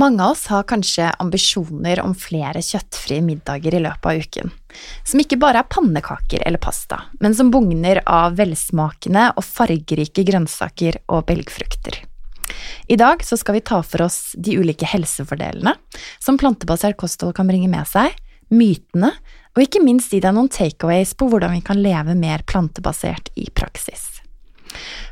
Mange 0.00 0.24
av 0.24 0.30
oss 0.30 0.46
har 0.46 0.62
kanskje 0.64 1.10
ambisjoner 1.20 2.00
om 2.00 2.14
flere 2.16 2.62
kjøttfrie 2.64 3.20
middager 3.20 3.74
i 3.76 3.82
løpet 3.84 4.06
av 4.08 4.20
uken, 4.22 4.52
som 5.04 5.20
ikke 5.20 5.36
bare 5.42 5.60
er 5.60 5.68
pannekaker 5.68 6.40
eller 6.48 6.62
pasta, 6.62 7.02
men 7.20 7.34
som 7.36 7.50
bugner 7.52 8.00
av 8.08 8.38
velsmakende 8.38 9.26
og 9.34 9.44
fargerike 9.44 10.24
grønnsaker 10.24 11.02
og 11.12 11.26
belgfrukter. 11.28 11.98
I 12.88 12.96
dag 12.96 13.20
skal 13.28 13.58
vi 13.58 13.62
ta 13.66 13.82
for 13.84 14.06
oss 14.06 14.32
de 14.40 14.56
ulike 14.56 14.88
helsefordelene 14.88 15.74
som 16.16 16.40
plantebasert 16.40 16.96
kosthold 17.02 17.36
kan 17.36 17.50
bringe 17.50 17.68
med 17.68 17.84
seg, 17.90 18.16
mytene, 18.48 19.12
og 19.52 19.66
ikke 19.66 19.84
minst 19.84 20.14
gi 20.14 20.22
deg 20.24 20.32
noen 20.32 20.48
takeaways 20.48 21.12
på 21.12 21.28
hvordan 21.28 21.58
vi 21.58 21.60
kan 21.66 21.82
leve 21.84 22.16
mer 22.16 22.46
plantebasert 22.48 23.28
i 23.36 23.50
praksis. 23.52 24.08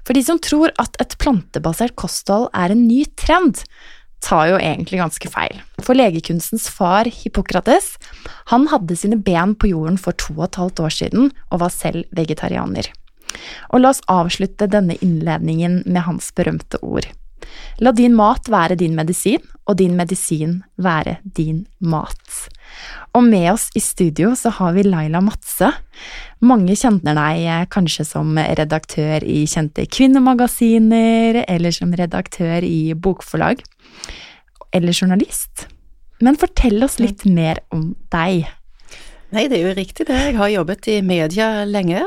For 0.06 0.16
de 0.16 0.24
som 0.24 0.40
tror 0.40 0.72
at 0.80 0.96
et 1.02 1.18
plantebasert 1.20 1.92
kosthold 1.98 2.48
er 2.56 2.72
en 2.72 2.86
ny 2.88 3.02
trend, 3.20 3.60
tar 4.24 4.48
jo 4.50 4.58
egentlig 4.60 5.00
ganske 5.00 5.30
feil. 5.32 5.60
For 5.82 5.96
legekunstens 5.98 6.68
far, 6.72 7.08
Hippokrates, 7.10 7.94
han 8.52 8.66
hadde 8.72 8.96
sine 8.98 9.18
ben 9.20 9.54
på 9.54 9.70
jorden 9.72 9.98
for 10.00 10.16
to 10.18 10.34
og 10.38 10.48
et 10.48 10.60
halvt 10.60 10.82
år 10.86 10.96
siden 11.00 11.30
og 11.50 11.62
var 11.62 11.74
selv 11.74 12.08
vegetarianer. 12.16 12.90
Og 13.72 13.82
la 13.82 13.92
oss 13.92 14.04
avslutte 14.10 14.70
denne 14.70 14.96
innledningen 15.04 15.82
med 15.86 16.06
hans 16.08 16.32
berømte 16.34 16.80
ord. 16.82 17.08
La 17.78 17.92
din 17.94 18.16
mat 18.18 18.48
være 18.50 18.76
din 18.78 18.96
medisin, 18.98 19.42
og 19.68 19.78
din 19.78 19.94
medisin 19.96 20.62
være 20.80 21.18
din 21.22 21.66
mat. 21.78 22.48
Og 23.16 23.24
med 23.24 23.46
oss 23.52 23.68
i 23.78 23.82
studio 23.82 24.32
så 24.36 24.50
har 24.58 24.74
vi 24.76 24.84
Laila 24.86 25.20
Madse. 25.24 25.70
Mange 26.44 26.74
kjenner 26.78 27.16
deg 27.18 27.70
kanskje 27.72 28.06
som 28.08 28.36
redaktør 28.36 29.24
i 29.24 29.44
kjente 29.50 29.86
kvinnemagasiner, 29.86 31.44
eller 31.46 31.74
som 31.74 31.94
redaktør 31.94 32.66
i 32.66 32.94
bokforlag, 32.94 33.62
eller 34.74 34.92
journalist. 34.92 35.66
Men 36.20 36.38
fortell 36.38 36.82
oss 36.82 36.98
litt 36.98 37.24
mer 37.24 37.62
om 37.74 37.92
deg. 38.12 38.48
Nei, 39.28 39.44
det 39.44 39.58
er 39.58 39.66
jo 39.66 39.74
riktig 39.76 40.06
det. 40.08 40.16
Jeg 40.30 40.36
har 40.38 40.48
jobbet 40.48 40.86
i 40.88 40.94
media 41.04 41.48
lenge, 41.68 42.00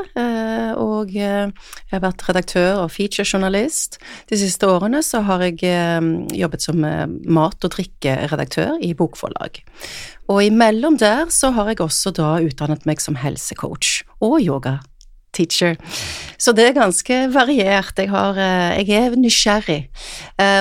og 0.82 1.12
jeg 1.14 1.52
har 1.92 2.02
vært 2.02 2.24
redaktør 2.26 2.80
og 2.82 2.90
featurejournalist. 2.90 4.00
De 4.26 4.38
siste 4.40 4.66
årene 4.66 5.04
så 5.06 5.22
har 5.28 5.44
jeg 5.46 5.62
jobbet 6.34 6.66
som 6.66 6.82
mat- 6.82 7.62
og 7.62 7.76
drikkeredaktør 7.76 8.74
i 8.82 8.90
bokforlag. 8.98 9.62
Og 10.34 10.42
imellom 10.48 10.98
der 10.98 11.30
så 11.30 11.52
har 11.54 11.70
jeg 11.70 11.84
også 11.86 12.10
da 12.18 12.34
utdannet 12.42 12.90
meg 12.90 12.98
som 13.00 13.14
helsecoach 13.22 14.02
og 14.18 14.40
yoga 14.42 14.80
teacher. 15.32 15.78
Så 16.36 16.52
det 16.56 16.66
er 16.68 16.76
ganske 16.76 17.18
variert. 17.32 17.98
Jeg, 17.98 18.10
har, 18.12 18.38
jeg 18.76 18.90
er 18.98 19.16
nysgjerrig, 19.16 19.80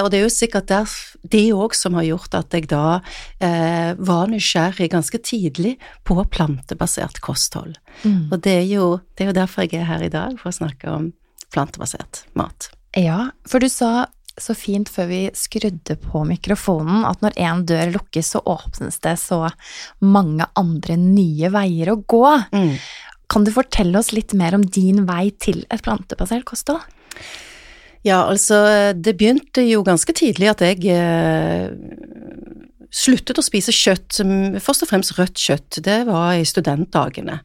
og 0.03 0.11
det 0.11 0.19
er 0.19 0.23
jo 0.23 0.33
sikkert 0.33 0.69
der, 0.69 0.93
det 1.21 1.43
òg 1.53 1.75
som 1.77 1.97
har 1.97 2.07
gjort 2.07 2.37
at 2.37 2.55
jeg 2.55 2.67
da 2.71 2.99
eh, 3.43 3.91
var 3.97 4.29
nysgjerrig 4.31 4.89
ganske 4.93 5.21
tidlig 5.25 5.75
på 6.07 6.17
plantebasert 6.33 7.21
kosthold. 7.25 7.75
Mm. 8.03 8.31
Og 8.31 8.39
det 8.41 8.55
er, 8.63 8.69
jo, 8.69 8.87
det 9.15 9.25
er 9.25 9.31
jo 9.31 9.39
derfor 9.41 9.67
jeg 9.67 9.81
er 9.81 9.89
her 9.89 10.05
i 10.05 10.13
dag, 10.13 10.37
for 10.41 10.51
å 10.51 10.59
snakke 10.61 10.89
om 10.89 11.11
plantebasert 11.53 12.25
mat. 12.37 12.71
Ja, 12.97 13.29
for 13.47 13.63
du 13.63 13.69
sa 13.71 14.07
så 14.39 14.55
fint 14.55 14.89
før 14.89 15.09
vi 15.09 15.21
skrudde 15.35 15.97
på 15.99 16.23
mikrofonen 16.25 17.03
at 17.05 17.21
når 17.23 17.35
én 17.43 17.63
dør 17.67 17.91
lukkes, 17.97 18.33
så 18.33 18.41
åpnes 18.47 18.97
det 19.03 19.17
så 19.19 19.43
mange 19.99 20.47
andre 20.57 20.97
nye 20.97 21.51
veier 21.53 21.91
å 21.93 21.99
gå. 21.99 22.27
Mm. 22.55 22.75
Kan 23.31 23.47
du 23.47 23.53
fortelle 23.55 23.95
oss 23.99 24.11
litt 24.15 24.35
mer 24.37 24.57
om 24.57 24.65
din 24.65 25.05
vei 25.07 25.29
til 25.39 25.63
et 25.71 25.83
plantebasert 25.85 26.45
kosthold? 26.49 26.83
Ja, 28.03 28.23
altså, 28.25 28.57
det 28.97 29.13
begynte 29.19 29.63
jo 29.67 29.83
ganske 29.85 30.13
tidlig 30.17 30.49
at 30.49 30.63
jeg 30.65 30.87
eh, 30.89 31.69
sluttet 32.91 33.37
å 33.39 33.43
spise 33.45 33.71
kjøtt, 33.71 34.19
først 34.59 34.83
og 34.83 34.89
fremst 34.89 35.13
rødt 35.19 35.37
kjøtt, 35.39 35.77
det 35.85 35.99
var 36.09 36.33
i 36.33 36.47
studentdagene. 36.47 37.37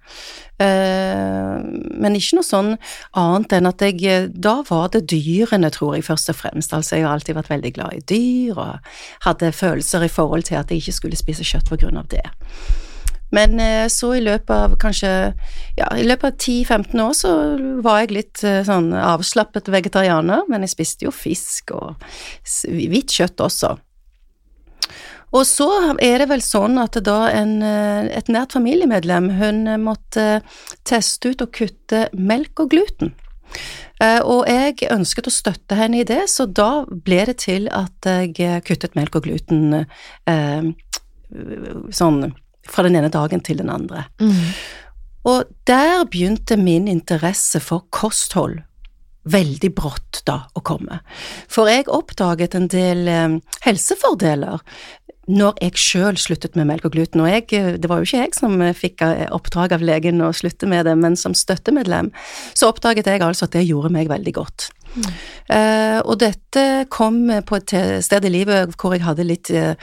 Eh, 0.59 1.61
men 2.01 2.17
ikke 2.17 2.39
noe 2.39 2.49
sånn 2.49 2.73
annet 3.21 3.53
enn 3.59 3.69
at 3.69 3.83
jeg 3.85 4.31
Da 4.33 4.55
var 4.65 4.89
det 4.95 5.05
dyrene, 5.13 5.69
tror 5.75 5.99
jeg, 5.99 6.07
først 6.09 6.33
og 6.33 6.41
fremst. 6.41 6.73
Altså, 6.73 6.97
jeg 6.97 7.05
har 7.05 7.15
alltid 7.15 7.37
vært 7.37 7.53
veldig 7.53 7.75
glad 7.77 8.01
i 8.01 8.05
dyr, 8.15 8.57
og 8.57 8.91
hadde 9.29 9.53
følelser 9.53 10.09
i 10.09 10.13
forhold 10.13 10.49
til 10.49 10.59
at 10.59 10.73
jeg 10.73 10.83
ikke 10.83 10.99
skulle 10.99 11.21
spise 11.21 11.47
kjøtt 11.47 11.69
på 11.69 11.79
grunn 11.85 12.01
av 12.01 12.09
det. 12.11 12.25
Men 13.35 13.61
eh, 13.61 13.87
så 13.89 14.15
i 14.15 14.23
løpet 14.23 14.53
av 14.55 14.77
kanskje 14.81 15.11
ja, 15.77 15.89
i 15.99 16.07
løpet 16.07 16.29
av 16.29 16.37
10-15 16.37 17.03
år 17.03 17.17
så 17.17 17.33
var 17.85 18.03
jeg 18.03 18.15
litt 18.15 18.45
eh, 18.47 18.63
sånn 18.67 18.93
avslappet 18.95 19.71
vegetarianer, 19.73 20.47
men 20.51 20.67
jeg 20.67 20.75
spiste 20.77 21.09
jo 21.09 21.15
fisk 21.15 21.75
og 21.75 22.07
hvitt 22.71 23.17
kjøtt 23.19 23.43
også. 23.43 23.75
Og 25.35 25.43
så 25.45 25.67
er 26.01 26.23
det 26.23 26.31
vel 26.31 26.43
sånn 26.45 26.79
at 26.81 26.97
da 27.05 27.19
en, 27.35 27.59
eh, 27.67 28.07
et 28.15 28.31
nært 28.33 28.55
familiemedlem, 28.57 29.33
hun 29.41 29.65
måtte 29.83 30.41
teste 30.87 31.35
ut 31.35 31.43
og 31.45 31.55
kutte 31.57 32.07
melk 32.15 32.63
og 32.63 32.75
gluten. 32.77 33.17
Og 33.97 34.43
jeg 34.45 34.91
ønsket 34.93 35.29
å 35.31 35.33
støtte 35.33 35.77
henne 35.79 36.03
i 36.03 36.05
det, 36.05 36.27
så 36.29 36.45
da 36.45 36.85
ble 36.85 37.23
det 37.31 37.39
til 37.47 37.71
at 37.73 38.05
jeg 38.05 38.59
kuttet 38.67 38.99
melk 38.99 39.17
og 39.17 39.25
gluten 39.25 39.87
sånn 41.97 42.19
fra 42.71 42.87
den 42.87 42.99
ene 42.99 43.13
dagen 43.13 43.43
til 43.45 43.61
den 43.63 43.71
andre. 43.73 44.07
Mm. 44.21 44.53
Og 45.27 45.51
der 45.67 46.05
begynte 46.11 46.59
min 46.61 46.87
interesse 46.89 47.61
for 47.63 47.87
kosthold 47.91 48.61
veldig 49.27 49.73
brått 49.75 50.23
da 50.29 50.45
å 50.55 50.63
komme. 50.63 51.01
For 51.51 51.71
jeg 51.71 51.91
oppdaget 51.93 52.55
en 52.55 52.71
del 52.71 53.11
eh, 53.11 53.35
helsefordeler 53.67 54.63
når 55.27 55.57
jeg 55.59 55.81
sjøl 55.83 56.19
sluttet 56.23 56.55
med 56.55 56.69
melk 56.69 56.87
og 56.87 56.95
gluten. 56.95 57.25
Og 57.25 57.31
jeg, 57.31 57.49
eh, 57.59 57.73
det 57.83 57.91
var 57.91 57.99
jo 57.99 58.07
ikke 58.07 58.23
jeg 58.23 58.37
som 58.39 58.55
eh, 58.63 58.77
fikk 58.77 59.03
oppdrag 59.35 59.75
av 59.75 59.85
legen 59.87 60.23
å 60.23 60.31
slutte 60.37 60.71
med 60.71 60.87
det, 60.87 60.95
men 61.01 61.19
som 61.19 61.35
støttemedlem 61.35 62.13
så 62.55 62.71
oppdaget 62.71 63.11
jeg 63.11 63.25
altså 63.27 63.49
at 63.49 63.59
det 63.59 63.67
gjorde 63.67 63.93
meg 63.99 64.13
veldig 64.13 64.37
godt. 64.39 64.71
Uh, 64.97 66.01
og 66.03 66.17
dette 66.23 66.63
kom 66.93 67.21
på 67.47 67.59
et 67.59 67.75
sted 68.03 68.27
i 68.27 68.33
livet 68.33 68.75
hvor 68.81 68.97
jeg 68.97 69.05
hadde 69.05 69.27
litt 69.29 69.51
uh, 69.55 69.75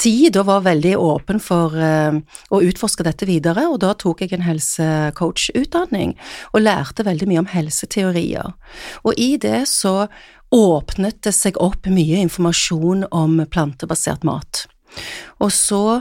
tid 0.00 0.38
og 0.40 0.48
var 0.48 0.66
veldig 0.68 0.94
åpen 0.96 1.42
for 1.42 1.74
uh, 1.76 2.16
å 2.50 2.62
utforske 2.64 3.06
dette 3.06 3.28
videre, 3.28 3.66
og 3.68 3.80
da 3.84 3.92
tok 3.98 4.24
jeg 4.24 4.34
en 4.36 4.46
helsecoach-utdanning 4.46 6.16
og 6.54 6.64
lærte 6.64 7.06
veldig 7.06 7.30
mye 7.30 7.44
om 7.44 7.50
helseteorier. 7.52 8.54
Og 9.04 9.18
i 9.20 9.34
det 9.42 9.64
så 9.70 10.08
åpnet 10.50 11.20
det 11.26 11.34
seg 11.36 11.58
opp 11.62 11.86
mye 11.90 12.20
informasjon 12.24 13.06
om 13.14 13.38
plantebasert 13.50 14.26
mat. 14.26 14.64
Og 15.38 15.52
så 15.54 16.00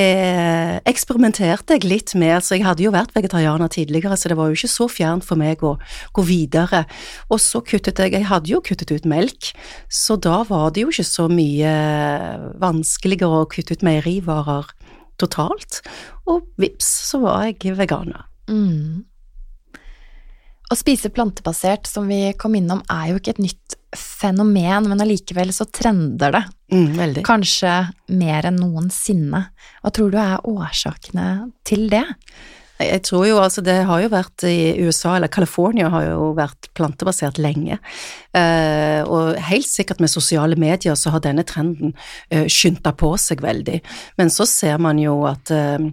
eh, 0.00 0.76
eksperimenterte 0.90 1.76
jeg 1.76 1.86
litt 1.88 2.14
med 2.18 2.36
Altså, 2.36 2.56
jeg 2.56 2.66
hadde 2.66 2.84
jo 2.84 2.92
vært 2.94 3.14
vegetarianer 3.16 3.70
tidligere, 3.72 4.16
så 4.18 4.30
det 4.30 4.38
var 4.38 4.50
jo 4.50 4.58
ikke 4.58 4.72
så 4.72 4.88
fjernt 4.90 5.26
for 5.26 5.40
meg 5.40 5.62
å 5.64 5.76
gå 6.16 6.26
videre. 6.26 6.84
Og 7.30 7.40
så 7.42 7.62
kuttet 7.64 7.98
jeg 7.98 8.14
Jeg 8.14 8.28
hadde 8.30 8.52
jo 8.52 8.62
kuttet 8.64 8.92
ut 8.92 9.06
melk, 9.08 9.52
så 9.88 10.16
da 10.16 10.42
var 10.48 10.70
det 10.74 10.84
jo 10.84 10.92
ikke 10.92 11.06
så 11.06 11.28
mye 11.30 11.72
vanskeligere 12.62 13.42
å 13.44 13.48
kutte 13.50 13.74
ut 13.74 13.86
meierivarer 13.86 14.70
totalt. 15.20 15.82
Og 16.30 16.46
vips, 16.60 16.88
så 17.10 17.20
var 17.24 17.48
jeg 17.48 17.76
veganer. 17.78 18.26
Mm. 18.50 19.04
Å 20.74 20.78
spise 20.78 21.10
plantebasert, 21.14 21.86
som 21.86 22.08
vi 22.10 22.32
kom 22.34 22.56
innom, 22.58 22.80
er 22.90 23.12
jo 23.12 23.20
ikke 23.20 23.36
et 23.36 23.44
nytt 23.44 23.76
fenomen, 23.94 24.88
men 24.90 25.04
allikevel 25.04 25.52
så 25.54 25.68
trender 25.70 26.34
det. 26.34 26.42
Mm, 26.74 27.20
Kanskje 27.22 27.76
mer 28.10 28.48
enn 28.48 28.58
noensinne. 28.58 29.44
Hva 29.84 29.94
tror 29.94 30.10
du 30.10 30.18
er 30.18 30.42
årsakene 30.50 31.28
til 31.68 31.86
det? 31.92 32.02
Jeg 32.82 33.04
tror 33.06 33.22
jo 33.28 33.36
altså 33.38 33.62
det 33.62 33.76
har 33.86 34.00
jo 34.02 34.10
vært 34.10 34.44
i 34.50 34.74
USA, 34.82 35.12
eller 35.14 35.30
California 35.30 35.92
har 35.92 36.08
jo 36.08 36.32
vært 36.34 36.72
plantebasert 36.74 37.38
lenge. 37.38 37.78
Eh, 38.34 39.06
og 39.06 39.38
helt 39.46 39.68
sikkert 39.70 40.02
med 40.02 40.10
sosiale 40.10 40.58
medier 40.58 40.98
så 40.98 41.12
har 41.14 41.22
denne 41.22 41.46
trenden 41.46 41.94
eh, 42.34 42.48
skynda 42.50 42.90
på 42.98 43.12
seg 43.20 43.44
veldig. 43.46 43.78
Men 44.18 44.34
så 44.34 44.48
ser 44.50 44.82
man 44.82 44.98
jo 44.98 45.20
at 45.30 45.54
eh, 45.54 45.86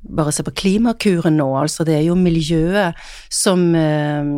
bare 0.00 0.32
se 0.32 0.44
på 0.46 0.54
Klimakuren 0.54 1.36
nå, 1.38 1.48
altså 1.58 1.84
det 1.86 1.96
er 1.98 2.04
jo 2.06 2.14
miljøet 2.18 2.98
som 3.32 3.64
eh, 3.76 4.28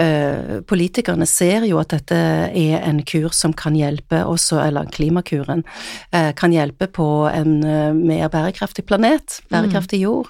eh, 0.00 0.60
Politikerne 0.68 1.26
ser 1.28 1.64
jo 1.68 1.78
at 1.80 1.94
dette 1.94 2.18
er 2.48 2.84
en 2.84 3.00
kur 3.08 3.32
som 3.34 3.54
kan 3.56 3.76
hjelpe 3.78 4.22
også, 4.28 4.60
eller 4.66 4.90
Klimakuren, 4.92 5.64
eh, 6.12 6.30
kan 6.36 6.52
hjelpe 6.54 6.90
på 6.92 7.08
en 7.30 7.54
mer 7.62 8.28
bærekraftig 8.32 8.84
planet, 8.88 9.40
bærekraftig 9.52 10.02
jord. 10.04 10.28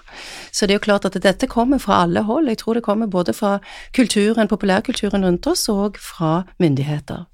Så 0.51 0.67
det 0.67 0.77
er 0.77 0.81
jo 0.81 0.87
klart 0.87 1.09
at 1.09 1.19
dette 1.23 1.51
kommer 1.51 1.83
fra 1.83 2.03
alle 2.05 2.25
hold. 2.29 2.51
Jeg 2.51 2.63
tror 2.63 2.79
det 2.79 2.87
kommer 2.87 3.11
både 3.11 3.35
fra 3.37 3.59
kulturen, 3.97 4.51
populærkulturen 4.51 5.27
rundt 5.27 5.47
oss, 5.51 5.69
og 5.73 5.99
fra 6.01 6.43
myndigheter. 6.63 7.27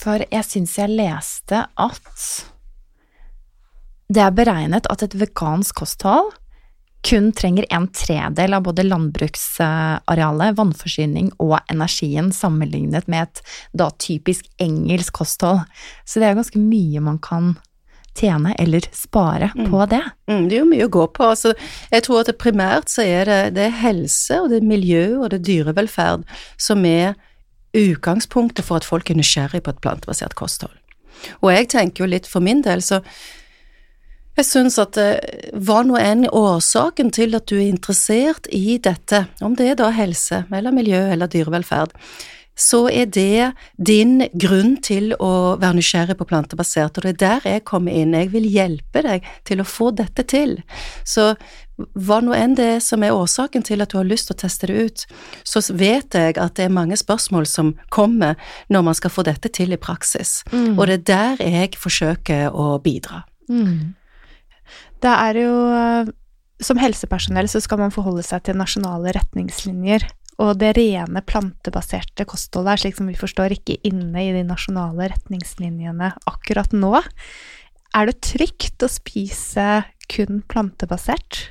For 0.00 0.22
jeg 0.30 0.46
syns 0.46 0.78
jeg 0.78 0.94
leste 0.96 1.66
at 1.76 2.24
det 4.10 4.22
er 4.24 4.34
beregnet 4.34 4.88
at 4.90 5.04
et 5.06 5.16
vegansk 5.18 5.82
kosthold 5.82 6.32
kun 7.06 7.30
trenger 7.32 7.64
en 7.72 7.86
tredel 7.96 8.54
av 8.54 8.66
både 8.66 8.84
landbruksarealet, 8.84 10.56
vannforsyning 10.58 11.30
og 11.40 11.56
energien 11.72 12.28
sammenlignet 12.34 13.08
med 13.08 13.24
et 13.24 13.40
da 13.72 13.88
typisk 13.96 14.50
engelsk 14.60 15.14
kosthold. 15.22 15.62
Så 16.04 16.20
det 16.20 16.28
er 16.28 16.36
ganske 16.36 16.60
mye 16.60 17.00
man 17.00 17.16
kan 17.24 17.54
tjene 18.18 18.52
eller 18.60 18.84
spare 18.92 19.48
mm. 19.54 19.70
på 19.70 19.86
det. 19.94 20.02
Mm, 20.28 20.44
det 20.50 20.58
er 20.58 20.60
jo 20.60 20.68
mye 20.74 20.90
å 20.90 20.92
gå 20.98 21.06
på. 21.16 21.30
Altså, 21.32 21.54
jeg 21.94 22.04
tror 22.04 22.20
at 22.20 22.32
det 22.32 22.36
primært 22.42 22.92
så 22.92 23.06
er 23.06 23.30
det, 23.30 23.40
det 23.56 23.68
er 23.70 23.80
helse 23.80 24.42
og 24.42 24.50
det 24.52 24.60
er 24.60 24.70
miljø 24.74 25.04
og 25.22 25.30
det 25.30 25.40
er 25.40 25.48
dyrevelferd 25.48 26.28
som 26.60 26.84
er 26.84 27.14
utgangspunktet 27.76 28.66
for 28.66 28.82
at 28.82 28.88
folk 28.88 29.08
er 29.08 29.16
nysgjerrig 29.16 29.62
på 29.64 29.72
et 29.72 29.80
plantebasert 29.80 30.36
kosthold. 30.36 30.74
Og 31.40 31.52
jeg 31.54 31.70
tenker 31.72 32.04
jo 32.04 32.12
litt 32.12 32.28
for 32.28 32.44
min 32.44 32.60
del, 32.66 32.82
så 32.84 33.00
jeg 34.40 34.48
syns 34.48 34.78
at 34.80 34.96
hva 34.96 35.80
eh, 35.82 35.86
nå 35.86 36.00
enn 36.00 36.26
årsaken 36.26 37.12
til 37.14 37.36
at 37.38 37.48
du 37.50 37.58
er 37.58 37.68
interessert 37.68 38.48
i 38.54 38.78
dette, 38.82 39.26
om 39.44 39.56
det 39.58 39.72
er 39.72 39.80
da 39.80 39.90
helse 39.94 40.44
eller 40.50 40.74
miljø 40.74 41.00
eller 41.12 41.30
dyrevelferd, 41.30 41.94
så 42.60 42.82
er 42.92 43.08
det 43.08 43.52
din 43.80 44.18
grunn 44.36 44.74
til 44.84 45.14
å 45.16 45.56
være 45.60 45.78
nysgjerrig 45.78 46.16
på 46.18 46.26
plantebasert, 46.28 46.98
og 46.98 47.06
det 47.06 47.14
er 47.14 47.20
der 47.22 47.48
jeg 47.54 47.64
kommer 47.68 47.94
inn. 47.96 48.12
Jeg 48.12 48.32
vil 48.34 48.48
hjelpe 48.52 49.00
deg 49.06 49.28
til 49.48 49.62
å 49.62 49.68
få 49.68 49.90
dette 49.96 50.26
til. 50.28 50.58
Så 51.08 51.32
hva 51.96 52.18
nå 52.20 52.34
enn 52.36 52.58
det 52.58 52.66
er 52.74 52.82
som 52.84 53.00
er 53.06 53.16
årsaken 53.16 53.64
til 53.64 53.80
at 53.80 53.94
du 53.94 53.96
har 53.96 54.08
lyst 54.08 54.28
til 54.28 54.36
å 54.36 54.40
teste 54.42 54.68
det 54.68 54.84
ut, 54.84 55.06
så 55.48 55.62
vet 55.72 56.16
jeg 56.16 56.36
at 56.36 56.58
det 56.58 56.66
er 56.66 56.74
mange 56.74 56.98
spørsmål 57.00 57.48
som 57.48 57.72
kommer 57.88 58.36
når 58.68 58.84
man 58.90 58.98
skal 58.98 59.14
få 59.14 59.24
dette 59.24 59.48
til 59.56 59.72
i 59.72 59.80
praksis, 59.80 60.42
mm. 60.52 60.76
og 60.76 60.84
det 60.90 60.98
er 60.98 61.08
der 61.14 61.46
jeg 61.46 61.80
forsøker 61.80 62.52
å 62.52 62.74
bidra. 62.84 63.24
Mm. 63.48 63.96
Det 65.00 65.10
er 65.10 65.38
jo 65.40 65.52
eh, 65.72 66.10
Som 66.60 66.80
helsepersonell 66.80 67.48
så 67.48 67.62
skal 67.64 67.80
man 67.80 67.94
forholde 67.94 68.24
seg 68.26 68.44
til 68.44 68.58
nasjonale 68.60 69.14
retningslinjer. 69.16 70.04
Og 70.40 70.56
det 70.60 70.74
rene 70.76 71.20
plantebaserte 71.24 72.24
kostholdet 72.28 72.74
er 72.74 72.82
slik 72.82 72.96
som 72.96 73.08
vi 73.10 73.16
forstår 73.18 73.52
ikke 73.56 73.78
inne 73.84 74.22
i 74.24 74.32
de 74.32 74.44
nasjonale 74.48 75.10
retningslinjene 75.12 76.14
akkurat 76.28 76.72
nå. 76.72 76.94
Er 77.96 78.08
det 78.08 78.20
trygt 78.24 78.84
å 78.84 78.88
spise 78.88 79.82
kun 80.10 80.40
plantebasert? 80.48 81.42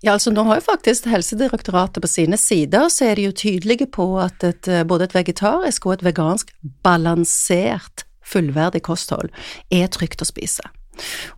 Ja, 0.00 0.14
altså 0.14 0.32
nå 0.32 0.44
har 0.48 0.60
jo 0.60 0.66
faktisk 0.68 1.08
Helsedirektoratet 1.10 2.00
på 2.02 2.10
sine 2.10 2.38
sider, 2.40 2.88
så 2.92 3.10
er 3.10 3.18
de 3.18 3.28
jo 3.28 3.36
tydelige 3.36 3.88
på 3.90 4.06
at 4.22 4.46
et, 4.46 4.70
både 4.88 5.08
et 5.08 5.16
vegetarisk 5.16 5.88
og 5.88 5.98
et 5.98 6.06
vegansk 6.08 6.54
balansert, 6.86 8.06
fullverdig 8.28 8.84
kosthold 8.86 9.32
er 9.74 9.90
trygt 9.92 10.22
å 10.22 10.28
spise. 10.28 10.64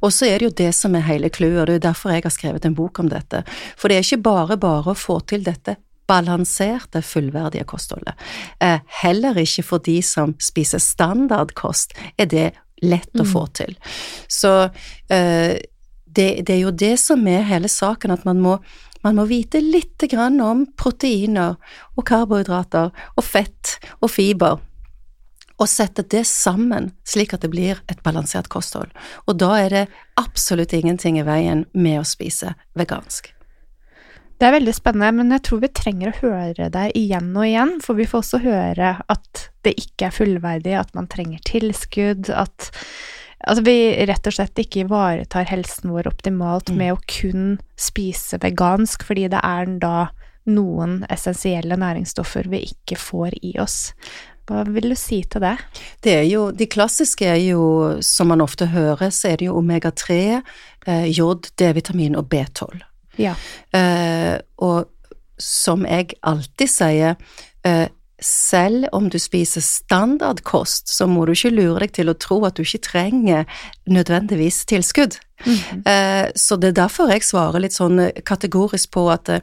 Og 0.00 0.14
så 0.14 0.28
er 0.28 0.38
det 0.38 0.48
jo 0.48 0.56
det 0.62 0.72
som 0.76 0.96
er 0.96 1.06
hele 1.06 1.30
clouet, 1.32 1.60
og 1.62 1.70
det 1.70 1.78
er 1.80 1.86
derfor 1.90 2.14
jeg 2.14 2.26
har 2.26 2.34
skrevet 2.34 2.66
en 2.66 2.76
bok 2.78 3.02
om 3.02 3.10
dette. 3.12 3.44
For 3.78 3.88
det 3.90 3.98
er 3.98 4.06
ikke 4.06 4.26
bare 4.30 4.58
bare 4.60 4.92
å 4.92 4.98
få 4.98 5.20
til 5.30 5.46
dette 5.46 5.76
balanserte, 6.10 7.02
fullverdige 7.06 7.66
kostholdet. 7.70 8.18
Eh, 8.58 8.80
heller 9.02 9.38
ikke 9.38 9.62
for 9.66 9.82
de 9.86 10.00
som 10.02 10.34
spiser 10.42 10.82
standardkost, 10.82 11.94
er 12.18 12.30
det 12.30 12.48
lett 12.82 13.12
mm. 13.14 13.22
å 13.22 13.28
få 13.28 13.44
til. 13.60 13.76
Så 14.26 14.54
eh, 15.12 15.58
det, 16.10 16.28
det, 16.46 16.54
er 16.56 16.62
jo 16.64 16.74
det 16.74 16.96
som 17.02 17.26
er 17.30 17.46
hele 17.46 17.70
saken, 17.70 18.14
at 18.14 18.26
man 18.26 18.40
må, 18.42 18.56
man 19.06 19.20
må 19.20 19.28
vite 19.30 19.62
litt 19.62 20.02
om 20.10 20.64
proteiner 20.80 21.54
og 21.94 22.06
karbohydrater 22.08 22.90
og 22.90 23.24
fett 23.24 23.76
og 24.00 24.10
fiber 24.10 24.58
og 25.60 25.68
sette 25.68 26.06
det 26.08 26.24
sammen 26.28 26.90
slik 27.08 27.34
at 27.36 27.44
det 27.44 27.52
blir 27.52 27.82
et 27.92 28.00
balansert 28.06 28.48
kosthold. 28.52 28.88
Og 29.28 29.36
da 29.42 29.52
er 29.60 29.74
det 29.74 29.84
absolutt 30.20 30.72
ingenting 30.76 31.20
i 31.20 31.26
veien 31.26 31.66
med 31.76 32.00
å 32.00 32.08
spise 32.08 32.54
vegansk. 32.78 33.34
Det 34.40 34.48
er 34.48 34.54
veldig 34.56 34.72
spennende, 34.72 35.12
men 35.18 35.34
jeg 35.34 35.44
tror 35.44 35.58
vi 35.60 35.68
trenger 35.76 36.10
å 36.10 36.18
høre 36.22 36.70
det 36.72 36.86
igjen 36.96 37.34
og 37.36 37.44
igjen, 37.44 37.74
for 37.84 37.98
vi 37.98 38.06
får 38.08 38.22
også 38.22 38.38
høre 38.40 38.94
at 39.12 39.42
det 39.68 39.74
ikke 39.76 40.08
er 40.08 40.14
fullverdig, 40.16 40.72
at 40.80 40.94
man 40.96 41.10
trenger 41.12 41.42
tilskudd, 41.44 42.30
at 42.32 42.70
altså 43.44 43.66
vi 43.66 43.76
rett 44.08 44.30
og 44.30 44.38
slett 44.38 44.62
ikke 44.62 44.86
ivaretar 44.86 45.44
helsen 45.50 45.92
vår 45.92 46.08
optimalt 46.08 46.72
mm. 46.72 46.80
med 46.80 46.94
å 46.94 47.02
kun 47.04 47.52
spise 47.76 48.40
vegansk, 48.40 49.04
fordi 49.04 49.28
det 49.28 49.44
er 49.44 49.68
da 49.82 50.08
noen 50.48 51.02
essensielle 51.12 51.76
næringsstoffer 51.76 52.48
vi 52.48 52.64
ikke 52.70 52.96
får 52.96 53.36
i 53.44 53.58
oss. 53.60 53.92
Hva 54.50 54.64
vil 54.66 54.90
du 54.90 54.96
si 54.98 55.20
til 55.30 55.44
det? 55.44 55.54
Det 56.02 56.14
er 56.24 56.24
jo, 56.26 56.48
de 56.50 56.66
klassiske 56.66 57.26
er 57.28 57.38
jo, 57.38 57.62
som 58.02 58.32
man 58.32 58.42
ofte 58.42 58.66
hører, 58.72 59.12
så 59.14 59.30
er 59.30 59.38
det 59.38 59.46
jo 59.46 59.60
omega-3, 59.60 60.16
eh, 60.90 61.06
jod, 61.14 61.52
D-vitamin 61.60 62.18
og 62.18 62.26
B12. 62.32 62.82
Ja. 63.20 63.36
Eh, 63.76 64.40
og 64.58 64.90
som 65.40 65.86
jeg 65.86 66.16
alltid 66.26 66.72
sier, 66.72 67.16
eh, 67.62 67.86
selv 68.20 68.88
om 68.92 69.06
du 69.08 69.18
spiser 69.22 69.62
standardkost, 69.64 70.90
så 70.92 71.06
må 71.08 71.24
du 71.24 71.32
ikke 71.32 71.54
lure 71.54 71.86
deg 71.86 71.94
til 71.96 72.10
å 72.10 72.18
tro 72.18 72.42
at 72.44 72.58
du 72.58 72.66
ikke 72.66 72.82
trenger 72.90 73.46
nødvendigvis 73.88 74.64
tilskudd. 74.66 75.16
Mm 75.46 75.56
-hmm. 75.56 76.32
Så 76.34 76.56
det 76.56 76.68
er 76.68 76.82
derfor 76.82 77.08
jeg 77.08 77.22
svarer 77.22 77.60
litt 77.60 77.72
sånn 77.72 78.10
kategorisk 78.24 78.90
på 78.90 79.10
at 79.10 79.28
eh, 79.28 79.40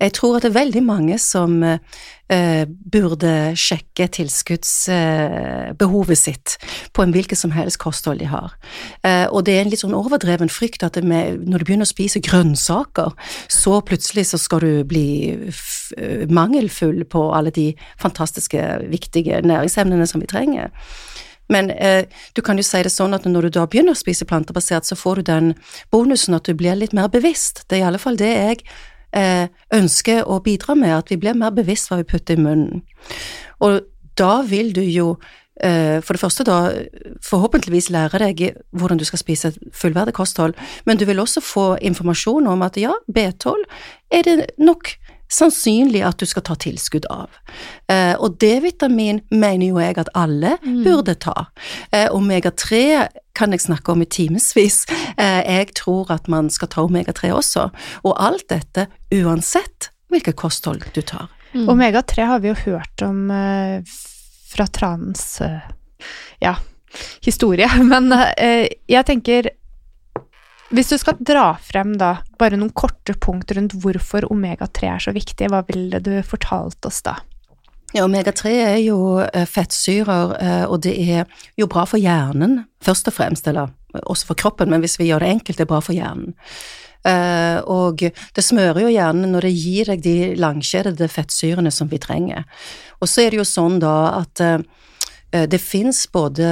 jeg 0.00 0.12
tror 0.12 0.36
at 0.36 0.42
det 0.44 0.50
er 0.50 0.60
veldig 0.60 0.82
mange 0.84 1.16
som 1.22 1.62
eh, 1.64 2.64
burde 2.68 3.54
sjekke 3.56 4.08
tilskuddsbehovet 4.18 6.16
eh, 6.16 6.20
sitt 6.20 6.56
på 6.92 7.02
en 7.04 7.14
hvilket 7.14 7.38
som 7.40 7.54
helst 7.56 7.80
kosthold 7.80 8.20
de 8.20 8.28
har. 8.28 8.52
Eh, 9.06 9.26
og 9.30 9.46
det 9.46 9.54
er 9.56 9.64
en 9.64 9.72
litt 9.72 9.80
sånn 9.84 9.96
overdreven 9.96 10.52
frykt 10.52 10.84
at 10.84 11.00
med, 11.00 11.48
når 11.48 11.58
du 11.58 11.64
begynner 11.70 11.88
å 11.88 11.94
spise 11.94 12.20
grønnsaker, 12.24 13.10
så 13.48 13.80
plutselig 13.86 14.26
så 14.32 14.38
skal 14.40 14.60
du 14.64 14.84
bli 14.88 15.08
mangelfull 16.28 17.04
på 17.08 17.32
alle 17.32 17.50
de 17.54 17.74
fantastiske, 18.02 18.60
viktige 18.92 19.40
næringsemnene 19.46 20.06
som 20.08 20.20
vi 20.20 20.28
trenger. 20.30 20.70
Men 21.48 21.70
eh, 21.70 22.04
du 22.32 22.42
kan 22.42 22.58
jo 22.58 22.64
si 22.66 22.82
det 22.82 22.92
sånn 22.92 23.14
at 23.16 23.26
når 23.28 23.46
du 23.46 23.56
da 23.58 23.66
begynner 23.70 23.94
å 23.94 23.98
spise 23.98 24.26
plantebasert, 24.28 24.86
så 24.88 24.98
får 24.98 25.20
du 25.22 25.30
den 25.30 25.54
bonusen 25.94 26.34
at 26.36 26.48
du 26.48 26.56
blir 26.58 26.78
litt 26.78 26.96
mer 26.96 27.08
bevisst. 27.12 27.64
Det 27.68 27.78
er 27.78 27.84
i 27.84 27.88
alle 27.92 28.02
fall 28.02 28.18
det 28.18 28.32
jeg 28.32 28.62
eh, 28.64 28.74
ønsker 29.72 30.26
å 30.28 30.40
bidra 30.44 30.76
med, 30.76 30.92
at 30.92 31.10
vi 31.10 31.16
blir 31.20 31.36
mer 31.38 31.54
bevisst 31.56 31.88
hva 31.90 32.00
vi 32.02 32.08
putter 32.10 32.36
i 32.36 32.42
munnen. 32.42 32.82
Og 33.64 33.80
da 34.18 34.42
vil 34.44 34.72
du 34.76 34.82
jo 34.82 35.14
eh, 35.64 36.02
for 36.04 36.16
det 36.16 36.20
første 36.20 36.44
da 36.44 36.58
forhåpentligvis 37.24 37.90
lære 37.94 38.20
deg 38.22 38.44
hvordan 38.76 39.00
du 39.00 39.06
skal 39.08 39.22
spise 39.22 39.52
et 39.52 39.58
fullverdig 39.76 40.14
kosthold, 40.16 40.56
men 40.84 41.00
du 41.00 41.06
vil 41.08 41.20
også 41.20 41.40
få 41.44 41.66
informasjon 41.80 42.48
om 42.50 42.64
at 42.66 42.76
ja, 42.80 42.92
B12 43.08 43.64
er 44.12 44.28
det 44.28 44.38
nok 44.58 44.96
sannsynlig 45.32 46.02
at 46.06 46.20
du 46.20 46.26
skal 46.28 46.44
ta 46.46 46.56
tilskudd 46.60 47.06
av. 47.12 47.30
Eh, 47.90 48.14
og 48.14 48.38
D-vitamin 48.42 49.22
mener 49.30 49.66
jo 49.68 49.80
jeg 49.82 49.98
at 50.02 50.10
alle 50.14 50.56
mm. 50.62 50.82
burde 50.86 51.16
ta. 51.22 51.48
Eh, 51.90 52.08
Omega-3 52.14 52.82
kan 53.36 53.52
jeg 53.52 53.66
snakke 53.66 53.92
om 53.92 54.04
i 54.04 54.08
timevis. 54.08 54.84
Eh, 55.16 55.42
jeg 55.44 55.74
tror 55.78 56.12
at 56.14 56.30
man 56.32 56.50
skal 56.52 56.70
ta 56.72 56.86
omega-3 56.86 57.32
også. 57.36 57.68
Og 58.04 58.16
alt 58.16 58.48
dette 58.52 58.86
uansett 59.14 59.90
hvilket 60.12 60.38
kosthold 60.38 60.86
du 60.94 61.02
tar. 61.02 61.28
Mm. 61.52 61.68
Omega-3 61.72 62.30
har 62.30 62.40
vi 62.44 62.52
jo 62.52 62.58
hørt 62.66 63.02
om 63.04 63.30
eh, 63.30 63.82
fra 64.46 64.66
tranens 64.66 65.40
eh, 65.44 65.62
ja, 66.40 66.56
historie, 67.24 67.68
men 67.92 68.12
eh, 68.12 68.68
jeg 68.88 69.08
tenker 69.08 69.50
hvis 70.74 70.90
du 70.90 70.96
skal 70.98 71.18
dra 71.20 71.52
frem 71.62 71.94
da 72.00 72.16
bare 72.40 72.58
noen 72.58 72.74
korte 72.74 73.14
punkt 73.22 73.52
rundt 73.54 73.76
hvorfor 73.82 74.26
omega-3 74.32 74.90
er 74.90 75.02
så 75.04 75.14
viktig, 75.14 75.50
hva 75.52 75.62
ville 75.68 76.00
du 76.02 76.14
fortalt 76.26 76.88
oss 76.88 77.02
da? 77.06 77.18
Ja, 77.94 78.02
Omega-3 78.04 78.50
er 78.50 78.80
jo 78.82 78.98
eh, 79.22 79.46
fettsyrer, 79.48 80.32
eh, 80.42 80.64
og 80.66 80.82
det 80.84 80.96
er 80.98 81.44
jo 81.56 81.68
bra 81.70 81.84
for 81.88 82.02
hjernen, 82.02 82.64
først 82.82 83.06
og 83.08 83.14
fremst, 83.14 83.46
eller 83.46 83.70
også 84.02 84.32
for 84.32 84.38
kroppen, 84.42 84.72
men 84.72 84.82
hvis 84.82 84.98
vi 84.98 85.06
gjør 85.08 85.22
det 85.22 85.30
enkelt, 85.36 85.60
det 85.60 85.64
er 85.64 85.70
bra 85.70 85.78
for 85.80 85.96
hjernen. 85.96 86.34
Eh, 87.06 87.60
og 87.70 88.02
det 88.02 88.44
smører 88.44 88.82
jo 88.82 88.90
hjernen 88.90 89.30
når 89.32 89.46
det 89.46 89.54
gir 89.54 89.92
deg 89.92 90.02
de 90.02 90.16
langkjedede 90.42 91.06
fettsyrene 91.08 91.70
som 91.72 91.88
vi 91.88 92.02
trenger. 92.02 92.42
Og 92.98 93.08
så 93.08 93.22
er 93.22 93.32
det 93.32 93.40
jo 93.40 93.46
sånn 93.46 93.78
da 93.80 93.94
at 94.18 94.42
Eh, 94.42 94.58
det 95.32 95.58
fins 95.60 96.04
både 96.12 96.46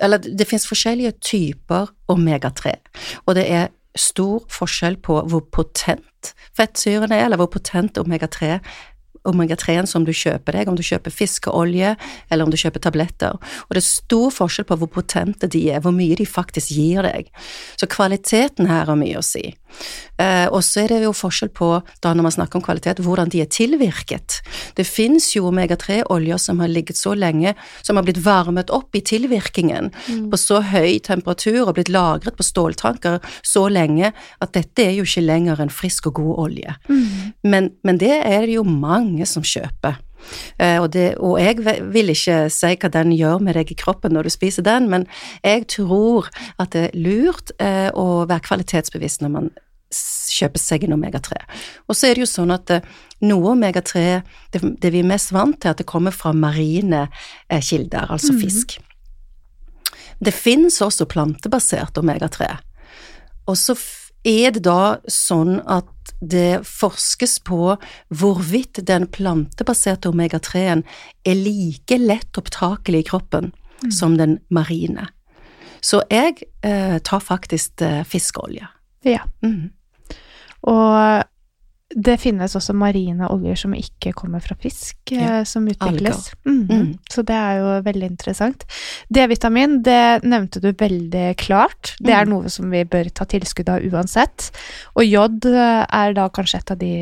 Eller 0.00 0.20
det 0.20 0.46
fins 0.46 0.66
forskjellige 0.68 1.14
typer 1.24 1.88
omega-3, 2.12 2.74
og 3.26 3.34
det 3.38 3.46
er 3.50 3.70
stor 3.96 4.44
forskjell 4.52 4.98
på 5.02 5.16
hvor 5.26 5.42
potent 5.52 6.34
fettsyrene 6.56 7.16
er, 7.16 7.24
eller 7.24 7.40
hvor 7.40 7.50
potent 7.50 7.98
omega-3 7.98 8.58
omega-3-en 9.28 9.88
som 9.88 10.06
du 10.06 10.12
kjøper 10.16 10.56
deg, 10.56 10.70
om 10.70 10.78
du 10.78 10.84
kjøper 10.86 11.14
fiskeolje 11.14 11.94
eller 12.30 12.46
om 12.46 12.52
du 12.52 12.58
kjøper 12.60 12.84
tabletter. 12.86 13.36
Og 13.68 13.76
det 13.76 13.82
er 13.82 13.88
stor 13.88 14.30
forskjell 14.34 14.68
på 14.68 14.80
hvor 14.80 14.92
potente 15.00 15.50
de 15.50 15.66
er, 15.72 15.82
hvor 15.84 15.94
mye 15.96 16.18
de 16.18 16.28
faktisk 16.28 16.72
gir 16.76 17.06
deg. 17.06 17.30
Så 17.80 17.90
kvaliteten 17.90 18.70
her 18.70 18.88
har 18.90 18.98
mye 19.00 19.20
å 19.20 19.24
si. 19.24 19.50
Eh, 20.20 20.46
og 20.50 20.62
så 20.66 20.84
er 20.84 20.92
det 20.92 21.04
jo 21.04 21.14
forskjell 21.16 21.52
på, 21.56 21.70
da 22.04 22.12
når 22.14 22.26
man 22.26 22.34
snakker 22.34 22.58
om 22.58 22.64
kvalitet, 22.64 23.00
hvordan 23.04 23.30
de 23.32 23.42
er 23.44 23.50
tilvirket. 23.52 24.40
Det 24.76 24.86
finnes 24.88 25.28
jo 25.36 25.46
omega-3-oljer 25.48 26.40
som 26.42 26.60
har 26.62 26.72
ligget 26.72 26.98
så 27.00 27.14
lenge, 27.18 27.54
som 27.86 27.96
har 27.96 28.06
blitt 28.06 28.20
varmet 28.24 28.72
opp 28.74 28.96
i 28.96 29.04
tilvirkingen 29.06 29.90
mm. 29.94 30.26
på 30.32 30.40
så 30.40 30.60
høy 30.72 30.98
temperatur 31.06 31.62
og 31.66 31.76
blitt 31.78 31.92
lagret 31.92 32.36
på 32.36 32.46
ståltanker 32.46 33.20
så 33.46 33.66
lenge 33.72 34.12
at 34.12 34.54
dette 34.56 34.84
er 34.84 34.96
jo 34.98 35.06
ikke 35.06 35.24
lenger 35.24 35.62
en 35.62 35.72
frisk 35.72 36.10
og 36.10 36.18
god 36.20 36.34
olje. 36.46 36.76
Mm. 36.90 37.06
Men, 37.46 37.70
men 37.86 38.00
det 38.02 38.16
er 38.18 38.46
det 38.46 38.58
jo 38.58 38.66
mange 38.66 39.09
som 39.28 39.44
kjøper. 39.46 39.98
Uh, 40.60 40.82
og, 40.82 40.92
det, 40.92 41.14
og, 41.18 41.38
jeg 41.40 41.58
vil 41.92 42.12
ikke 42.12 42.42
si 42.52 42.74
hva 42.76 42.90
den 42.92 43.14
gjør 43.16 43.40
med 43.44 43.56
deg 43.56 43.72
i 43.72 43.78
kroppen 43.78 44.14
når 44.14 44.28
du 44.28 44.34
spiser 44.34 44.66
den, 44.66 44.90
men 44.92 45.06
jeg 45.40 45.66
tror 45.72 46.28
at 46.60 46.74
det 46.74 46.90
er 46.90 46.98
lurt 47.00 47.54
uh, 47.62 47.88
å 47.96 48.24
være 48.28 48.46
kvalitetsbevisst 48.48 49.24
når 49.24 49.34
man 49.36 49.50
kjøper 49.90 50.62
seg 50.62 50.84
en 50.86 50.94
omega-3. 50.94 51.40
Og 51.88 51.96
så 51.98 52.10
er 52.10 52.14
det 52.14 52.24
jo 52.26 52.30
sånn 52.30 52.52
at 52.54 52.74
uh, 52.76 52.84
noe 53.26 53.54
omega-3, 53.56 54.04
det, 54.54 54.62
det, 54.62 54.92
vi 54.92 55.02
er 55.02 55.08
mest 55.08 55.32
vant 55.34 55.58
til, 55.60 55.72
at 55.72 55.80
det 55.80 55.88
kommer 55.88 56.14
fra 56.14 56.34
marine 56.36 57.06
kilder, 57.50 58.12
altså 58.12 58.36
mm. 58.36 58.40
fisk. 58.44 58.76
Det 60.20 60.36
finnes 60.36 60.76
også 60.84 61.08
plantebasert 61.08 61.98
omega-3. 62.00 62.52
Og 63.48 63.56
så 63.58 63.74
er 64.26 64.52
det 64.52 64.62
da 64.66 65.00
sånn 65.08 65.58
at 65.64 65.88
det 66.20 66.62
forskes 66.68 67.38
på 67.46 67.76
hvorvidt 68.08 68.82
den 68.86 69.06
plantebaserte 69.10 70.10
omega-3-en 70.10 70.84
er 71.24 71.38
like 71.38 71.98
lett 72.00 72.40
opptakelig 72.40 73.04
i 73.04 73.08
kroppen 73.10 73.50
mm. 73.84 73.90
som 73.94 74.16
den 74.20 74.38
marine. 74.50 75.08
Så 75.80 76.02
jeg 76.12 76.42
eh, 76.66 76.98
tar 76.98 77.24
faktisk 77.24 77.80
eh, 77.84 78.02
fiskeolje. 78.04 78.68
Ja. 79.06 79.24
Mm. 79.44 79.70
Og 80.68 81.24
det 81.90 82.16
finnes 82.22 82.54
også 82.54 82.74
marine 82.78 83.26
oljer 83.32 83.58
som 83.64 83.72
ikke 83.74 84.12
kommer 84.14 84.42
fra 84.44 84.54
fisk, 84.62 84.96
ja. 85.10 85.40
Eh, 85.40 85.44
som 85.48 85.66
utvikles. 85.68 86.30
Mm 86.46 86.60
mm. 86.70 86.90
Så 87.10 87.22
det 87.26 87.34
er 87.34 87.58
jo 87.58 87.70
veldig 87.86 88.06
interessant. 88.06 88.64
D-vitamin, 89.08 89.80
det 89.82 90.22
nevnte 90.22 90.62
du 90.62 90.70
veldig 90.70 91.34
klart. 91.40 91.94
Det 91.98 92.14
er 92.14 92.28
mm. 92.28 92.34
noe 92.34 92.52
som 92.52 92.70
vi 92.70 92.84
bør 92.84 93.10
ta 93.10 93.26
tilskudd 93.26 93.72
av 93.72 93.82
uansett. 93.82 94.50
Og 94.94 95.04
jod 95.06 95.48
eh, 95.50 95.82
er 95.82 96.14
da 96.14 96.28
kanskje 96.30 96.62
et 96.62 96.74
av 96.76 96.78
de 96.78 96.94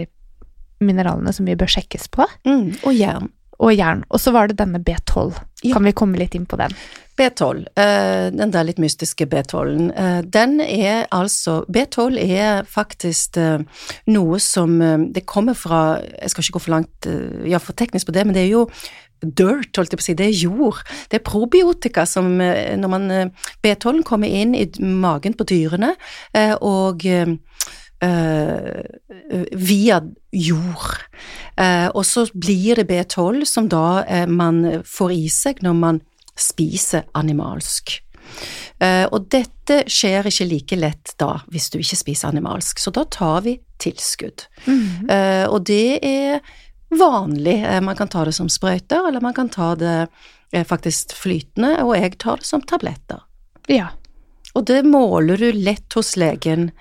mineralene 0.81 1.35
som 1.35 1.49
vi 1.49 1.59
bør 1.59 1.71
sjekkes 1.75 2.09
på. 2.15 2.25
Mm. 2.49 2.79
Og 2.83 2.95
jern. 2.95 3.29
Og 3.59 3.75
jern. 3.75 4.05
Og 4.09 4.23
så 4.23 4.33
var 4.33 4.49
det 4.49 4.61
denne 4.61 4.81
B12. 4.81 5.35
Ja. 5.63 5.75
Kan 5.75 5.89
vi 5.89 5.93
komme 5.97 6.19
litt 6.21 6.37
inn 6.39 6.47
på 6.47 6.59
den? 6.61 6.75
B12, 7.19 7.65
eh, 7.75 8.29
den 8.31 8.53
der 8.55 8.67
litt 8.69 8.79
mystiske 8.79 9.27
B12-en, 9.27 9.91
eh, 9.91 10.21
den 10.23 10.61
er 10.63 11.09
altså 11.11 11.65
B12 11.67 12.19
er 12.23 12.63
faktisk 12.69 13.37
eh, 13.37 13.65
noe 14.07 14.39
som 14.39 14.79
Det 14.79 15.25
kommer 15.27 15.55
fra 15.59 15.99
Jeg 15.99 16.31
skal 16.31 16.45
ikke 16.45 16.57
gå 16.59 16.63
for 16.63 16.75
langt 16.77 17.09
ja, 17.49 17.59
for 17.59 17.73
teknisk 17.73 18.07
på 18.07 18.15
det, 18.15 18.27
men 18.27 18.35
det 18.35 18.45
er 18.45 18.53
jo 18.53 18.69
dirt, 19.19 19.75
holdt 19.75 19.91
jeg 19.91 19.99
på 19.99 20.05
å 20.05 20.07
si, 20.07 20.15
det 20.15 20.27
er 20.29 20.43
jord. 20.47 20.79
Det 21.11 21.19
er 21.19 21.27
probiotika 21.27 22.05
som 22.07 22.37
Når 22.39 22.89
man 22.89 23.33
B12 23.65 24.05
kommer 24.07 24.29
inn 24.31 24.55
i 24.55 24.69
magen 24.79 25.35
på 25.35 25.47
dyrene, 25.49 25.97
og 26.63 27.03
via 29.53 30.01
jord. 30.31 30.99
Uh, 31.61 31.89
og 31.95 32.05
så 32.07 32.27
blir 32.35 32.79
det 32.79 32.87
B12 32.87 33.45
som 33.49 33.69
da 33.71 34.05
uh, 34.07 34.27
man 34.31 34.83
får 34.87 35.15
i 35.17 35.25
seg 35.33 35.63
når 35.67 35.79
man 35.79 35.99
spiser 36.39 37.09
animalsk. 37.19 37.99
Og 38.79 39.25
dette 39.33 39.81
skjer 39.91 40.27
ikke 40.29 40.45
like 40.47 40.77
lett 40.79 41.15
da, 41.19 41.41
hvis 41.51 41.71
du 41.73 41.79
ikke 41.81 41.97
spiser 41.99 42.29
animalsk, 42.29 42.79
så 42.79 42.93
da 42.95 43.03
tar 43.11 43.41
vi 43.43 43.57
tilskudd. 43.81 44.45
Mm 44.67 44.83
-hmm. 44.83 45.47
og 45.49 45.67
det 45.67 45.99
er 46.05 46.41
vanlig. 46.91 47.83
Man 47.83 47.97
kan 47.97 48.09
ta 48.09 48.25
det 48.25 48.33
som 48.33 48.49
sprøyter, 48.49 49.09
eller 49.09 49.21
man 49.21 49.35
kan 49.35 49.49
ta 49.49 49.75
det 49.75 50.09
faktisk 50.69 51.13
flytende, 51.13 51.83
og 51.83 51.97
jeg 51.97 52.19
tar 52.19 52.37
det 52.37 52.47
som 52.47 52.63
tabletter. 52.63 53.25
Ja. 53.69 53.89
Og 54.59 54.65
det 54.67 54.81
måler 54.83 55.39
du 55.39 55.53
lett 55.55 55.95
hos 55.95 56.17
legen, 56.19 56.73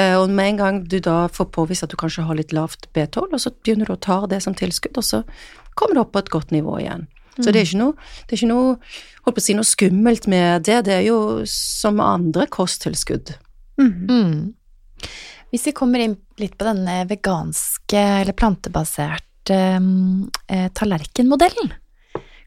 og 0.00 0.30
med 0.32 0.54
en 0.54 0.60
gang 0.60 0.78
du 0.88 0.96
da 1.04 1.26
får 1.28 1.50
påvist 1.52 1.84
at 1.84 1.92
du 1.92 1.98
kanskje 2.00 2.24
har 2.24 2.38
litt 2.38 2.54
lavt 2.56 2.88
B12, 2.96 3.26
og 3.28 3.42
så 3.42 3.52
begynner 3.52 3.90
du 3.90 3.92
å 3.92 4.00
ta 4.00 4.22
det 4.30 4.38
som 4.44 4.56
tilskudd, 4.56 4.96
og 4.96 5.04
så 5.04 5.20
kommer 5.76 5.98
du 5.98 6.00
opp 6.00 6.14
på 6.14 6.22
et 6.24 6.32
godt 6.32 6.54
nivå 6.56 6.78
igjen. 6.80 7.04
Så 7.36 7.52
det 7.52 7.60
er 7.60 7.68
ikke 7.68 7.82
noe, 7.82 8.04
det 8.26 8.38
ikke 8.38 8.48
noe, 8.48 8.76
holdt 9.26 9.36
på 9.36 9.42
å 9.42 9.44
si, 9.44 9.56
noe 9.56 9.68
skummelt 9.68 10.28
med 10.32 10.64
det. 10.68 10.78
Det 10.88 10.94
er 10.94 11.04
jo 11.04 11.18
som 11.50 12.00
andre 12.00 12.46
kosttilskudd. 12.52 13.34
Mm. 13.80 13.90
Mm. 14.08 15.08
Hvis 15.52 15.66
vi 15.68 15.74
kommer 15.76 16.02
inn 16.02 16.16
litt 16.40 16.56
på 16.56 16.66
denne 16.66 17.02
veganske 17.10 18.00
eller 18.22 18.36
plantebaserte 18.36 19.58
eh, 19.58 20.68
tallerkenmodellen, 20.72 21.74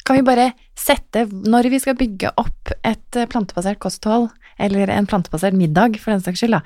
kan 0.08 0.18
vi 0.18 0.26
bare 0.26 0.50
sette 0.74 1.28
når 1.30 1.70
vi 1.70 1.80
skal 1.84 1.98
bygge 2.00 2.34
opp 2.42 2.74
et 2.82 3.20
plantebasert 3.30 3.78
kosthold, 3.84 4.32
eller 4.60 4.92
en 4.94 5.08
plantebasert 5.10 5.58
middag 5.58 6.00
for 6.02 6.14
den 6.14 6.24
saks 6.26 6.44
skyld, 6.44 6.58
da, 6.60 6.64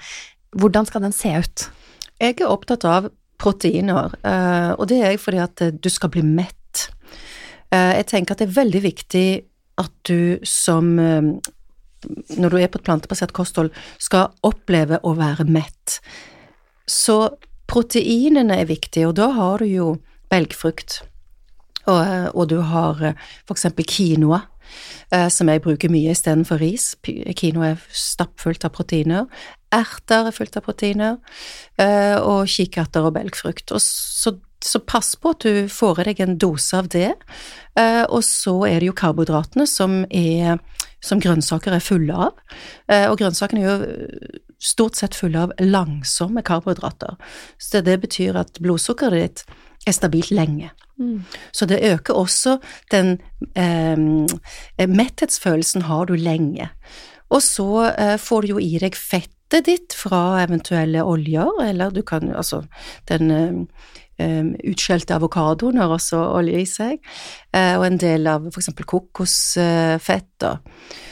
hvordan 0.59 0.89
skal 0.89 1.05
den 1.05 1.15
se 1.15 1.33
ut? 1.37 1.67
Jeg 2.21 2.39
er 2.39 2.49
opptatt 2.49 2.85
av 2.87 3.11
proteiner, 3.41 4.13
eh, 4.23 4.71
og 4.77 4.87
det 4.89 5.01
er 5.01 5.13
jeg 5.13 5.23
fordi 5.23 5.39
at 5.43 5.63
du 5.83 5.89
skal 5.91 6.11
bli 6.13 6.23
mett 6.25 6.59
Eh, 7.73 7.97
jeg 7.99 8.07
tenker 8.11 8.35
at 8.35 8.43
det 8.43 8.49
er 8.49 8.59
veldig 8.59 8.83
viktig 8.83 9.27
at 9.81 9.93
du 10.07 10.37
som 10.45 10.93
eh, 11.01 11.33
Når 12.35 12.51
du 12.51 12.57
er 12.59 12.67
på 12.67 12.81
et 12.81 12.83
plantebasert 12.83 13.31
kosthold, 13.31 13.69
skal 13.95 14.33
oppleve 14.43 14.97
å 15.07 15.13
være 15.15 15.45
mett. 15.47 16.01
Så 16.83 17.37
proteinene 17.71 18.57
er 18.59 18.67
viktige, 18.67 19.07
og 19.07 19.15
da 19.15 19.29
har 19.31 19.63
du 19.63 19.69
jo 19.69 19.85
belgfrukt. 20.27 20.97
Og, 21.87 22.01
eh, 22.01 22.27
og 22.35 22.49
du 22.51 22.57
har 22.59 22.99
for 23.45 23.55
eksempel 23.55 23.87
quinoa, 23.87 24.41
som 25.29 25.49
jeg 25.51 25.61
bruker 25.61 25.91
mye 25.93 26.13
istedenfor 26.13 26.61
ris. 26.61 26.87
Kino 27.37 27.61
er 27.65 27.81
stappfullt 27.93 28.65
av 28.65 28.73
proteiner. 28.73 29.27
Erter 29.73 30.29
er 30.29 30.35
fullt 30.35 30.57
av 30.57 30.65
proteiner. 30.65 31.19
Og 32.23 32.49
kikerter 32.49 33.05
og 33.09 33.13
belgfrukt. 33.19 33.73
Og 33.75 33.83
så 33.83 34.35
så 34.65 34.79
pass 34.79 35.15
på 35.19 35.33
at 35.33 35.43
du 35.43 35.67
får 35.71 36.01
i 36.01 36.07
deg 36.09 36.21
en 36.23 36.37
dose 36.41 36.77
av 36.77 36.89
det. 36.93 37.11
Eh, 37.79 38.03
og 38.03 38.23
så 38.25 38.55
er 38.69 38.79
det 38.79 38.89
jo 38.89 38.97
karbohydratene 38.97 39.65
som, 39.69 40.03
er, 40.09 40.59
som 41.03 41.21
grønnsaker 41.23 41.75
er 41.75 41.83
fulle 41.83 42.15
av. 42.29 42.39
Eh, 42.87 43.09
og 43.09 43.17
grønnsakene 43.21 43.63
er 43.63 43.69
jo 43.69 44.39
stort 44.63 44.99
sett 44.99 45.17
fulle 45.17 45.47
av 45.47 45.55
langsomme 45.59 46.43
karbohydrater. 46.45 47.19
Så 47.59 47.83
det 47.83 47.99
betyr 48.05 48.39
at 48.39 48.61
blodsukkeret 48.63 49.19
ditt 49.19 49.45
er 49.89 49.97
stabilt 49.97 50.31
lenge. 50.31 50.71
Mm. 50.99 51.23
Så 51.51 51.65
det 51.65 51.81
øker 51.83 52.13
også 52.13 52.57
den 52.91 53.17
eh, 53.55 54.87
Metthetsfølelsen 54.87 55.87
har 55.89 56.05
du 56.05 56.15
lenge. 56.15 56.69
Og 57.33 57.41
så 57.41 57.69
eh, 57.97 58.17
får 58.21 58.41
du 58.41 58.53
jo 58.53 58.61
i 58.61 58.77
deg 58.81 58.95
fettet 58.97 59.67
ditt 59.67 59.93
fra 59.97 60.43
eventuelle 60.43 61.03
oljer, 61.05 61.49
eller 61.65 61.93
du 61.93 62.01
kan 62.05 62.29
altså 62.33 62.63
den 63.09 63.31
eh, 63.31 63.59
um, 64.21 64.53
utskjelte 64.69 65.15
avokadoen 65.17 65.77
har 65.81 65.93
også 65.93 66.19
olje 66.37 66.61
i 66.61 66.69
seg, 66.69 67.01
uh, 67.55 67.75
og 67.79 67.87
en 67.87 67.99
del 68.01 68.29
av 68.29 68.47
eksempel 68.49 68.87
kokosfett. 68.89 70.47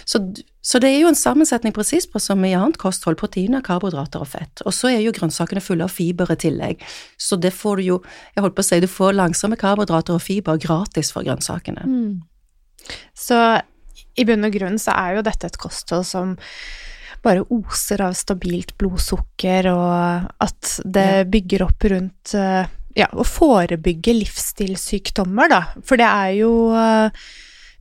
Så, 0.05 0.23
så, 0.61 0.77
det 0.81 0.91
er 0.91 0.99
jo 1.01 1.09
en 1.09 1.17
sammensetning 1.17 1.73
presis 1.73 2.05
på 2.09 2.21
som 2.21 2.43
i 2.45 2.53
annet 2.53 2.77
kosthold, 2.81 3.17
proteiner, 3.17 3.63
karbohydrater 3.65 4.21
og 4.21 4.29
fett. 4.29 4.61
Og 4.61 4.75
så 4.77 4.91
er 4.91 4.99
jo 5.01 5.13
grønnsakene 5.15 5.63
fulle 5.63 5.87
av 5.87 5.93
fiber 5.93 6.29
i 6.33 6.37
tillegg, 6.43 6.85
så 7.17 7.39
det 7.41 7.53
får 7.57 7.81
du 7.81 7.87
jo, 7.87 7.97
jeg 8.35 8.45
holdt 8.45 8.57
på 8.59 8.65
å 8.65 8.69
si, 8.69 8.81
du 8.83 8.89
får 8.91 9.17
langsomme 9.17 9.57
karbohydrater 9.61 10.17
og 10.17 10.23
fiber 10.23 10.61
gratis 10.61 11.09
for 11.15 11.25
grønnsakene. 11.25 11.87
Mm. 11.89 12.93
Så 13.17 13.41
i 14.19 14.25
bunn 14.27 14.45
og 14.45 14.53
grunn 14.53 14.77
så 14.81 14.93
er 14.97 15.17
jo 15.17 15.25
dette 15.25 15.49
et 15.49 15.59
kosthold 15.61 16.05
som 16.07 16.37
bare 17.21 17.45
oser 17.53 18.01
av 18.01 18.15
stabilt 18.17 18.75
blodsukker, 18.81 19.69
og 19.69 20.29
at 20.41 20.75
det 20.85 21.25
bygger 21.33 21.65
opp 21.67 21.85
rundt 21.91 22.33
uh, 22.37 22.65
ja, 22.97 23.07
å 23.13 23.25
forebygge 23.25 24.15
livsstilssykdommer, 24.17 25.51
da. 25.51 25.61
For 25.85 26.01
det 26.01 26.09
er 26.09 26.33
jo 26.39 26.51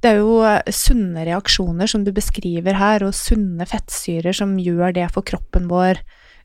det 0.01 0.15
er 0.15 0.23
jo 0.23 0.41
sunne 0.73 1.27
reaksjoner 1.29 1.91
som 1.91 2.05
du 2.07 2.13
beskriver 2.17 2.79
her, 2.81 3.05
og 3.05 3.17
sunne 3.17 3.67
fettsyrer 3.69 4.37
som 4.37 4.57
gjør 4.61 4.97
det 4.97 5.11
for 5.13 5.27
kroppen 5.27 5.69
vår 5.71 6.01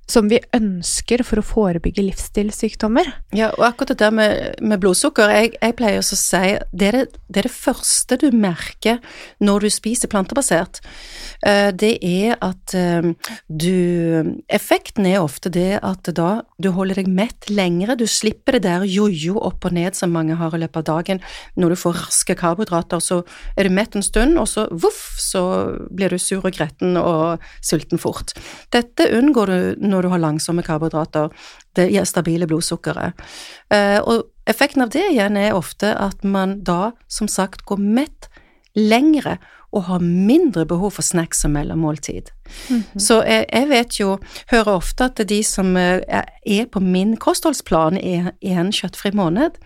som 0.09 0.29
vi 0.29 0.39
ønsker 0.55 1.23
for 1.25 1.41
å 1.41 1.45
forebygge 1.45 2.03
livsstilssykdommer. 2.05 3.09
Ja, 3.35 3.51
og 3.57 3.65
akkurat 3.69 3.93
det 3.93 3.99
der 4.03 4.13
med, 4.13 4.59
med 4.61 4.81
blodsukker, 4.83 5.31
jeg, 5.33 5.55
jeg 5.57 5.77
pleier 5.79 6.01
å 6.01 6.05
si 6.05 6.41
det 6.71 6.87
er 6.87 6.97
det, 6.97 7.03
det 7.29 7.41
er 7.41 7.47
det 7.47 7.53
første 7.53 8.17
du 8.21 8.27
merker 8.35 9.01
når 9.43 9.65
du 9.65 9.69
spiser 9.73 10.11
plantebasert. 10.11 10.81
Eh, 11.45 11.71
Det 11.75 11.97
er 12.05 12.37
at 12.43 12.75
eh, 12.77 13.11
du 13.49 14.35
Effekten 14.51 15.07
er 15.09 15.23
ofte 15.23 15.49
det 15.53 15.79
at 15.81 16.07
da 16.15 16.43
du 16.61 16.69
holder 16.75 17.01
deg 17.01 17.09
mett 17.11 17.49
lengre, 17.49 17.97
du 17.97 18.05
slipper 18.09 18.57
det 18.57 18.65
der 18.67 18.85
jojo 18.87 19.39
opp 19.41 19.65
og 19.65 19.75
ned 19.75 19.97
som 19.97 20.13
mange 20.13 20.37
har 20.39 20.55
i 20.55 20.61
løpet 20.61 20.83
av 20.83 20.87
dagen. 21.01 21.21
Når 21.59 21.73
du 21.73 21.79
får 21.81 21.97
raske 21.99 22.37
karbohydrater, 22.37 23.01
så 23.03 23.21
er 23.57 23.67
du 23.67 23.75
mett 23.75 23.95
en 23.95 24.05
stund, 24.05 24.37
og 24.39 24.47
så 24.49 24.67
voff, 24.71 25.17
så 25.21 25.43
blir 25.91 26.13
du 26.13 26.19
sur 26.21 26.43
og 26.43 26.53
gretten 26.55 26.97
og 26.99 27.43
sulten 27.65 28.01
fort. 28.01 28.35
Dette 28.73 29.09
unngår 29.17 29.51
du 29.51 29.87
når 29.87 29.94
du 30.03 30.09
har 30.09 30.19
langsomme 30.19 30.63
karbohydrater, 30.63 31.29
det 31.75 31.89
gir 31.91 32.03
stabile 32.03 32.47
blodsukkeret. 32.47 33.13
Eh, 33.71 33.99
Og 33.99 34.25
effekten 34.47 34.81
av 34.81 34.89
det 34.89 35.11
igjen 35.11 35.37
er 35.37 35.55
ofte 35.55 35.95
at 35.95 36.23
man 36.23 36.63
da, 36.63 36.91
som 37.07 37.27
sagt, 37.27 37.65
går 37.65 37.77
mett 37.77 38.29
lengre 38.75 39.37
og 39.75 39.83
har 39.89 39.99
mindre 39.99 40.65
behov 40.65 40.91
for 40.95 41.03
snacks 41.03 41.43
og 41.45 41.51
mellommåltid. 41.51 42.29
Så 42.97 43.21
jeg, 43.27 43.45
jeg 43.51 43.69
vet 43.69 43.99
jo, 43.99 44.17
hører 44.51 44.75
ofte 44.75 45.09
at 45.09 45.19
de 45.27 45.43
som 45.43 45.75
eh, 45.77 46.01
er 46.45 46.65
på 46.71 46.79
min 46.79 47.17
kostholdsplan 47.17 47.97
i 47.99 48.31
i 48.41 48.53
en 48.55 48.71
kjøttfri 48.71 49.11
måned, 49.15 49.59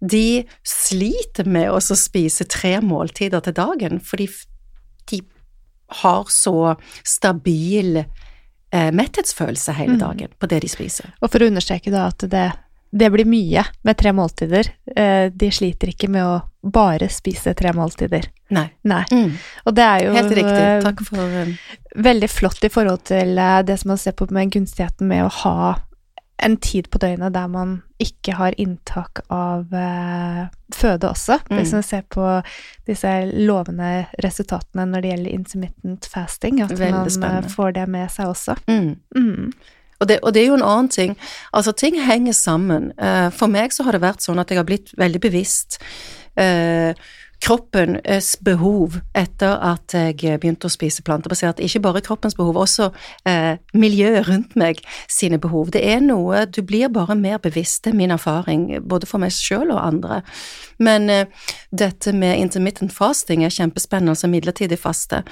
de 0.00 0.44
sliter 0.64 1.44
med 1.44 1.70
å 1.70 1.80
spise 1.80 2.46
tre 2.48 2.78
måltider 2.80 3.42
til 3.44 3.52
dagen, 3.52 4.00
fordi 4.00 4.28
de 5.10 5.20
har 6.02 6.24
så 6.30 6.76
stabil 7.04 8.04
eh, 8.72 8.90
metthetsfølelse 8.90 9.72
hele 9.74 9.92
Mhm. 9.96 9.98
dagen 10.00 10.28
på 10.38 10.48
det 10.48 10.60
de 10.62 10.68
spiser. 10.68 11.12
Og 11.22 11.30
for 11.30 11.38
å 11.40 11.48
understreke 11.50 11.90
da 11.90 12.06
at 12.06 12.18
det, 12.18 12.52
det 12.92 13.10
blir 13.12 13.24
mye 13.26 13.64
med 13.84 13.96
tre 13.96 14.12
måltider. 14.12 14.68
Eh, 14.96 15.28
De 15.30 15.50
sliter 15.50 15.88
ikke 15.88 16.08
med 16.08 16.22
å 16.24 16.42
bare 16.62 17.08
spise 17.08 17.54
tre 17.54 17.72
måltider. 17.72 18.26
Nei. 18.50 18.70
Nei. 18.84 19.04
Mm, 19.10 19.32
Og 19.66 19.74
det 19.74 19.84
er 19.84 20.04
jo 20.04 20.12
helt 20.12 20.32
riktig. 20.32 20.58
eh, 20.58 20.80
Takk 20.82 21.00
for 21.06 21.18
um... 21.20 21.56
veldig 21.96 22.28
flott 22.30 22.64
i 22.64 22.68
forhold 22.68 23.04
til 23.04 23.38
eh, 23.38 23.62
det 23.62 23.78
som 23.78 23.88
man 23.88 23.98
ser 23.98 24.12
på 24.12 24.30
med 24.30 24.50
gunstigheten 24.50 25.06
med 25.06 25.24
å 25.24 25.30
ha 25.30 25.80
en 26.38 26.56
tid 26.56 26.90
på 26.90 26.98
døgnet 26.98 27.32
der 27.32 27.46
man 27.48 27.82
ikke 28.00 28.34
har 28.38 28.54
inntak 28.60 29.20
av 29.30 29.72
eh, 29.76 30.46
føde 30.74 31.10
også. 31.10 31.36
Mm. 31.50 31.56
Hvis 31.58 31.72
man 31.76 31.82
ser 31.86 32.02
på 32.10 32.28
disse 32.88 33.10
lovende 33.32 34.06
resultatene 34.24 34.86
når 34.90 35.04
det 35.04 35.10
gjelder 35.12 35.36
intermittent 35.36 36.08
fasting, 36.12 36.62
at 36.64 36.72
Veldig 36.72 36.94
man 36.96 37.06
eh, 37.06 37.12
spennende. 37.18 37.52
får 37.56 37.76
det 37.78 37.86
med 37.88 38.10
seg 38.10 38.32
også. 38.32 38.56
mm. 38.66 38.96
Mm. 39.16 39.52
Og 40.00 40.08
det, 40.08 40.16
og 40.24 40.32
det 40.32 40.40
er 40.40 40.46
jo 40.48 40.54
en 40.56 40.62
annen 40.64 40.86
ting. 40.88 41.10
Altså, 41.52 41.74
ting 41.76 41.98
henger 42.00 42.32
sammen. 42.32 42.86
Eh, 42.96 43.26
For 43.36 43.52
meg 43.52 43.74
så 43.76 43.84
har 43.84 43.92
det 43.92 44.00
vært 44.00 44.24
sånn 44.24 44.38
at 44.40 44.48
jeg 44.48 44.56
har 44.56 44.64
blitt 44.64 44.94
veldig 44.96 45.20
bevisst 45.20 45.76
eh, 46.40 46.94
kroppens 47.40 48.34
behov 48.44 48.98
etter 49.16 49.56
at 49.64 49.94
jeg 49.96 50.40
begynte 50.42 50.68
å 50.68 50.72
spise 50.72 51.04
plantebasert. 51.06 51.60
Ikke 51.64 51.82
bare 51.84 52.02
kroppens 52.04 52.36
behov, 52.36 52.58
også 52.60 52.90
eh, 53.28 53.56
miljøet 53.72 54.28
rundt 54.28 54.56
meg 54.60 54.82
sine 55.10 55.40
behov. 55.40 55.72
Det 55.74 55.82
er 55.82 56.02
noe 56.04 56.44
Du 56.50 56.60
blir 56.66 56.92
bare 56.92 57.16
mer 57.16 57.38
bevisst, 57.42 57.84
det 57.84 57.94
er 57.94 58.00
min 58.00 58.14
erfaring, 58.14 58.68
både 58.84 59.08
for 59.08 59.22
meg 59.22 59.32
sjøl 59.34 59.72
og 59.72 59.80
andre. 59.82 60.22
Men 60.78 61.10
eh, 61.10 61.26
dette 61.70 62.12
med 62.12 62.38
intermittent 62.40 62.92
fasting 62.92 63.44
er 63.44 63.54
kjempespennende, 63.54 64.16
altså 64.16 64.30
midlertidig 64.30 64.78
faste. 64.80 65.24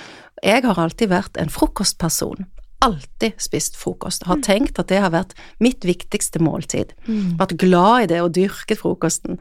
Jeg 0.44 0.64
har 0.64 0.78
alltid 0.80 1.12
vært 1.12 1.36
en 1.36 1.52
frokostperson 1.52 2.48
alltid 2.84 3.40
spist 3.42 3.76
frokost. 3.76 4.22
Har 4.28 4.38
tenkt 4.46 4.78
at 4.78 4.90
det 4.92 5.00
har 5.02 5.10
vært 5.10 5.34
mitt 5.58 5.82
viktigste 5.86 6.38
måltid. 6.42 6.92
Vært 7.40 7.56
glad 7.58 8.04
i 8.04 8.10
det 8.12 8.20
og 8.22 8.34
dyrket 8.36 8.78
frokosten. 8.78 9.40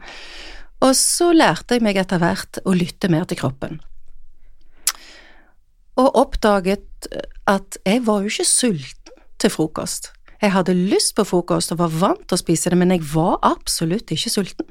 Og 0.84 0.94
så 0.94 1.32
lærte 1.34 1.76
jeg 1.76 1.84
meg 1.84 1.98
etter 1.98 2.20
hvert 2.22 2.60
å 2.64 2.74
lytte 2.76 3.10
mer 3.10 3.26
til 3.28 3.40
kroppen. 3.40 3.80
Og 5.98 6.14
oppdaget 6.20 7.08
at 7.50 7.78
jeg 7.82 8.04
var 8.06 8.22
jo 8.22 8.30
ikke 8.30 8.46
sulten 8.46 9.24
til 9.38 9.50
frokost. 9.50 10.12
Jeg 10.42 10.54
hadde 10.54 10.74
lyst 10.74 11.16
på 11.18 11.26
frokost 11.26 11.72
og 11.74 11.80
var 11.80 11.94
vant 11.94 12.26
til 12.26 12.36
å 12.36 12.40
spise 12.40 12.70
det, 12.70 12.78
men 12.78 12.94
jeg 12.94 13.06
var 13.10 13.40
absolutt 13.46 14.12
ikke 14.14 14.30
sulten. 14.30 14.68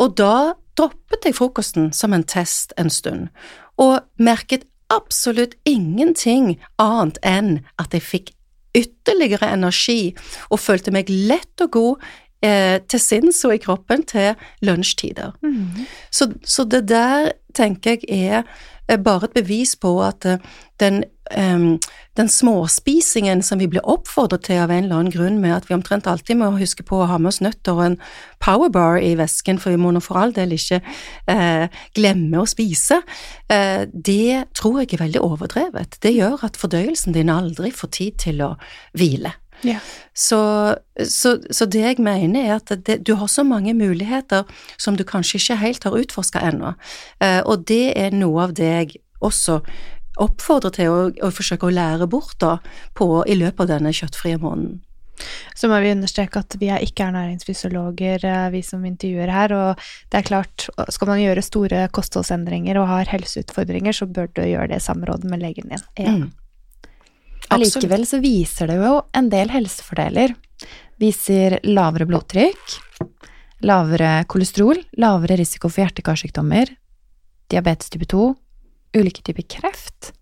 Og 0.00 0.16
da 0.16 0.54
droppet 0.78 1.28
jeg 1.28 1.36
frokosten 1.36 1.92
som 1.94 2.16
en 2.16 2.24
test 2.24 2.72
en 2.80 2.90
stund, 2.90 3.28
og 3.76 4.00
merket 4.16 4.64
absolutt 4.92 5.54
ingenting 5.68 6.56
annet 6.80 7.20
enn 7.26 7.52
at 7.80 7.94
jeg 7.94 8.04
fikk 8.04 8.32
ytterligere 8.74 9.52
energi 9.54 10.14
og 10.50 10.60
følte 10.60 10.92
meg 10.94 11.10
lett 11.10 11.62
og 11.62 11.70
god 11.76 12.08
eh, 12.44 12.76
til 12.88 13.00
sinns 13.00 13.40
og 13.48 13.56
i 13.56 13.62
kroppen 13.62 14.04
til 14.08 14.34
lunsjtider. 14.64 15.34
Mm. 15.42 15.86
Så, 16.10 16.30
så 16.44 16.68
det 16.68 16.84
der 16.92 17.32
tenker 17.54 17.98
jeg 18.08 18.44
er 18.88 18.96
bare 19.00 19.28
et 19.28 19.36
bevis 19.36 19.76
på 19.80 19.96
at 20.04 20.26
eh, 20.28 20.38
den, 20.82 21.04
um, 21.38 21.78
den 22.18 22.28
småspisingen 22.28 23.42
som 23.46 23.60
vi 23.62 23.68
blir 23.70 23.84
oppfordret 23.88 24.42
til 24.48 24.58
av 24.60 24.72
en 24.74 24.84
eller 24.84 24.98
annen 24.98 25.14
grunn 25.14 25.38
med 25.40 25.54
at 25.54 25.68
vi 25.68 25.76
omtrent 25.76 26.08
alltid 26.10 26.40
må 26.40 26.50
huske 26.58 26.84
på 26.86 26.98
å 27.00 27.06
ha 27.08 27.18
med 27.18 27.30
oss 27.30 27.40
nøtter 27.44 27.78
og 27.78 27.84
en 27.84 27.96
powerbar 28.42 28.98
i 28.98 29.14
vesken, 29.18 29.60
for 29.62 29.72
vi 29.72 29.80
må 29.80 29.92
nå 29.94 30.02
for 30.04 30.18
all 30.20 30.34
del 30.34 30.56
ikke 30.56 30.80
eh, 31.30 31.70
glemme 31.96 32.42
å 32.42 32.48
spise, 32.50 33.00
eh, 33.48 33.86
det 33.86 34.50
tror 34.58 34.82
jeg 34.82 34.96
er 34.96 35.04
veldig 35.06 35.22
overdrevet. 35.24 36.00
Det 36.02 36.12
gjør 36.16 36.44
at 36.50 36.58
fordøyelsen 36.60 37.16
din 37.16 37.32
aldri 37.32 37.72
får 37.72 37.94
tid 37.94 38.20
til 38.26 38.44
å 38.44 38.52
hvile. 38.98 39.32
Ja. 39.62 39.78
Så, 40.14 40.40
så, 41.08 41.36
så 41.50 41.66
det 41.66 41.82
jeg 41.82 42.02
mener 42.04 42.44
er 42.44 42.56
at 42.58 42.72
det, 42.86 43.00
du 43.06 43.14
har 43.20 43.30
så 43.30 43.44
mange 43.46 43.74
muligheter 43.74 44.44
som 44.76 44.98
du 44.98 45.04
kanskje 45.06 45.40
ikke 45.40 45.60
helt 45.62 45.84
har 45.84 45.98
utforska 45.98 46.42
ennå, 46.50 46.74
eh, 47.24 47.40
og 47.42 47.66
det 47.70 47.94
er 47.98 48.14
noe 48.14 48.48
av 48.48 48.56
det 48.58 48.70
jeg 48.70 48.96
også 49.24 49.60
oppfordrer 50.20 50.74
til 50.76 50.90
å, 50.92 50.98
å 51.26 51.30
forsøke 51.34 51.66
å 51.66 51.74
lære 51.74 52.06
bort 52.10 52.36
da 52.42 52.58
på, 52.94 53.08
i 53.26 53.38
løpet 53.38 53.64
av 53.64 53.72
denne 53.76 53.94
kjøttfrie 53.94 54.38
måneden. 54.42 54.82
Så 55.54 55.68
må 55.70 55.78
vi 55.82 55.92
understreke 55.94 56.42
at 56.42 56.56
vi 56.58 56.68
er 56.74 56.82
ikke 56.82 57.06
ernæringsfysiologer, 57.06 58.24
næringsfysiologer, 58.24 58.54
vi 58.54 58.62
som 58.66 58.86
intervjuer 58.88 59.30
her. 59.30 59.54
Og 59.54 59.84
det 60.10 60.20
er 60.20 60.26
klart, 60.26 60.66
skal 60.90 61.10
man 61.10 61.22
gjøre 61.22 61.44
store 61.46 61.84
kostholdsendringer 61.94 62.80
og 62.80 62.90
har 62.90 63.12
helseutfordringer, 63.12 63.94
så 63.94 64.10
bør 64.10 64.32
du 64.34 64.42
gjøre 64.42 64.72
det 64.72 64.82
i 64.82 64.86
samråd 64.88 65.26
med 65.30 65.44
legen 65.44 65.70
din. 65.70 65.86
Ja. 65.98 66.16
Mm. 66.16 66.32
Allikevel 67.52 68.06
så 68.08 68.20
viser 68.22 68.70
det 68.70 68.78
jo 68.80 68.96
en 69.16 69.28
del 69.32 69.52
helsefordeler. 69.52 70.34
Viser 71.02 71.58
lavere 71.66 72.06
blodtrykk, 72.08 72.78
lavere 73.66 74.24
kolesterol, 74.30 74.80
lavere 75.00 75.38
risiko 75.40 75.68
for 75.68 75.84
hjerte-karsykdommer, 75.84 76.70
diabetes 77.52 77.92
type 77.92 78.08
2, 78.10 78.28
ulike 78.96 79.24
typer 79.26 79.46
kreft, 79.56 80.12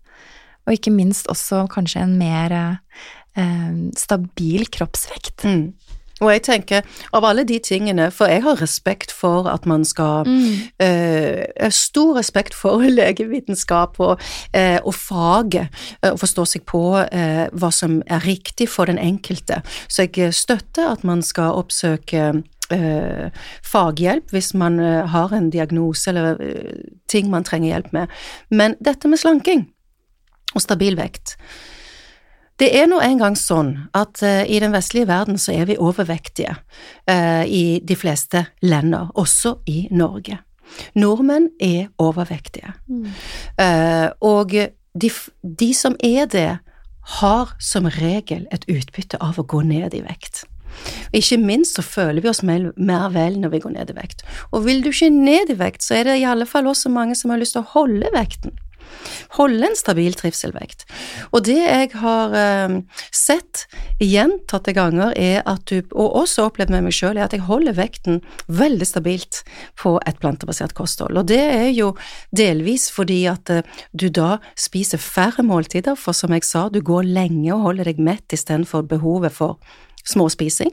og 0.65 0.77
ikke 0.77 0.93
minst 0.95 1.29
også 1.31 1.65
kanskje 1.71 2.03
en 2.05 2.15
mer 2.19 2.55
eh, 2.57 3.71
stabil 3.99 4.67
kroppsvekt. 4.73 5.45
Mm. 5.45 5.67
Og 6.23 6.31
jeg 6.31 6.43
tenker, 6.47 6.87
av 7.13 7.25
alle 7.27 7.43
de 7.47 7.59
tingene, 7.63 8.09
for 8.11 8.31
jeg 8.31 8.43
har 8.45 8.61
respekt 8.61 9.11
for 9.11 9.49
at 9.51 9.67
man 9.69 9.83
skal 9.87 10.27
eh, 10.79 11.69
stor 11.73 12.17
respekt 12.17 12.55
for 12.55 12.83
legevitenskap 12.99 13.99
og, 14.03 14.23
eh, 14.55 14.79
og 14.83 14.95
faget, 14.95 15.83
eh, 16.01 16.11
og 16.13 16.21
forstå 16.23 16.47
seg 16.55 16.65
på 16.69 16.83
eh, 17.03 17.45
hva 17.51 17.71
som 17.75 18.01
er 18.07 18.25
riktig 18.27 18.69
for 18.71 18.89
den 18.89 19.01
enkelte. 19.01 19.61
Så 19.87 20.07
jeg 20.07 20.33
støtter 20.33 20.93
at 20.93 21.03
man 21.03 21.21
skal 21.25 21.59
oppsøke 21.59 22.25
eh, 22.71 23.43
faghjelp 23.65 24.33
hvis 24.33 24.53
man 24.57 24.79
eh, 24.79 25.03
har 25.09 25.35
en 25.35 25.51
diagnose 25.53 26.09
eller 26.11 26.39
eh, 26.41 26.81
ting 27.11 27.29
man 27.33 27.45
trenger 27.47 27.73
hjelp 27.73 27.93
med. 27.93 28.17
Men 28.49 28.77
dette 28.83 29.11
med 29.11 29.21
slanking 29.21 29.67
og 30.53 30.61
stabil 30.61 30.97
vekt 30.99 31.37
det 32.63 32.71
er 32.79 32.87
nå 32.87 33.01
engang 33.03 33.35
sånn 33.39 33.73
at 33.97 34.23
uh, 34.23 34.45
i 34.47 34.61
den 34.63 34.71
vestlige 34.71 35.09
verden 35.09 35.39
så 35.41 35.51
er 35.51 35.67
vi 35.67 35.75
overvektige 35.75 36.55
uh, 36.55 37.43
i 37.43 37.81
de 37.83 37.97
fleste 37.99 38.45
länder, 38.63 39.11
også 39.19 39.57
i 39.67 39.89
Norge. 39.91 40.39
Nordmenn 40.95 41.49
er 41.61 41.89
overvektige. 42.01 42.73
Eh, 43.59 44.07
og 44.25 44.55
de, 44.93 45.11
de 45.43 45.69
som 45.77 45.97
er 46.03 46.25
det, 46.31 46.49
har 47.19 47.53
som 47.59 47.89
regel 47.99 48.47
et 48.55 48.65
utbytte 48.71 49.19
av 49.21 49.39
å 49.39 49.45
gå 49.45 49.59
ned 49.67 49.93
i 49.93 50.01
vekt. 50.05 50.45
Ikke 51.13 51.37
minst 51.37 51.77
så 51.77 51.83
føler 51.85 52.23
vi 52.23 52.31
oss 52.31 52.41
mer, 52.47 52.71
mer 52.79 53.09
vel 53.13 53.35
når 53.41 53.53
vi 53.53 53.61
går 53.65 53.75
ned 53.75 53.91
i 53.91 53.97
vekt. 53.97 54.23
Og 54.51 54.63
vil 54.65 54.81
du 54.81 54.89
ikke 54.89 55.11
ned 55.13 55.51
i 55.51 55.59
vekt, 55.59 55.83
så 55.85 55.99
er 55.99 56.07
det 56.07 56.21
i 56.21 56.27
alle 56.29 56.47
fall 56.49 56.69
også 56.71 56.89
mange 56.93 57.17
som 57.19 57.33
har 57.33 57.41
lyst 57.41 57.57
til 57.57 57.65
å 57.65 57.73
holde 57.75 58.09
vekten. 58.15 58.55
Holde 59.37 59.67
en 59.67 59.77
stabil 59.77 60.15
trivselvekt. 60.17 60.85
Og 61.31 61.45
det 61.47 61.59
jeg 61.59 61.91
har 62.01 62.35
eh, 62.37 62.75
sett 63.13 63.65
gjentatte 64.01 64.73
ganger, 64.75 65.13
er 65.17 65.41
at 65.49 65.65
du, 65.69 65.81
og 65.91 66.19
også 66.23 66.47
opplevd 66.49 66.73
med 66.73 66.87
meg 66.87 66.95
sjøl, 66.95 67.17
er 67.17 67.27
at 67.27 67.35
jeg 67.35 67.45
holder 67.47 67.77
vekten 67.77 68.21
veldig 68.47 68.87
stabilt 68.87 69.43
på 69.79 69.95
et 70.07 70.19
plantebasert 70.21 70.75
kosthold. 70.77 71.17
Og 71.19 71.29
det 71.31 71.41
er 71.41 71.69
jo 71.73 71.93
delvis 72.35 72.89
fordi 72.93 73.23
at 73.31 73.53
eh, 73.53 73.63
du 73.93 74.09
da 74.13 74.37
spiser 74.59 75.01
færre 75.01 75.45
måltider, 75.45 75.97
for 75.99 76.17
som 76.17 76.33
jeg 76.35 76.45
sa, 76.47 76.67
du 76.69 76.81
går 76.83 77.07
lenge 77.07 77.49
og 77.55 77.67
holder 77.69 77.91
deg 77.91 78.03
mett 78.03 78.35
istedenfor 78.35 78.85
behovet 78.89 79.33
for 79.33 79.59
småspising. 80.07 80.71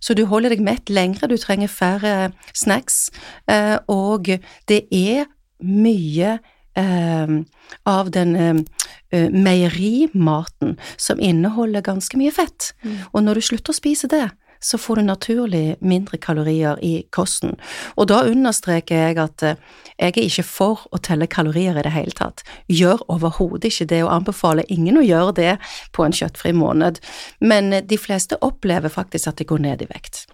Så 0.00 0.16
du 0.16 0.24
holder 0.28 0.54
deg 0.54 0.64
mett 0.64 0.90
lengre, 0.92 1.28
du 1.28 1.36
trenger 1.40 1.70
færre 1.72 2.32
snacks, 2.56 3.08
eh, 3.50 3.76
og 3.88 4.28
det 4.68 4.84
er 4.90 5.28
mye 5.64 6.38
av 6.74 8.10
den 8.10 8.36
eh, 8.36 9.28
meierimaten 9.30 10.74
som 10.96 11.20
inneholder 11.20 11.84
ganske 11.86 12.18
mye 12.18 12.32
fett. 12.34 12.72
Mm. 12.82 12.96
Og 13.12 13.22
når 13.22 13.38
du 13.38 13.46
slutter 13.50 13.74
å 13.74 13.78
spise 13.78 14.10
det, 14.10 14.24
så 14.64 14.78
får 14.78 14.96
du 14.96 15.02
naturlig 15.02 15.76
mindre 15.80 16.18
kalorier 16.18 16.78
i 16.84 17.02
kosten. 17.12 17.52
Og 18.00 18.08
da 18.08 18.22
understreker 18.24 18.96
jeg 18.96 19.18
at 19.20 19.44
eh, 19.44 19.58
jeg 19.98 20.14
er 20.16 20.24
ikke 20.24 20.46
for 20.48 20.86
å 20.90 21.00
telle 21.04 21.28
kalorier 21.30 21.76
i 21.76 21.84
det 21.84 21.92
hele 21.94 22.16
tatt. 22.16 22.42
Gjør 22.72 23.04
overhodet 23.12 23.68
ikke 23.70 23.90
det, 23.92 24.00
og 24.06 24.14
anbefaler 24.14 24.70
ingen 24.72 24.98
å 24.98 25.04
gjøre 25.04 25.34
det 25.36 25.52
på 25.92 26.06
en 26.06 26.16
kjøttfri 26.16 26.54
måned. 26.56 27.02
Men 27.44 27.72
eh, 27.76 27.84
de 27.84 28.00
fleste 28.00 28.40
opplever 28.40 28.92
faktisk 28.92 29.34
at 29.34 29.42
de 29.42 29.48
går 29.52 29.66
ned 29.66 29.84
i 29.84 29.90
vekt. 29.90 30.24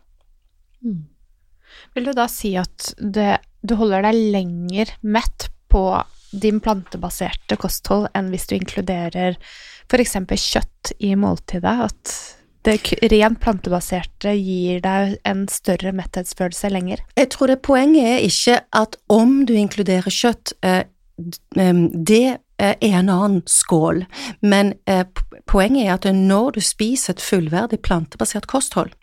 Mm. 0.86 1.08
Vil 1.98 2.06
du 2.06 2.14
da 2.14 2.28
si 2.30 2.54
at 2.60 2.92
det, 3.02 3.40
du 3.66 3.74
holder 3.80 4.06
deg 4.06 4.22
lenger 4.36 4.94
mett 5.02 5.50
på 5.70 5.84
din 6.30 6.60
plantebaserte 6.62 7.58
kosthold 7.60 8.08
enn 8.16 8.30
hvis 8.32 8.48
du 8.50 8.56
inkluderer 8.58 9.38
f.eks. 9.90 10.16
kjøtt 10.28 10.92
i 10.98 11.14
måltidet? 11.18 11.88
At 11.90 12.14
det 12.66 12.76
rent 13.12 13.40
plantebaserte 13.40 14.34
gir 14.36 14.82
deg 14.84 15.16
en 15.28 15.46
større 15.48 15.94
metthetsfølelse 15.96 16.70
lenger? 16.72 17.02
Jeg 17.16 17.32
tror 17.32 17.50
det 17.50 17.62
poenget 17.66 18.06
er 18.14 18.28
ikke 18.28 18.60
at 18.76 19.00
om 19.08 19.42
du 19.48 19.54
inkluderer 19.56 20.12
kjøtt, 20.12 20.54
eh, 20.62 20.84
det 21.16 22.24
er 22.60 22.76
en 22.84 23.08
annen 23.08 23.42
skål, 23.48 24.04
men 24.44 24.74
eh, 24.86 25.04
poenget 25.48 25.86
er 25.86 25.96
at 25.96 26.08
når 26.14 26.56
du 26.56 26.64
spiser 26.64 27.16
et 27.16 27.24
fullverdig 27.24 27.80
plantebasert 27.84 28.46
kosthold, 28.48 28.92
Eh, 28.92 28.99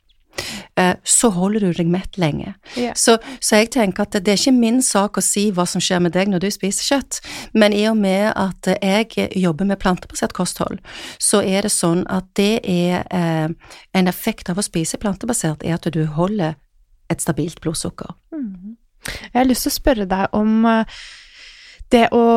så 1.04 1.30
holder 1.34 1.66
du 1.66 1.72
deg 1.74 1.90
mett 1.90 2.18
lenge. 2.22 2.54
Yeah. 2.76 2.96
Så, 2.98 3.18
så, 3.40 3.62
jeg 3.62 3.72
tenker 3.74 4.06
at 4.06 4.18
det 4.18 4.34
er 4.34 4.40
ikke 4.40 4.54
min 4.56 4.82
sak 4.86 5.18
å 5.18 5.24
si 5.26 5.48
hva 5.56 5.66
som 5.70 5.82
skjer 5.84 6.04
med 6.06 6.14
deg 6.16 6.30
når 6.32 6.44
du 6.46 6.50
spiser 6.54 6.86
kjøtt, 6.96 7.20
men 7.58 7.74
i 7.76 7.84
og 7.90 7.98
med 8.00 8.30
at 8.38 8.70
jeg 8.76 9.30
jobber 9.38 9.70
med 9.70 9.82
plantebasert 9.82 10.36
kosthold, 10.38 10.80
så 11.22 11.42
er 11.42 11.66
det 11.66 11.74
sånn 11.74 12.06
at 12.14 12.30
det 12.38 12.60
er 12.62 13.08
eh, 13.10 13.48
en 13.98 14.12
effekt 14.12 14.52
av 14.54 14.60
å 14.60 14.66
spise 14.66 15.00
plantebasert, 15.02 15.66
er 15.66 15.78
at 15.80 15.90
du 15.94 16.04
holder 16.18 16.58
et 17.12 17.24
stabilt 17.24 17.62
blodsukker. 17.64 18.14
Mm. 18.36 18.78
Jeg 19.08 19.38
har 19.40 19.48
lyst 19.48 19.68
til 19.68 19.74
å 19.74 19.80
spørre 19.80 20.08
deg 20.10 20.38
om 20.38 20.62
eh, 20.68 21.02
det 21.94 22.08
å 22.16 22.28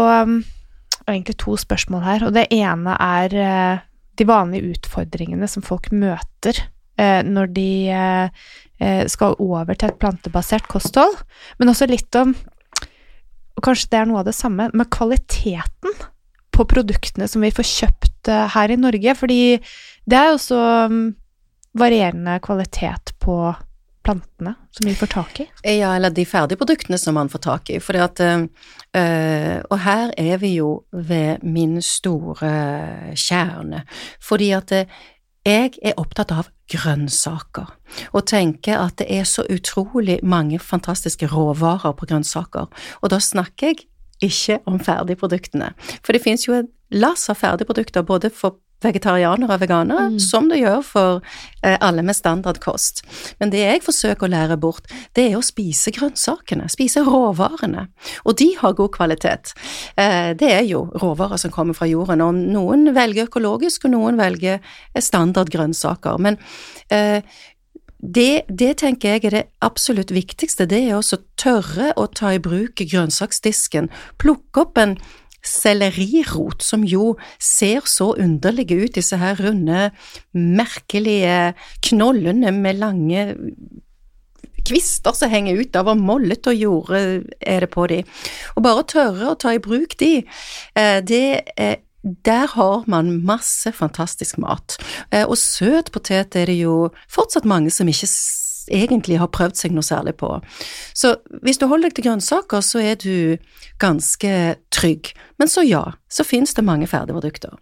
og 1.00 1.14
Egentlig 1.14 1.38
to 1.40 1.57
spørsmål 1.59 2.03
her, 2.05 2.24
og 2.26 2.35
det 2.37 2.44
ene 2.55 2.92
er 3.03 3.33
eh, 3.35 3.81
de 4.20 4.26
vanlige 4.29 4.76
utfordringene 4.76 5.48
som 5.50 5.64
folk 5.64 5.88
møter 5.96 6.61
Eh, 6.61 6.80
når 7.26 7.52
de 7.56 7.70
eh, 7.94 8.46
eh, 8.80 9.04
skal 9.10 9.38
over 9.38 9.74
til 9.74 9.90
et 9.90 10.00
plantebasert 10.02 10.68
kosthold, 10.70 11.16
men 11.58 11.72
også 11.72 11.90
litt 11.90 12.20
om 12.20 12.34
og 13.58 13.64
kanskje 13.66 13.90
det 13.92 13.98
er 13.98 14.06
noe 14.08 14.20
av 14.22 14.28
det 14.30 14.32
samme 14.32 14.70
med 14.72 14.88
kvaliteten 14.88 15.96
på 16.54 16.64
produktene 16.70 17.26
som 17.28 17.42
vi 17.44 17.50
får 17.52 17.66
kjøpt 17.68 18.30
her 18.54 18.72
i 18.72 18.78
Norge, 18.80 19.12
fordi 19.18 19.40
det 20.08 20.16
er 20.16 20.30
jo 20.30 20.38
så 20.40 20.60
mm, 20.88 21.02
varierende 21.76 22.38
kvalitet 22.40 23.12
på 23.20 23.36
plantene 24.02 24.54
som 24.70 24.88
vi 24.88 24.94
får 24.94 25.06
tak 25.06 25.40
i? 25.40 25.46
Ja, 25.62 25.96
eller 25.96 26.10
de 26.10 26.24
ferdigproduktene 26.24 26.98
som 26.98 27.14
man 27.14 27.28
får 27.28 27.38
tak 27.38 27.70
i. 27.70 27.80
Fordi 27.80 27.98
at 27.98 28.20
øh, 28.20 29.56
Og 29.70 29.78
her 29.78 30.10
er 30.16 30.36
vi 30.38 30.54
jo 30.54 30.84
ved 30.92 31.42
min 31.42 31.82
store 31.82 33.14
kjerne. 33.14 33.84
Fordi 34.20 34.50
at 34.50 34.72
jeg 35.46 35.72
er 35.82 35.96
opptatt 35.96 36.32
av 36.32 36.48
grønnsaker, 36.70 37.70
og 38.12 38.26
tenker 38.30 38.78
at 38.78 38.98
det 39.00 39.09
er 39.11 39.26
så 39.28 39.44
utrolig 39.50 40.20
mange 40.22 40.59
fantastiske 40.62 41.28
råvarer 41.30 41.96
på 41.98 42.09
grønnsaker, 42.11 42.70
og 43.00 43.12
da 43.12 43.20
snakker 43.22 43.72
jeg 43.72 43.87
ikke 44.20 44.61
om 44.68 44.80
ferdigproduktene, 44.80 45.72
for 46.04 46.14
det 46.14 46.22
finnes 46.24 46.46
jo 46.46 46.59
en 46.59 46.68
lass 46.90 47.28
av 47.30 47.38
ferdigprodukter 47.40 48.06
både 48.06 48.30
for 48.35 48.59
vegetarianere 48.85 49.57
og 49.57 49.62
veganere, 49.62 50.07
mm. 50.14 50.19
som 50.23 50.49
det 50.51 50.61
gjør 50.62 50.81
for 50.87 51.21
eh, 51.62 51.77
alle 51.81 52.05
med 52.07 52.16
standardkost. 52.16 53.03
Men 53.40 53.53
det 53.53 53.62
jeg 53.62 53.85
forsøker 53.85 54.27
å 54.27 54.33
lære 54.33 54.59
bort, 54.61 54.88
det 55.16 55.29
er 55.29 55.38
å 55.38 55.45
spise 55.45 55.93
grønnsakene, 55.97 56.69
spise 56.73 57.05
råvarene. 57.07 57.87
Og 58.25 58.38
de 58.40 58.51
har 58.61 58.77
god 58.79 58.93
kvalitet. 58.97 59.55
Eh, 60.01 60.33
det 60.38 60.51
er 60.55 60.66
jo 60.69 60.87
råvarer 61.01 61.40
som 61.40 61.55
kommer 61.55 61.77
fra 61.77 61.88
jorden, 61.90 62.25
og 62.25 62.40
noen 62.40 62.90
velger 62.97 63.31
økologisk, 63.31 63.87
og 63.87 63.97
noen 63.97 64.21
velger 64.21 64.59
eh, 64.61 65.03
standardgrønnsaker. 65.05 66.21
Men 66.23 66.40
eh, 66.90 67.23
det, 68.01 68.43
det, 68.49 68.79
tenker 68.81 69.16
jeg 69.16 69.25
er 69.29 69.35
det 69.35 69.47
absolutt 69.61 70.12
viktigste, 70.14 70.64
det 70.64 70.81
er 70.87 70.97
også 70.97 71.21
tørre 71.40 71.93
å 72.01 72.07
ta 72.09 72.33
i 72.33 72.40
bruk 72.40 72.81
grønnsaksdisken. 72.81 73.90
Plukke 74.21 74.64
opp 74.64 74.81
en 74.81 74.97
sellerirot, 75.46 76.62
som 76.62 76.85
jo 76.87 77.14
ser 77.40 77.87
så 77.88 78.12
underlige 78.20 78.79
ut, 78.85 78.94
disse 78.96 79.18
her 79.20 79.38
runde, 79.40 79.90
merkelige 80.35 81.55
knollene 81.90 82.53
med 82.57 82.81
lange 82.81 83.26
kvister 84.66 85.16
som 85.16 85.31
henger 85.33 85.61
ut 85.61 85.76
av, 85.79 85.88
og 85.90 86.00
mollet 86.00 86.46
og 86.50 86.59
jorde 86.59 87.05
er 87.40 87.64
det 87.64 87.70
på 87.72 87.87
de. 87.90 88.03
Og 88.57 88.64
bare 88.66 88.88
tørre 88.88 89.33
å 89.33 89.38
ta 89.40 89.55
i 89.57 89.62
bruk 89.62 89.96
de, 90.00 90.18
eh, 90.76 90.98
det 91.00 91.24
er 91.57 91.81
der 92.00 92.46
har 92.46 92.85
man 92.88 93.24
masse 93.26 93.72
fantastisk 93.76 94.38
mat. 94.38 94.79
Eh, 95.12 95.26
og 95.26 95.37
søt 95.37 95.92
potet 95.92 96.37
er 96.37 96.46
det 96.48 96.57
jo 96.62 96.90
fortsatt 97.12 97.44
mange 97.44 97.70
som 97.70 97.88
ikke 97.88 98.09
egentlig 98.70 99.18
har 99.20 99.33
prøvd 99.35 99.59
seg 99.59 99.74
noe 99.74 99.87
særlig 99.87 100.16
på. 100.20 100.33
Så 100.94 101.16
hvis 101.44 101.61
du 101.61 101.66
holder 101.70 101.88
deg 101.88 101.98
til 101.98 102.09
grønnsaker, 102.09 102.62
så 102.64 102.83
er 102.83 103.00
du 103.00 103.37
ganske 103.83 104.37
trygg. 104.74 105.12
Men 105.38 105.50
så 105.50 105.64
ja, 105.66 105.85
så 106.11 106.26
finnes 106.26 106.54
det 106.56 106.66
mange 106.66 106.88
ferdigprodukter. 106.90 107.59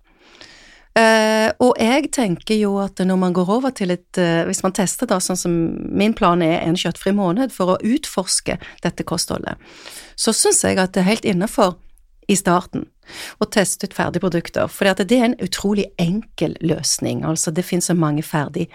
Uh, 0.98 1.52
og 1.62 1.76
jeg 1.78 2.08
tenker 2.10 2.56
jo 2.58 2.72
at 2.82 2.98
når 3.06 3.18
man 3.20 3.34
går 3.36 3.50
over 3.58 3.70
til 3.70 3.92
et 3.94 4.18
uh, 4.18 4.42
Hvis 4.48 4.64
man 4.64 4.72
tester 4.74 5.06
da, 5.06 5.20
sånn 5.22 5.38
som 5.38 5.52
min 5.94 6.14
plan 6.16 6.42
er 6.42 6.64
en 6.64 6.78
kjøttfri 6.80 7.12
måned 7.14 7.52
for 7.54 7.74
å 7.74 7.76
utforske 7.86 8.56
dette 8.82 9.06
kostholdet, 9.06 9.60
så 10.18 10.34
syns 10.34 10.64
jeg 10.64 10.80
at 10.80 10.96
det 10.96 11.04
er 11.04 11.10
helt 11.12 11.28
innafor 11.28 11.76
i 12.26 12.36
starten 12.36 12.88
å 13.38 13.46
teste 13.48 13.88
ut 13.88 13.94
ferdigprodukter. 13.96 14.66
For 14.72 14.88
det 14.88 15.16
er 15.16 15.28
en 15.28 15.38
utrolig 15.44 15.86
enkel 16.02 16.56
løsning. 16.60 17.22
Altså, 17.24 17.54
det 17.54 17.64
finnes 17.68 17.88
så 17.88 17.96
mange 17.96 18.24
ferdig 18.26 18.68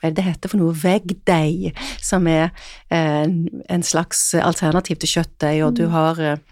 hva 0.00 0.12
det 0.14 0.26
heter 0.26 0.52
for 0.52 0.60
noe, 0.60 0.76
veggdeig, 0.76 1.72
som 2.04 2.28
er 2.30 2.50
eh, 2.92 3.26
en 3.26 3.86
slags 3.86 4.28
alternativ 4.38 5.00
til 5.02 5.16
kjøttdeig, 5.16 5.62
og 5.66 5.76
du 5.78 5.86
mm. 5.86 5.96
har 5.96 6.22
eh, 6.22 6.44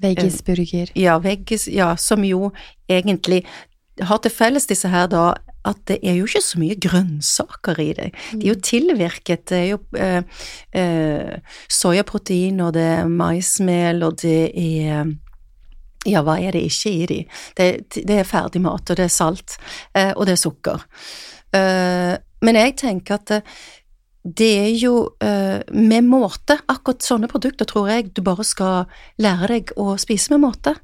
Veggisburger. 0.00 0.92
Ja, 0.96 1.18
veggis, 1.20 1.66
ja, 1.68 1.92
som 2.00 2.24
jo 2.24 2.54
egentlig 2.88 3.42
har 4.00 4.20
til 4.24 4.32
felles 4.32 4.64
disse 4.70 4.88
her 4.88 5.10
da 5.12 5.34
at 5.68 5.80
det 5.90 5.98
er 6.00 6.14
jo 6.16 6.24
ikke 6.24 6.40
så 6.40 6.60
mye 6.60 6.76
grønnsaker 6.80 7.80
i 7.82 7.90
det. 7.98 8.06
De 8.32 8.46
er 8.46 8.48
jo 8.48 8.56
mm. 8.56 8.62
tilvirket, 8.64 9.42
det 9.50 9.58
er 9.58 9.66
jo 9.74 9.80
eh, 10.00 10.46
eh, 10.72 11.58
soyaprotein, 11.68 12.62
og 12.64 12.72
det 12.78 12.86
er 12.94 13.10
maismel, 13.12 14.00
og 14.06 14.22
det 14.22 14.38
er 14.56 15.12
ja, 16.08 16.22
hva 16.24 16.38
er 16.40 16.56
det 16.56 16.64
ikke 16.64 16.94
i 16.94 17.06
de? 17.10 17.18
Det, 17.58 17.66
det 18.08 18.22
er 18.22 18.28
ferdigmat, 18.28 18.88
og 18.88 18.96
det 18.96 19.04
er 19.04 19.12
salt, 19.12 19.58
eh, 19.92 20.14
og 20.14 20.24
det 20.24 20.38
er 20.38 20.42
sukker. 20.46 20.86
Eh, 21.52 22.14
men 22.44 22.58
jeg 22.58 22.76
tenker 22.80 23.18
at 23.18 23.30
det, 23.30 23.40
det 24.24 24.50
er 24.58 24.74
jo 24.76 24.94
uh, 25.24 25.60
med 25.72 26.06
måte. 26.08 26.58
Akkurat 26.68 27.04
sånne 27.04 27.30
produkter 27.30 27.68
tror 27.68 27.88
jeg 27.92 28.12
du 28.16 28.22
bare 28.24 28.44
skal 28.44 28.90
lære 29.20 29.52
deg 29.54 29.74
å 29.80 29.96
spise 30.00 30.34
med 30.34 30.44
måte. 30.44 30.76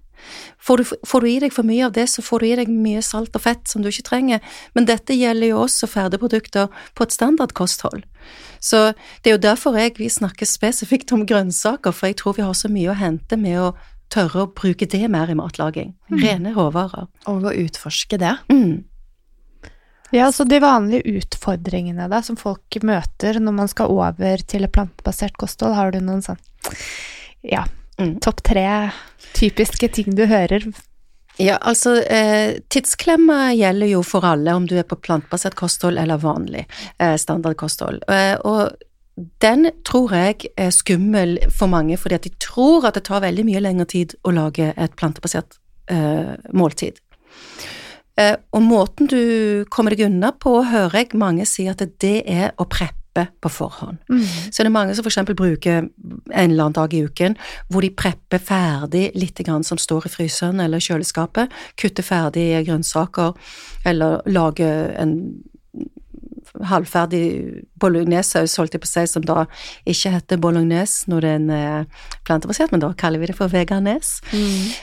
Får 0.58 0.76
du, 0.80 0.84
får 1.06 1.20
du, 1.20 1.28
i 1.28 1.40
deg 1.44 1.52
for 1.54 1.66
mye 1.68 1.86
av 1.86 1.92
det, 1.94 2.06
så 2.10 2.24
får 2.24 2.42
du 2.42 2.46
i 2.48 2.56
deg 2.58 2.70
mye 2.72 3.02
salt 3.04 3.36
og 3.36 3.44
fett 3.44 3.68
som 3.70 3.84
du 3.84 3.90
ikke 3.90 4.08
trenger. 4.08 4.56
Men 4.74 4.88
dette 4.88 5.14
gjelder 5.14 5.52
jo 5.52 5.62
også 5.66 5.88
ferdigprodukter 5.90 6.72
på 6.96 7.06
et 7.06 7.14
standardkosthold. 7.14 8.06
Så 8.60 8.80
det 9.22 9.30
er 9.30 9.36
jo 9.36 9.44
derfor 9.44 9.76
jeg 9.78 9.94
vil 9.98 10.10
snakke 10.10 10.48
spesifikt 10.48 11.12
om 11.14 11.26
grønnsaker, 11.28 11.94
for 11.94 12.10
jeg 12.10 12.18
tror 12.22 12.38
vi 12.38 12.46
har 12.46 12.56
så 12.56 12.72
mye 12.72 12.90
å 12.90 12.98
hente 12.98 13.38
med 13.38 13.60
å 13.60 13.70
tørre 14.12 14.46
å 14.46 14.50
bruke 14.54 14.88
det 14.88 15.04
mer 15.12 15.30
i 15.30 15.36
matlaging. 15.38 15.94
Mm. 16.10 16.18
Rene 16.22 16.54
råvarer. 16.56 17.08
Og 17.30 17.46
å 17.46 17.54
utforske 17.66 18.18
det. 18.22 18.36
Mm. 18.52 18.86
Ja, 20.14 20.32
så 20.32 20.44
de 20.44 20.60
vanlige 20.62 21.18
utfordringene 21.18 22.06
da, 22.08 22.20
som 22.22 22.38
folk 22.38 22.78
møter 22.86 23.40
når 23.42 23.54
man 23.56 23.70
skal 23.70 23.90
over 23.90 24.42
til 24.46 24.66
et 24.66 24.74
plantebasert 24.74 25.34
kosthold, 25.40 25.74
har 25.74 25.90
du 25.92 25.98
noen 26.00 26.22
sånn 26.22 26.38
ja, 27.46 27.64
mm. 27.98 28.18
topp 28.22 28.42
tre 28.46 28.66
typiske 29.36 29.88
ting 29.98 30.14
du 30.16 30.26
hører 30.30 30.68
Ja, 31.42 31.58
altså 31.58 31.98
eh, 32.02 32.62
tidsklemma 32.72 33.52
gjelder 33.58 33.90
jo 33.90 34.02
for 34.06 34.24
alle, 34.24 34.54
om 34.54 34.66
du 34.66 34.76
er 34.78 34.86
på 34.88 34.98
plantebasert 34.98 35.58
kosthold 35.58 35.98
eller 36.00 36.22
vanlig 36.22 36.64
eh, 36.98 37.16
standardkosthold. 37.20 38.06
Eh, 38.08 38.36
og 38.46 38.72
den 39.42 39.70
tror 39.88 40.12
jeg 40.12 40.50
er 40.60 40.72
skummel 40.72 41.38
for 41.52 41.72
mange, 41.72 41.98
fordi 42.00 42.18
at 42.18 42.28
de 42.28 42.32
tror 42.42 42.86
at 42.88 42.96
det 42.96 43.06
tar 43.08 43.24
veldig 43.24 43.46
mye 43.48 43.62
lengre 43.64 43.88
tid 43.92 44.14
å 44.24 44.32
lage 44.36 44.70
et 44.76 44.96
plantebasert 44.96 45.58
eh, 45.92 46.36
måltid. 46.56 47.00
Eh, 48.16 48.36
og 48.56 48.62
måten 48.64 49.10
du 49.10 49.64
kommer 49.72 49.92
deg 49.92 50.06
unna 50.08 50.32
på, 50.32 50.58
hører 50.64 51.02
jeg 51.02 51.18
mange 51.20 51.44
si 51.48 51.66
at 51.68 51.82
det 52.00 52.18
er 52.24 52.54
å 52.56 52.64
preppe 52.68 53.26
på 53.40 53.48
forhånd. 53.48 54.00
Mm. 54.12 54.24
Så 54.52 54.60
er 54.62 54.72
mange 54.72 54.94
som 54.96 55.04
for 55.04 55.12
eksempel 55.12 55.36
bruker 55.38 55.86
en 55.86 56.50
eller 56.50 56.66
annen 56.66 56.76
dag 56.76 56.92
i 56.92 57.00
uken 57.06 57.36
hvor 57.72 57.84
de 57.84 57.88
prepper 57.96 58.42
ferdig 58.42 59.06
litt 59.16 59.40
som 59.64 59.80
står 59.80 60.08
i 60.08 60.12
fryseren 60.12 60.60
eller 60.60 60.84
kjøleskapet, 60.84 61.52
kutter 61.80 62.04
ferdig 62.04 62.50
grønnsaker 62.68 63.32
eller 63.88 64.20
lager 64.28 64.92
en 65.00 65.16
halvferdig 66.64 67.64
bolognesaus, 67.80 68.56
holdt 68.56 68.74
jeg 68.76 68.82
på 68.82 68.88
å 68.88 68.92
si, 68.92 69.04
som 69.10 69.24
da 69.26 69.44
ikke 69.88 70.12
heter 70.14 70.40
bolognese 70.40 71.10
når 71.10 71.26
den 71.26 71.50
er 71.50 71.84
plantebasert, 72.26 72.72
men 72.72 72.80
da 72.82 72.92
kaller 72.98 73.20
vi 73.22 73.26
det 73.30 73.36
for 73.38 73.52
veganes. 73.52 74.20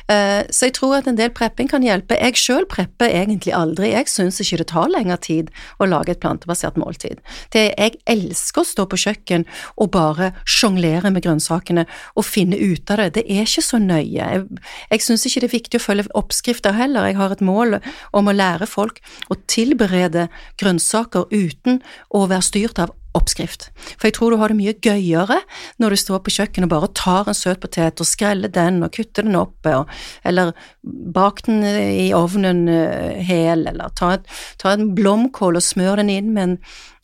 Eh, 0.10 0.44
Så 0.54 0.68
jeg 0.68 0.74
tror 0.78 0.98
at 0.98 1.08
en 1.08 1.18
del 1.18 1.30
prepping 1.34 1.70
kan 1.70 1.84
hjelpe. 1.84 2.18
Jeg 2.20 2.36
sjøl 2.40 2.66
prepper 2.70 3.10
egentlig 3.10 3.54
aldri. 3.54 3.92
Jeg 3.94 4.08
syns 4.12 4.40
ikke 4.42 4.58
det 4.62 4.68
tar 4.72 4.90
lengre 4.90 5.18
tid 5.18 5.50
å 5.80 5.86
lage 5.90 6.12
et 6.14 6.20
plantebasert 6.24 6.78
måltid. 6.78 7.20
Det, 7.54 7.74
jeg 7.78 7.98
elsker 8.08 8.62
å 8.62 8.68
stå 8.68 8.86
på 8.90 9.00
kjøkken 9.00 9.46
og 9.78 9.92
bare 9.92 10.32
sjonglere 10.46 11.12
med 11.12 11.24
grønnsakene 11.26 11.86
og 12.16 12.26
finne 12.26 12.58
ut 12.60 12.90
av 12.92 12.98
det. 12.98 13.10
Det 13.18 13.26
er 13.30 13.44
ikke 13.48 13.64
så 13.66 13.80
nøye. 13.82 14.04
Jeg, 14.14 14.44
jeg 14.92 15.02
syns 15.02 15.26
ikke 15.26 15.42
det 15.44 15.50
er 15.50 15.58
viktig 15.58 15.80
å 15.82 15.84
følge 15.84 16.08
oppskrifter 16.20 16.76
heller. 16.78 17.08
Jeg 17.10 17.18
har 17.18 17.32
et 17.36 17.42
mål 17.42 17.80
om 18.14 18.28
å 18.30 18.36
lære 18.36 18.68
folk 18.70 19.00
å 19.32 19.38
tilberede 19.48 20.28
grønnsaker 20.62 21.28
uten 21.32 21.82
å 22.14 22.26
være 22.28 22.44
styrt 22.46 22.80
av 22.80 22.83
oppskrift. 23.18 23.70
For 23.98 24.08
jeg 24.08 24.16
tror 24.18 24.34
du 24.34 24.40
har 24.42 24.52
det 24.52 24.58
mye 24.58 24.76
gøyere 24.84 25.40
når 25.82 25.94
du 25.94 26.00
står 26.02 26.24
på 26.26 26.34
kjøkkenet 26.34 26.68
og 26.68 26.74
bare 26.74 26.92
tar 26.98 27.30
en 27.30 27.38
søt 27.38 27.62
potet 27.64 28.02
og 28.02 28.10
skreller 28.10 28.52
den 28.54 28.82
og 28.86 28.94
kutter 28.96 29.26
den 29.28 29.38
opp, 29.40 29.58
og, 29.70 29.92
eller 30.28 30.54
bak 30.84 31.44
den 31.48 31.64
i 31.66 32.10
ovnen 32.18 32.66
eh, 32.72 33.22
hel, 33.26 33.68
eller 33.70 33.94
ta, 33.98 34.16
ta 34.62 34.74
en 34.74 34.92
blomkål 34.98 35.60
og 35.60 35.66
smør 35.66 36.02
den 36.02 36.12
inn 36.14 36.34
med 36.36 36.50
en, 36.50 36.56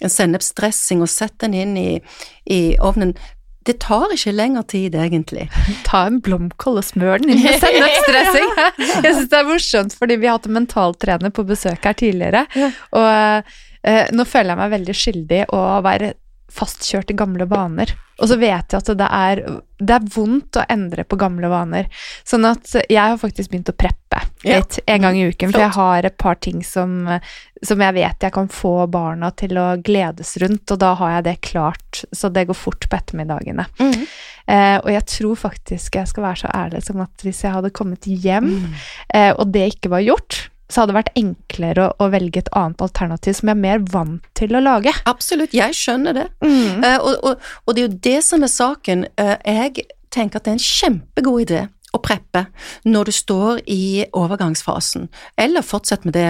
en 0.03 0.15
sennepsdressing 0.15 1.03
og 1.05 1.11
sett 1.13 1.37
den 1.43 1.57
inn 1.57 1.77
i, 1.79 1.89
i 2.49 2.61
ovnen. 2.81 3.15
Det 3.67 3.75
tar 3.83 4.13
ikke 4.15 4.31
lengre 4.33 4.63
tid, 4.71 4.95
egentlig. 4.95 5.47
Ta 5.87 6.05
en 6.07 6.21
blomkål 6.23 6.79
og 6.81 6.85
smør 6.87 7.23
den 7.23 7.35
inn 7.35 7.43
med 7.43 7.59
sennepsdressing. 7.63 8.53
Jeg 8.79 9.15
syns 9.15 9.27
det 9.31 9.41
er 9.41 9.49
morsomt, 9.49 9.97
fordi 9.99 10.19
vi 10.21 10.29
har 10.29 10.39
hatt 10.39 10.47
en 10.49 10.57
mentaltrener 10.61 11.33
på 11.35 11.45
besøk 11.49 11.83
her 11.85 11.97
tidligere, 11.99 12.45
og 12.95 13.09
eh, 13.83 14.07
nå 14.15 14.25
føler 14.27 14.53
jeg 14.53 14.61
meg 14.63 14.73
veldig 14.77 14.97
skyldig 15.03 15.43
å 15.55 15.63
være 15.85 16.13
fastkjørt 16.53 17.11
i 17.13 17.17
gamle 17.17 17.45
vaner. 17.49 17.95
Og 18.19 18.27
så 18.27 18.35
vet 18.35 18.73
jeg 18.73 18.81
at 18.81 18.89
det 18.99 19.07
er, 19.15 19.39
det 19.79 19.95
er 19.95 20.07
vondt 20.11 20.57
å 20.59 20.65
endre 20.67 21.05
på 21.07 21.15
gamle 21.19 21.47
vaner. 21.51 21.87
Sånn 22.27 22.43
at 22.49 22.73
jeg 22.81 22.99
har 22.99 23.19
faktisk 23.21 23.51
begynt 23.53 23.71
å 23.71 23.77
preppe 23.79 24.19
Ja. 24.43 24.61
en 24.87 25.01
gang 25.01 25.15
i 25.15 25.27
uken, 25.29 25.51
for 25.51 25.59
jeg 25.61 25.71
har 25.75 26.05
et 26.07 26.17
par 26.17 26.35
ting 26.35 26.63
som, 26.63 27.07
som 27.63 27.81
jeg 27.83 27.93
vet 27.93 28.23
jeg 28.23 28.33
kan 28.33 28.47
få 28.51 28.87
barna 28.91 29.31
til 29.31 29.57
å 29.59 29.77
gledes 29.83 30.35
rundt, 30.41 30.71
og 30.71 30.79
da 30.79 30.93
har 30.95 31.11
jeg 31.17 31.23
det 31.23 31.41
klart, 31.41 32.03
så 32.11 32.31
det 32.31 32.47
går 32.47 32.55
fort 32.55 32.89
på 32.89 32.97
ettermiddagene. 32.99 33.65
Eh, 34.49 34.77
og 34.81 34.89
jeg 34.91 35.05
tror 35.05 35.35
faktisk 35.37 35.95
jeg 35.95 36.07
skal 36.09 36.23
være 36.23 36.41
så 36.43 36.51
ærlig 36.55 36.83
som 36.83 36.99
at 37.03 37.23
hvis 37.23 37.43
jeg 37.45 37.53
hadde 37.53 37.71
kommet 37.71 38.07
hjem, 38.09 38.73
eh, 39.13 39.31
og 39.37 39.51
det 39.53 39.75
ikke 39.75 39.91
var 39.93 40.01
gjort, 40.03 40.48
så 40.69 40.81
hadde 40.81 40.93
det 40.93 40.99
vært 40.99 41.17
enklere 41.19 41.87
å, 41.87 41.93
å 42.05 42.09
velge 42.13 42.43
et 42.43 42.51
annet 42.57 42.81
alternativ 42.85 43.39
som 43.39 43.49
jeg 43.49 43.57
er 43.57 43.63
mer 43.63 43.81
vant 43.89 44.29
til 44.37 44.53
å 44.55 44.61
lage. 44.63 44.93
Absolutt, 45.09 45.55
jeg 45.57 45.75
skjønner 45.77 46.17
det. 46.17 46.27
Eh, 46.45 46.99
og, 47.01 47.15
og, 47.25 47.49
og 47.65 47.75
det 47.75 47.81
er 47.81 47.87
jo 47.87 47.99
det 48.09 48.19
som 48.25 48.45
er 48.45 48.53
saken. 48.53 49.07
Uh, 49.19 49.35
jeg 49.43 49.89
tenker 50.13 50.39
at 50.39 50.45
det 50.45 50.53
er 50.53 50.59
en 50.59 50.67
kjempegod 50.67 51.45
idé 51.47 51.63
å 51.89 52.01
preppe 52.05 52.45
når 52.85 53.09
du 53.09 53.13
står 53.17 53.63
i 53.65 54.05
overgangsfasen, 54.13 55.07
eller 55.41 55.65
fortsett 55.65 56.05
med 56.05 56.13
det 56.13 56.27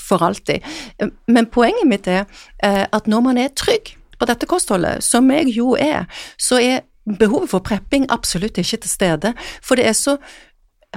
for 0.00 0.20
alltid. 0.24 0.60
Eh, 1.00 1.08
Men 1.32 1.48
poenget 1.48 1.88
mitt 1.88 2.08
er 2.10 2.28
at 2.60 3.08
når 3.08 3.24
man 3.24 3.40
er 3.40 3.54
trygg 3.56 3.94
på 4.20 4.28
dette 4.28 4.48
kostholdet, 4.48 5.00
som 5.00 5.30
jeg 5.32 5.54
jo 5.56 5.72
er, 5.80 6.04
så 6.36 6.60
er 6.60 6.82
behovet 7.08 7.50
for 7.54 7.64
prepping 7.64 8.04
absolutt 8.12 8.60
ikke 8.60 8.82
til 8.84 8.92
stede, 8.92 9.32
for 9.64 9.80
det 9.80 9.88
er 9.88 9.96
så 9.96 10.18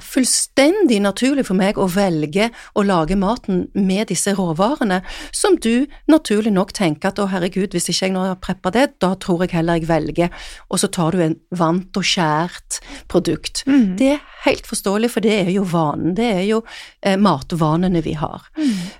fullstendig 0.01 0.97
naturlig 1.03 1.45
for 1.47 1.57
meg 1.57 1.77
å 1.77 1.85
velge 1.91 2.49
å 2.77 2.83
lage 2.85 3.17
maten 3.19 3.67
med 3.77 4.09
disse 4.09 4.33
råvarene, 4.35 5.01
som 5.35 5.57
du 5.61 5.85
naturlig 6.09 6.53
nok 6.55 6.73
tenker 6.73 7.11
at 7.11 7.21
å 7.21 7.29
herregud, 7.29 7.75
hvis 7.75 7.91
ikke 7.91 8.07
jeg 8.07 8.15
nå 8.15 8.23
har 8.25 8.39
preppa 8.41 8.73
det, 8.73 8.87
da 9.03 9.13
tror 9.21 9.45
jeg 9.45 9.53
heller 9.53 9.77
jeg 9.77 9.89
velger, 9.91 10.33
og 10.69 10.81
så 10.81 10.89
tar 10.93 11.13
du 11.13 11.23
en 11.25 11.37
vant 11.53 11.99
og 11.99 12.07
skjært 12.09 12.79
produkt. 13.11 13.63
Mm. 13.69 13.93
Det 13.99 14.09
er 14.15 14.23
helt 14.47 14.67
forståelig, 14.69 15.11
for 15.13 15.25
det 15.25 15.35
er 15.45 15.53
jo 15.53 15.65
vanen, 15.69 16.15
det 16.17 16.29
er 16.39 16.43
jo 16.49 16.63
eh, 17.05 17.19
matvanene 17.21 18.01
vi 18.05 18.17
har. 18.17 18.49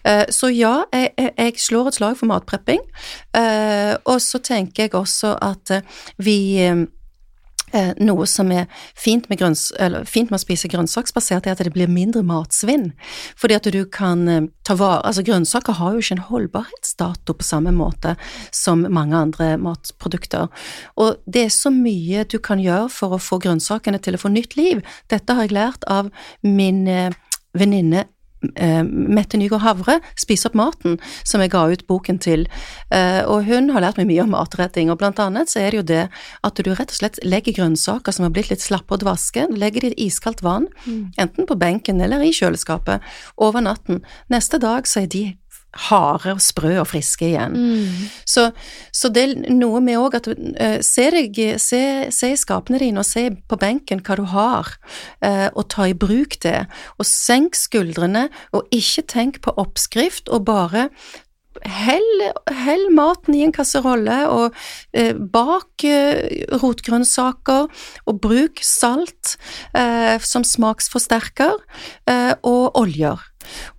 Eh, 0.04 0.26
så 0.34 0.52
ja, 0.54 0.84
jeg, 0.94 1.14
jeg, 1.18 1.58
slår 1.64 1.90
et 1.90 2.00
slag 2.00 2.18
for 2.20 2.30
matprepping, 2.30 2.86
eh, 3.38 3.94
og 4.06 4.22
så 4.24 4.42
tenker 4.44 4.88
jeg 4.88 4.98
også 5.00 5.36
at 5.42 5.74
eh, 5.80 6.02
vi 6.22 6.38
Eh, 6.64 6.76
noe 8.04 8.28
som 8.30 8.52
er 8.54 8.68
fint 8.96 9.28
med, 9.30 9.40
grønns, 9.42 9.70
fint 10.10 10.32
med 10.32 10.40
å 10.40 10.44
spise 10.44 10.70
grønnsaksbasert, 10.72 11.48
er 11.48 11.56
at 11.56 11.64
det 11.64 11.74
blir 11.74 11.92
mindre 11.92 12.24
matsvinn. 12.26 12.92
Fordi 13.40 13.58
at 13.58 13.70
du 13.74 13.82
kan 13.90 14.28
eh, 14.30 14.50
ta 14.64 14.78
vare 14.80 15.02
Altså, 15.04 15.24
grønnsaker 15.26 15.78
har 15.78 15.94
jo 15.94 16.04
ikke 16.04 16.16
en 16.16 16.28
holdbarhetsdato 16.30 17.36
på 17.38 17.46
samme 17.46 17.74
måte 17.76 18.16
som 18.56 18.86
mange 18.94 19.18
andre 19.18 19.54
matprodukter. 19.62 20.48
Og 21.02 21.20
det 21.26 21.48
er 21.48 21.54
så 21.54 21.72
mye 21.74 22.24
du 22.30 22.40
kan 22.44 22.62
gjøre 22.62 22.90
for 22.94 23.16
å 23.16 23.22
få 23.22 23.42
grønnsakene 23.44 24.00
til 24.04 24.18
å 24.18 24.22
få 24.22 24.32
nytt 24.34 24.58
liv. 24.60 24.84
Dette 25.12 25.36
har 25.36 25.48
jeg 25.48 25.58
lært 25.58 25.86
av 25.92 26.12
min 26.46 26.86
eh, 26.88 27.12
venninne 27.58 28.06
eh, 28.06 28.13
Mette 28.54 29.40
Nygaard 29.40 29.64
Havre, 29.64 30.00
Spis 30.20 30.46
opp 30.48 30.56
maten, 30.58 30.98
som 31.28 31.42
jeg 31.44 31.54
ga 31.54 31.66
ut 31.72 31.86
boken 31.90 32.20
til. 32.24 32.46
Eh, 32.94 33.22
og 33.24 33.48
hun 33.48 33.72
har 33.74 33.86
lært 33.86 34.00
meg 34.02 34.10
mye 34.10 34.26
om 34.26 34.34
matretting, 34.36 34.92
og 34.92 35.00
blant 35.02 35.22
annet 35.24 35.52
så 35.52 35.62
er 35.64 35.72
det 35.72 35.82
jo 35.82 35.86
det 35.94 36.02
at 36.44 36.64
du 36.64 36.72
rett 36.74 36.92
og 36.92 37.00
slett 37.00 37.22
legger 37.26 37.56
grønnsaker 37.60 38.16
som 38.16 38.28
har 38.28 38.34
blitt 38.36 38.52
litt 38.52 38.64
slappe 38.64 38.96
å 38.96 39.02
dvaske, 39.02 39.48
legger 39.58 39.88
de 39.88 39.94
i 39.94 40.10
iskaldt 40.10 40.44
vann, 40.46 40.68
enten 41.18 41.48
på 41.50 41.58
benken 41.60 42.02
eller 42.04 42.24
i 42.24 42.34
kjøleskapet, 42.36 43.04
over 43.38 43.64
natten. 43.64 44.04
Neste 44.34 44.60
dag 44.62 44.88
så 44.90 45.04
er 45.04 45.10
de 45.14 45.26
harde 45.90 46.36
og 46.36 46.42
sprø 46.44 46.76
og 46.82 46.88
friske 46.92 47.28
igjen. 47.32 47.58
Så, 48.30 48.50
så 48.94 49.10
det 49.14 49.24
er 49.26 49.54
noe 49.54 49.82
med 49.84 50.00
òg 50.02 50.18
at 50.20 50.30
uh, 50.30 50.78
se, 50.86 51.08
deg, 51.16 51.40
se, 51.62 51.82
se 52.14 52.32
i 52.34 52.40
skapene 52.40 52.82
dine 52.82 53.02
og 53.02 53.08
se 53.10 53.30
på 53.50 53.60
benken 53.62 54.04
hva 54.06 54.18
du 54.20 54.26
har, 54.34 54.76
uh, 55.26 55.50
og 55.54 55.68
ta 55.74 55.90
i 55.90 55.98
bruk 55.98 56.38
det. 56.46 56.66
Og 57.02 57.10
senk 57.10 57.58
skuldrene, 57.58 58.28
og 58.54 58.70
ikke 58.74 59.08
tenk 59.10 59.42
på 59.46 59.56
oppskrift, 59.58 60.30
og 60.30 60.46
bare 60.50 60.90
Hell, 61.62 62.24
hell 62.64 62.88
maten 62.96 63.36
i 63.38 63.44
en 63.46 63.54
kasserolle, 63.56 64.20
og 64.32 64.56
eh, 64.98 65.14
bak 65.14 65.86
eh, 65.88 66.46
rotgrønnsaker, 66.64 67.70
og 68.08 68.24
bruk 68.24 68.64
salt 68.66 69.36
eh, 69.78 70.18
som 70.24 70.46
smaksforsterker, 70.48 71.62
eh, 72.10 72.34
og 72.42 72.74
oljer. 72.80 73.30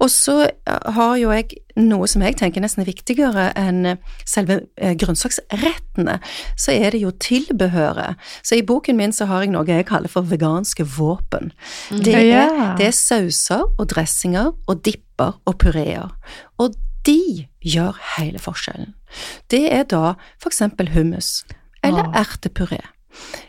Og 0.03 0.11
så 0.13 0.37
eh, 0.47 0.93
har 0.97 1.17
jo 1.21 1.33
jeg 1.35 1.61
noe 1.81 2.07
som 2.11 2.23
jeg 2.23 2.37
tenker 2.39 2.63
nesten 2.63 2.85
er 2.85 2.89
viktigere 2.89 3.49
enn 3.59 3.97
selve 4.29 4.61
eh, 4.77 4.95
grønnsaksrettene, 4.99 6.19
så 6.57 6.75
er 6.75 6.95
det 6.95 7.03
jo 7.03 7.13
tilbehøret. 7.19 8.21
Så 8.47 8.59
i 8.59 8.67
boken 8.67 8.99
min 9.01 9.15
så 9.15 9.29
har 9.31 9.45
jeg 9.45 9.55
noe 9.55 9.67
jeg 9.69 9.89
kaller 9.89 10.13
for 10.13 10.27
veganske 10.29 10.87
våpen. 10.97 11.53
Det 11.91 12.15
er, 12.15 12.75
det 12.79 12.91
er 12.91 12.97
sauser 12.97 13.67
og 13.67 13.89
dressinger 13.91 14.53
og 14.55 14.85
dipper 14.87 15.39
og 15.45 15.59
pureer. 15.63 16.15
Og 16.63 16.77
de 17.07 17.47
gjør 17.65 17.99
hele 18.17 18.39
forskjellen. 18.39 18.95
Det 19.51 19.65
er 19.73 19.85
da 19.85 20.15
for 20.41 20.51
eksempel 20.51 20.89
hummus, 20.95 21.45
eller 21.85 22.05
Ah. 22.15 22.23
ertepuré. 22.25 22.81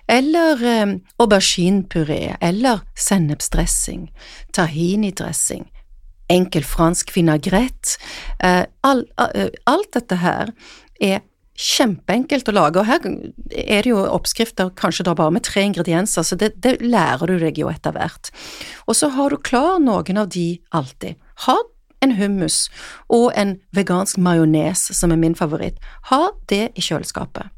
Eller 0.08 0.62
eh, 0.64 0.96
auberginepuré, 1.20 2.36
eller 2.42 2.82
sennepsdressing, 2.96 4.10
tahinidressing, 4.54 5.66
enkel 6.30 6.64
fransk 6.64 7.12
vinagrett. 7.16 7.98
Eh, 8.44 8.66
all, 8.84 9.06
eh, 9.34 9.50
alt 9.66 9.92
dette 9.94 10.16
her 10.22 10.52
er 11.02 11.22
kjempeenkelt 11.56 12.50
å 12.52 12.54
lage, 12.54 12.82
og 12.82 12.86
her 12.86 13.00
er 13.56 13.82
det 13.86 13.90
jo 13.90 14.02
oppskrifter 14.12 14.74
kanskje 14.76 15.06
da 15.08 15.14
bare 15.16 15.32
med 15.32 15.44
tre 15.48 15.64
ingredienser, 15.64 16.22
så 16.28 16.36
det, 16.36 16.52
det 16.62 16.82
lærer 16.82 17.28
du 17.32 17.38
deg 17.40 17.58
jo 17.58 17.70
etter 17.72 17.96
hvert. 17.96 18.30
Og 18.88 18.96
så 19.00 19.10
har 19.16 19.30
du 19.32 19.38
klar 19.38 19.80
noen 19.80 20.18
av 20.20 20.28
de 20.36 20.60
alltid. 20.76 21.16
Ha 21.48 21.56
en 22.06 22.16
hummus 22.20 22.66
og 23.14 23.32
en 23.40 23.58
vegansk 23.76 24.20
majones, 24.22 24.88
som 24.96 25.14
er 25.14 25.22
min 25.22 25.36
favoritt. 25.38 25.80
Ha 26.12 26.30
det 26.52 26.70
i 26.76 26.86
kjøleskapet. 26.86 27.52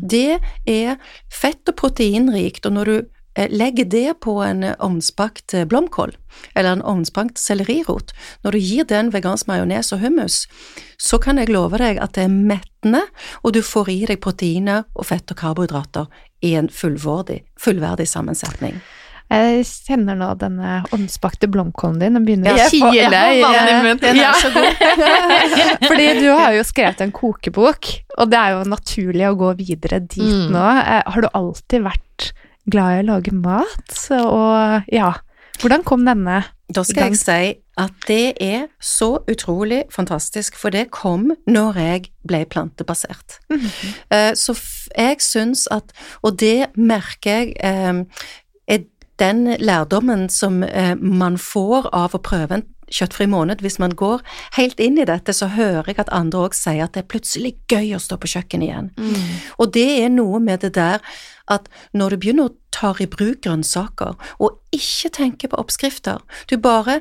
Det 0.00 0.38
er 0.66 0.96
fett- 1.32 1.68
og 1.68 1.76
proteinrikt, 1.80 2.66
og 2.66 2.76
når 2.76 2.90
du 2.90 2.96
eh, 3.36 3.50
legger 3.50 3.88
det 3.90 4.20
på 4.24 4.38
en 4.44 4.62
eh, 4.64 4.76
ovnsbakt 4.78 5.54
eh, 5.54 5.66
blomkål, 5.68 6.14
eller 6.54 6.76
en 6.76 6.84
ovnsbakt 6.94 7.40
sellerirot, 7.40 8.12
når 8.44 8.56
du 8.56 8.58
gir 8.58 8.88
den 8.90 9.12
vegansk 9.14 9.48
majones 9.50 9.92
og 9.92 10.04
hummus, 10.04 10.44
så 10.98 11.18
kan 11.18 11.38
jeg 11.38 11.52
love 11.52 11.80
deg 11.82 12.00
at 12.02 12.14
det 12.18 12.28
er 12.28 12.34
mettende, 12.34 13.06
og 13.42 13.56
du 13.56 13.62
får 13.62 13.90
i 13.90 14.02
deg 14.10 14.22
proteiner 14.24 14.84
og 14.94 15.08
fett 15.10 15.30
og 15.32 15.40
karbohydrater 15.40 16.06
i 16.44 16.54
en 16.58 16.68
fullverdig 16.68 18.08
sammensetning. 18.08 18.82
Jeg 19.32 19.64
kjenner 19.88 20.14
nå 20.20 20.28
denne 20.38 20.84
åndsbakte 20.94 21.48
blomkålen 21.50 21.98
din, 21.98 22.14
den 22.18 22.26
begynner 22.26 22.54
å 22.54 22.68
kile. 22.70 23.22
i 23.34 23.40
munnen. 23.42 23.98
Den 24.02 24.20
er 24.20 24.36
så 24.38 24.50
god. 24.54 24.68
Fordi 25.88 26.08
du 26.20 26.28
har 26.36 26.52
jo 26.58 26.62
skrevet 26.66 27.00
en 27.04 27.12
kokebok, 27.14 27.90
og 28.18 28.30
det 28.30 28.38
er 28.40 28.54
jo 28.58 28.62
naturlig 28.70 29.26
å 29.30 29.36
gå 29.40 29.52
videre 29.62 30.00
dit 30.04 30.22
Mm. 30.22 30.50
nå. 30.54 30.64
Eh, 30.84 31.02
Har 31.06 31.20
du 31.24 31.28
alltid 31.34 31.82
vært 31.88 32.32
glad 32.70 32.98
i 32.98 33.02
å 33.02 33.06
lage 33.14 33.32
mat? 33.32 33.96
Og 34.10 34.84
ja, 34.92 35.12
hvordan 35.60 35.84
kom 35.84 36.04
denne? 36.06 36.44
Da 36.72 36.82
skal 36.82 37.10
jeg 37.10 37.18
si 37.20 37.58
at 37.76 37.92
det 38.06 38.36
er 38.40 38.68
så 38.80 39.18
utrolig 39.28 39.82
fantastisk, 39.92 40.54
for 40.56 40.70
det 40.70 40.90
kom 40.94 41.32
når 41.50 41.74
jeg 41.76 42.04
ble 42.26 42.44
plantebasert. 42.46 43.40
Eh, 44.10 44.32
Så 44.38 44.54
jeg 44.96 45.18
syns 45.20 45.66
at, 45.70 45.92
og 46.22 46.38
det 46.38 46.70
merker 46.76 47.44
jeg 47.44 47.56
eh, 47.60 48.04
den 49.22 49.46
lærdommen 49.60 50.28
som 50.32 50.62
eh, 50.62 50.94
man 50.98 51.38
får 51.38 51.90
av 51.94 52.16
å 52.16 52.22
prøve 52.22 52.58
en 52.58 52.66
kjøttfri 52.94 53.26
måned, 53.30 53.62
hvis 53.64 53.78
man 53.80 53.94
går 53.96 54.22
helt 54.58 54.80
inn 54.82 54.98
i 55.00 55.06
dette, 55.08 55.32
så 55.32 55.48
hører 55.54 55.88
jeg 55.88 56.00
at 56.02 56.12
andre 56.14 56.46
òg 56.46 56.56
sier 56.56 56.84
at 56.84 56.94
det 56.94 57.04
er 57.04 57.10
plutselig 57.14 57.54
gøy 57.70 57.94
å 57.96 58.02
stå 58.02 58.18
på 58.20 58.30
kjøkkenet 58.34 58.68
igjen. 58.68 58.90
Og 59.58 59.72
det 59.74 59.86
er 60.04 60.12
noe 60.12 60.40
med 60.42 60.64
det 60.66 60.74
der 60.76 61.00
at 61.50 61.68
når 61.92 62.14
du 62.14 62.20
begynner 62.20 62.48
å 62.48 62.54
ta 62.74 62.94
i 63.00 63.08
bruk 63.10 63.42
grønnsaker, 63.44 64.16
og 64.40 64.60
ikke 64.74 65.12
tenke 65.16 65.50
på 65.50 65.58
oppskrifter, 65.60 66.20
du 66.50 66.56
bare 66.60 67.00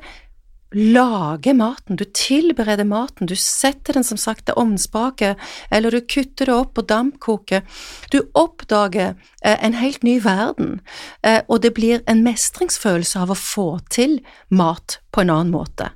lager 0.74 1.54
maten, 1.54 1.98
du 1.98 2.06
tilbereder 2.06 2.86
maten, 2.88 3.28
du 3.30 3.36
setter 3.40 3.98
den 3.98 4.06
som 4.06 4.18
sagt 4.18 4.48
til 4.48 4.58
ovnsbake, 4.60 5.36
eller 5.72 5.94
du 5.94 6.02
kutter 6.02 6.50
det 6.50 6.56
opp 6.56 6.82
og 6.82 6.90
dampkoker, 6.90 7.64
du 8.12 8.22
oppdager 8.34 9.14
eh, 9.44 9.58
en 9.58 9.78
helt 9.78 10.04
ny 10.04 10.20
verden, 10.24 10.80
eh, 11.22 11.42
og 11.48 11.62
det 11.66 11.76
blir 11.78 12.04
en 12.10 12.24
mestringsfølelse 12.26 13.26
av 13.26 13.34
å 13.34 13.40
få 13.40 13.68
til 13.94 14.20
mat 14.50 15.00
på 15.14 15.24
en 15.24 15.34
annen 15.34 15.54
måte. 15.54 15.94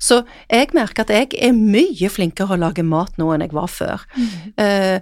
Så 0.00 0.22
jeg 0.48 0.70
merker 0.72 1.04
at 1.04 1.10
jeg 1.12 1.34
er 1.44 1.52
mye 1.52 2.08
flinkere 2.08 2.54
å 2.56 2.60
lage 2.60 2.82
mat 2.88 3.18
nå 3.20 3.26
enn 3.34 3.44
jeg 3.44 3.52
var 3.52 3.68
før. 3.68 4.00
Eh, 4.56 4.98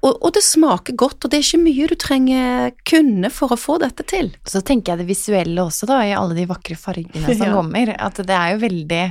og, 0.00 0.14
og 0.24 0.30
det 0.32 0.40
smaker 0.46 0.96
godt, 0.96 1.26
og 1.26 1.30
det 1.30 1.38
er 1.42 1.44
ikke 1.44 1.60
mye 1.66 1.88
du 1.90 1.94
trenger 2.00 2.70
kunne 2.88 3.28
for 3.30 3.52
å 3.52 3.58
få 3.60 3.76
dette 3.82 4.06
til. 4.08 4.30
Så 4.48 4.62
tenker 4.64 4.94
jeg 4.94 5.02
det 5.02 5.10
visuelle 5.12 5.60
også, 5.66 5.84
da, 5.90 6.00
i 6.08 6.14
alle 6.16 6.38
de 6.38 6.46
vakre 6.48 6.78
fargene 6.80 7.20
som 7.36 7.46
Ja. 7.50 7.52
kommer. 7.58 7.92
At 8.00 8.16
det 8.24 8.32
er 8.36 8.54
jo 8.54 8.62
veldig 8.64 9.02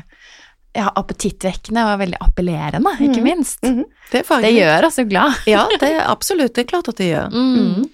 ja, 0.79 0.87
appetittvekkende 0.97 1.83
og 1.91 1.99
veldig 2.01 2.19
appellerende, 2.25 2.91
ikke 3.01 3.21
Mhm. 3.21 3.25
minst. 3.25 3.61
Mm. 3.65 3.83
Det, 4.09 4.19
er 4.19 4.21
Det 4.21 4.25
fargerikt. 4.27 4.59
gjør 4.63 4.85
oss 4.89 4.97
jo 4.97 5.05
glad. 5.09 5.39
Ja, 5.49 5.67
det 5.79 5.89
er 5.93 6.03
absolutt. 6.09 6.53
Det 6.57 6.65
er 6.65 6.69
klart 6.73 6.89
at 6.89 6.97
det 7.01 7.11
gjør. 7.13 7.29
Mm. 7.33 7.85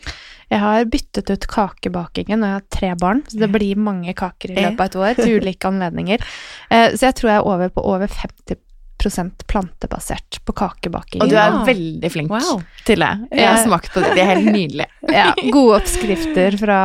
Jeg 0.52 0.60
har 0.62 0.86
byttet 0.86 1.30
ut 1.34 1.48
kakebakingen, 1.50 2.44
og 2.44 2.48
jeg 2.50 2.60
har 2.60 2.68
tre 2.70 2.92
barn, 3.02 3.24
så 3.28 3.40
det 3.42 3.52
blir 3.56 3.76
mange 3.82 4.14
kaker 4.14 4.52
i 4.54 4.60
løpet 4.62 4.80
av 4.80 4.86
et 4.86 4.96
år 5.02 5.24
til 5.24 5.40
ulike 5.42 5.72
anledninger. 5.72 6.22
Eh, 6.70 6.92
Så 6.98 7.06
jeg 7.10 7.16
tror 7.16 7.30
jeg 7.30 7.38
er 7.38 7.46
over 7.46 7.70
på 7.70 7.82
over 7.86 8.08
50% 8.08 9.44
plantebasert 9.48 10.40
på 10.46 10.54
kakebakingen. 10.56 11.22
Og 11.26 11.30
du 11.30 11.36
er 11.36 11.52
Ja. 11.52 11.64
veldig 11.66 12.10
flink 12.12 12.32
Wow. 12.32 12.64
til 12.86 13.00
det. 13.00 13.28
Jeg 13.32 13.48
har 13.48 13.64
smakt 13.66 13.92
på 13.94 14.02
det, 14.02 14.16
de 14.16 14.22
er 14.22 14.32
helt 14.34 14.52
nydelige. 14.54 14.88
ja, 15.14 15.34
gode 15.52 15.76
oppskrifter 15.82 16.58
fra 16.58 16.80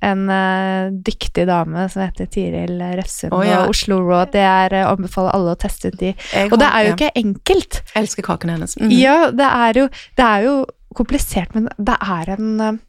en 0.00 0.22
uh, 0.30 0.88
dyktig 1.04 1.46
dame 1.46 1.88
som 1.90 2.02
heter 2.06 2.26
Tiril 2.32 2.80
Refsum 2.96 3.32
oh, 3.32 3.44
ja. 3.44 3.62
og 3.64 3.70
Oslo 3.74 4.00
Raw. 4.00 4.24
Det 4.32 4.40
er, 4.40 4.72
uh, 4.86 4.92
anbefaler 4.94 5.34
alle 5.34 5.52
å 5.52 5.60
teste 5.60 5.92
ut 5.92 5.98
de. 6.00 6.14
Jeg 6.32 6.52
Og 6.52 6.58
det 6.58 6.70
er 6.72 6.86
jo 6.88 6.96
ikke 6.96 7.12
enkelt. 7.14 7.82
Jeg 7.94 8.02
elsker 8.06 8.22
kakene 8.22 8.56
hennes. 8.56 8.76
Mhm. 8.80 8.90
Ja, 8.96 9.30
det 9.30 9.44
er 9.52 9.72
jo, 9.84 9.88
det 10.16 10.24
er 10.24 10.42
jo 10.48 10.56
komplisert, 10.98 11.54
men 11.54 11.70
det 11.78 11.96
er 12.02 12.34
en 12.34 12.52
eh, 12.60 12.84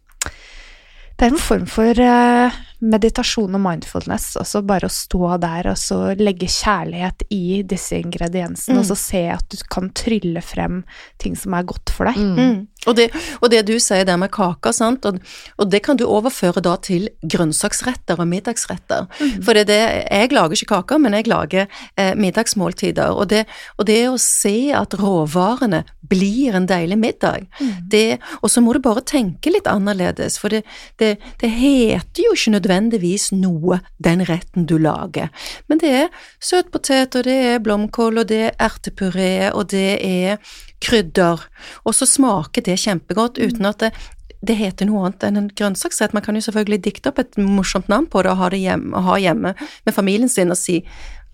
det 1.20 1.28
er 1.28 1.34
en 1.34 1.42
form 1.44 1.66
for 1.68 2.00
eh, 2.00 2.60
meditasjon 2.80 3.56
og 3.58 3.62
mindfulness, 3.62 4.38
også 4.40 4.62
bare 4.64 4.88
å 4.88 4.94
stå 4.94 5.34
der 5.44 5.68
og 5.74 5.78
så 5.78 5.98
legge 6.20 6.48
kjærlighet 6.48 7.26
i 7.36 7.62
disse 7.68 7.98
ingrediensene, 8.00 8.78
Mm. 8.78 8.80
og 8.80 8.86
så 8.88 8.96
se 8.96 9.24
at 9.34 9.46
du 9.50 9.58
kan 9.70 9.90
trylle 9.92 10.42
frem 10.42 10.84
ting 11.20 11.36
som 11.36 11.54
er 11.54 11.64
godt 11.64 11.90
for 11.90 12.06
deg. 12.08 12.16
Mm. 12.18 12.40
Mm. 12.40 12.68
Og, 12.88 12.96
det, 12.96 13.10
og 13.42 13.50
det 13.52 13.66
du 13.68 13.74
sier 13.84 14.06
der 14.08 14.16
med 14.16 14.32
kaka, 14.32 14.72
sant? 14.72 15.04
Og, 15.06 15.20
og 15.60 15.70
det 15.70 15.82
kan 15.84 15.98
du 16.00 16.06
overføre 16.08 16.62
da 16.64 16.78
til 16.78 17.10
grønnsaksretter 17.28 18.16
og 18.20 18.28
middagsretter. 18.32 19.10
For 19.44 19.54
det 19.54 19.66
er 19.66 19.68
det, 19.68 19.82
jeg 20.08 20.32
lager 20.32 20.56
ikke 20.56 20.70
kaker, 20.78 21.02
men 21.04 21.18
jeg 21.18 21.28
lager 21.28 21.68
eh, 21.98 22.16
middagsmåltider. 22.16 23.12
Og 23.12 23.28
det, 23.34 23.44
og 23.78 23.86
det 23.90 24.00
å 24.08 24.16
se 24.18 24.72
at 24.72 24.96
råvarene 24.96 25.84
blir 26.10 26.56
en 26.56 26.66
deilig 26.66 26.98
middag, 26.98 27.50
det, 27.92 28.18
og 28.42 28.50
så 28.50 28.64
må 28.64 28.74
du 28.74 28.80
bare 28.80 29.04
tenke 29.04 29.52
litt 29.52 29.68
annerledes, 29.68 30.40
for 30.40 30.50
det, 30.50 30.64
det, 30.98 31.18
det 31.44 31.52
heter 31.60 32.24
jo 32.24 32.32
ikke 32.34 32.56
nødvendigvis 32.56 32.69
noe, 32.70 33.80
den 33.98 34.24
retten 34.26 34.66
du 34.66 34.78
lager. 34.78 35.30
Men 35.68 35.82
det 35.82 35.90
er 35.90 36.08
søtpotet, 36.40 37.16
og 37.16 37.24
det 37.24 37.38
er 37.54 37.60
blomkål, 37.60 38.18
og 38.18 38.28
det 38.28 38.42
er 38.50 38.56
ertepuré, 38.70 39.52
og 39.52 39.72
det 39.72 40.00
er 40.06 40.38
krydder, 40.82 41.44
og 41.84 41.96
så 41.96 42.06
smaker 42.06 42.64
det 42.64 42.80
kjempegodt 42.80 43.38
uten 43.38 43.66
at 43.66 43.80
det, 43.80 43.92
det 44.40 44.56
heter 44.56 44.88
noe 44.88 45.04
annet 45.10 45.26
enn 45.28 45.38
en 45.42 45.50
grønnsaksrett. 45.52 46.14
Man 46.16 46.24
kan 46.24 46.38
jo 46.38 46.46
selvfølgelig 46.46 46.84
dikte 46.86 47.12
opp 47.12 47.20
et 47.20 47.36
morsomt 47.38 47.90
navn 47.92 48.08
på 48.08 48.24
det 48.24 48.32
og 48.32 48.40
ha 48.40 48.50
det 48.54 48.62
hjemme, 48.64 48.94
og 48.96 49.04
ha 49.10 49.18
hjemme 49.20 49.52
med 49.58 49.96
familien 49.96 50.32
sin 50.32 50.54
og 50.54 50.60
si 50.60 50.80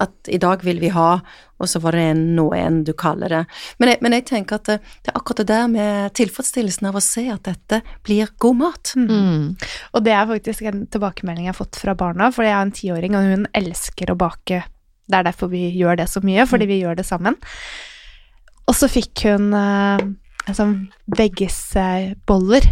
at 0.04 0.28
i 0.28 0.40
dag 0.42 0.64
vil 0.66 0.82
vi 0.82 0.90
ha, 0.92 1.22
og 1.56 1.70
så 1.72 1.80
var 1.80 1.96
det 1.96 2.04
en, 2.12 2.24
noe 2.36 2.58
enn 2.60 2.82
du 2.88 2.92
kaller 2.98 3.32
det. 3.32 3.42
Men 3.80 3.94
jeg, 3.94 4.02
men 4.04 4.16
jeg 4.18 4.26
tenker 4.28 4.60
at 4.60 4.68
det, 4.68 4.78
det 5.06 5.12
er 5.12 5.20
akkurat 5.20 5.42
det 5.42 5.48
der 5.54 5.70
med 5.72 6.16
tilfredsstillelsen 6.20 6.90
av 6.90 7.00
å 7.00 7.04
se 7.04 7.26
at 7.32 7.48
dette 7.48 7.80
blir 8.04 8.34
god 8.44 8.60
mat. 8.60 8.94
Mm. 9.00 9.56
Og 9.96 10.06
det 10.06 10.16
er 10.16 10.30
faktisk 10.34 10.68
en 10.68 10.84
tilbakemelding 10.92 11.48
jeg 11.48 11.54
har 11.54 11.60
fått 11.62 11.80
fra 11.80 11.96
barna, 11.98 12.32
for 12.36 12.48
jeg 12.48 12.58
har 12.58 12.68
en 12.68 12.76
tiåring, 12.76 13.16
og 13.16 13.32
hun 13.32 13.48
elsker 13.56 14.12
å 14.12 14.20
bake. 14.20 14.62
Det 15.06 15.20
er 15.20 15.28
derfor 15.30 15.54
vi 15.54 15.70
gjør 15.78 16.02
det 16.02 16.10
så 16.12 16.24
mye, 16.26 16.48
fordi 16.50 16.68
vi 16.70 16.82
gjør 16.82 17.00
det 17.00 17.08
sammen. 17.08 17.40
Og 18.66 18.76
så 18.76 18.90
fikk 18.90 19.28
hun 19.30 19.52
uh, 19.54 20.02
en 20.50 20.58
sånn 20.58 20.76
veggisboller. 21.16 22.68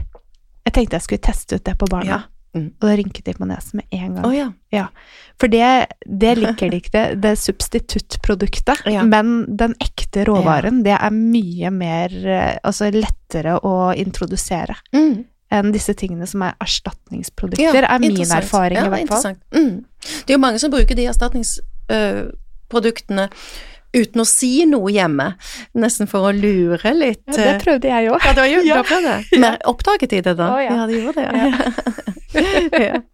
Jeg 0.63 0.75
tenkte 0.75 0.97
jeg 0.97 1.07
skulle 1.07 1.27
teste 1.29 1.59
ut 1.59 1.65
det 1.67 1.77
på 1.79 1.89
barna, 1.91 2.09
Ja. 2.17 2.21
Mm. 2.53 2.67
og 2.77 2.83
da 2.85 2.93
rynket 2.99 3.25
de 3.25 3.33
på 3.33 3.45
nesen 3.49 3.79
med 3.79 3.85
en 3.97 4.13
gang. 4.15 4.25
Oh, 4.27 4.33
ja. 4.73 4.87
For 5.41 5.47
det, 5.49 5.69
det 6.05 6.35
liker 6.37 6.69
de 6.69 6.77
ikke, 6.83 6.91
det, 6.93 7.03
det 7.23 7.31
substituttproduktet. 7.41 8.77
Ja. 8.93 9.01
Men 9.09 9.25
den 9.57 9.73
ekte 9.81 10.21
råvaren, 10.29 10.83
det 10.85 10.93
er 10.99 11.11
mye 11.15 11.69
mer 11.73 12.13
eh, 12.13 12.57
Altså 12.63 12.91
lettere 12.93 13.57
å 13.57 13.89
introdusere 13.97 14.75
Mm. 14.93 15.23
enn 15.53 15.71
disse 15.73 15.93
tingene 15.97 16.27
som 16.29 16.41
er 16.45 16.53
erstatningsprodukter, 16.61 17.83
er 17.85 17.99
min 17.99 18.17
erfaring 18.21 18.77
ja, 18.77 18.85
i 18.85 18.89
hvert 18.89 19.09
fall. 19.09 19.35
Mm. 19.53 19.85
Det 20.25 20.29
er 20.29 20.33
jo 20.37 20.45
mange 20.45 20.59
som 20.61 20.71
bruker 20.73 20.95
de 20.97 21.05
erstatningsproduktene 21.09 23.25
uten 23.93 24.21
å 24.21 24.25
si 24.27 24.65
noe 24.69 24.91
hjemme, 24.91 25.33
nesten 25.77 26.07
for 26.09 26.29
å 26.29 26.35
lure 26.35 26.93
litt. 26.97 27.23
Ja, 27.29 27.53
det 27.53 27.55
prøvde 27.63 27.89
jeg 27.91 28.09
òg. 28.11 28.19
Ja, 28.25 28.33
det 28.33 28.41
var 28.45 28.51
jo 28.51 28.61
Ja. 28.65 28.75
bra 28.81 28.83
prøvd 28.91 29.09
det. 29.09 29.39
Men 29.39 29.57
oppdaget 29.69 30.09
de 30.09 30.21
det 30.21 30.37
da? 30.37 30.49
Å, 30.55 30.61
ja. 30.63 30.85
de 30.87 31.01
gjorde 31.01 31.25
det. 31.29 32.81
Ja. 32.89 33.01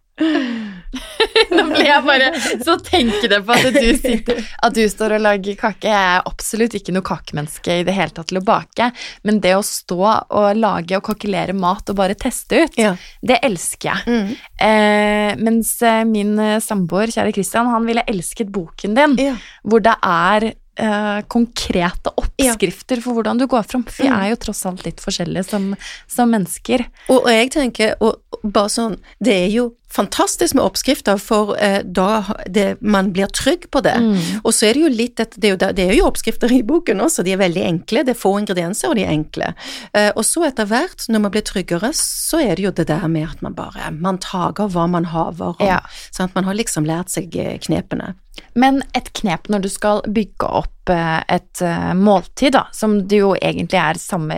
Nå 1.54 1.62
ble 1.70 1.84
jeg 1.86 2.02
bare 2.04 2.26
så 2.64 2.74
tenkende 2.84 3.38
på 3.46 3.54
at 3.54 3.68
du, 3.76 3.86
sitter, 3.96 4.40
at 4.66 4.74
du 4.76 4.82
står 4.90 5.14
og 5.16 5.22
lager 5.24 5.56
kake. 5.58 5.88
Jeg 5.88 6.16
er 6.16 6.26
absolutt 6.28 6.74
ikke 6.76 6.94
noe 6.94 7.06
kakemenneske 7.06 7.78
i 7.80 7.84
det 7.86 7.94
hele 7.96 8.12
tatt 8.14 8.30
til 8.32 8.40
å 8.40 8.44
bake, 8.46 8.90
men 9.26 9.38
det 9.44 9.54
å 9.56 9.62
stå 9.64 9.98
og 10.02 10.48
lage 10.58 10.98
og 10.98 11.04
kokkelere 11.06 11.54
mat 11.56 11.92
og 11.92 11.98
bare 12.00 12.18
teste 12.18 12.64
ut, 12.66 12.78
Ja. 12.80 12.94
det 13.22 13.38
elsker 13.46 13.92
jeg. 13.92 14.06
Mm. 14.10 14.34
Eh, 14.66 15.30
mens 15.40 15.72
eh, 15.86 16.02
min 16.08 16.34
eh, 16.42 16.58
samboer, 16.64 17.12
kjære 17.14 17.34
Christian, 17.38 17.70
han 17.72 17.86
ville 17.88 18.04
elsket 18.10 18.50
boken 18.52 18.98
din, 18.98 19.16
Ja. 19.30 19.36
hvor 19.64 19.80
det 19.84 19.94
er 20.02 20.50
eh, 20.80 21.20
konkrete 21.30 22.12
oppskrifter 22.16 23.02
for 23.04 23.18
hvordan 23.18 23.38
du 23.42 23.46
går 23.50 23.66
fram. 23.68 23.84
For 23.84 24.02
vi 24.04 24.08
Mm. 24.10 24.16
er 24.22 24.30
jo 24.32 24.36
tross 24.46 24.64
alt 24.66 24.84
litt 24.86 25.00
forskjellige 25.04 25.44
som, 25.50 25.74
som 26.08 26.30
mennesker. 26.32 26.86
Og, 27.08 27.20
og 27.26 27.28
jeg 27.30 27.50
tenker, 27.52 27.94
og, 28.00 28.16
bare 28.42 28.72
sånn, 28.72 28.96
det 29.20 29.34
er 29.44 29.50
jo 29.52 29.74
fantastisk 29.90 30.54
med 30.54 30.62
oppskrifter, 30.62 31.18
for 31.18 31.56
eh, 31.58 31.80
da 31.82 32.22
det, 32.46 32.76
man 32.80 33.08
blir 33.12 33.26
trygg 33.34 33.64
på 33.74 33.80
det. 33.82 33.96
Mm. 33.98 34.20
Og 34.46 34.52
så 34.54 34.68
er 34.68 34.76
det 34.78 34.84
jo 34.84 34.90
litt 34.94 35.18
et, 35.20 35.34
det, 35.36 35.48
er 35.50 35.56
jo, 35.56 35.72
det 35.74 35.82
er 35.88 35.96
jo 35.98 36.06
oppskrifter 36.06 36.52
i 36.54 36.60
boken 36.62 37.02
også, 37.02 37.24
de 37.26 37.32
er 37.34 37.40
veldig 37.42 37.64
enkle, 37.66 38.04
det 38.06 38.14
er 38.14 38.20
få 38.20 38.36
ingredienser, 38.38 38.92
og 38.92 38.96
de 39.00 39.02
er 39.02 39.10
enkle. 39.16 39.50
Eh, 39.92 40.12
og 40.14 40.22
så 40.24 40.44
etter 40.46 40.70
hvert, 40.70 41.08
når 41.10 41.24
man 41.26 41.34
blir 41.34 41.42
tryggere, 41.42 41.90
så 41.98 42.38
er 42.38 42.54
det 42.54 42.68
jo 42.68 42.70
det 42.78 42.86
der 42.92 43.08
med 43.10 43.32
at 43.32 43.42
man 43.42 43.58
bare, 43.58 43.90
man 43.98 44.18
tager 44.22 44.70
hva 44.70 44.86
man 44.88 45.10
haver, 45.10 45.56
og, 45.58 45.66
Ja. 45.66 45.80
sant? 46.14 46.34
man 46.38 46.44
har 46.46 46.54
liksom 46.54 46.86
lært 46.86 47.10
seg 47.10 47.34
eh, 47.36 47.58
knepene. 47.58 48.14
Men 48.54 48.84
et 48.94 49.10
knep 49.12 49.50
når 49.50 49.66
du 49.66 49.68
skal 49.68 50.00
bygge 50.06 50.46
opp 50.62 50.79
et 50.94 51.62
eh, 51.66 51.92
måltid, 51.98 52.54
da, 52.56 52.66
som 52.74 52.98
det 53.08 53.22
jo 53.22 53.34
egentlig 53.36 53.80
er 53.80 54.00
samme, 54.00 54.36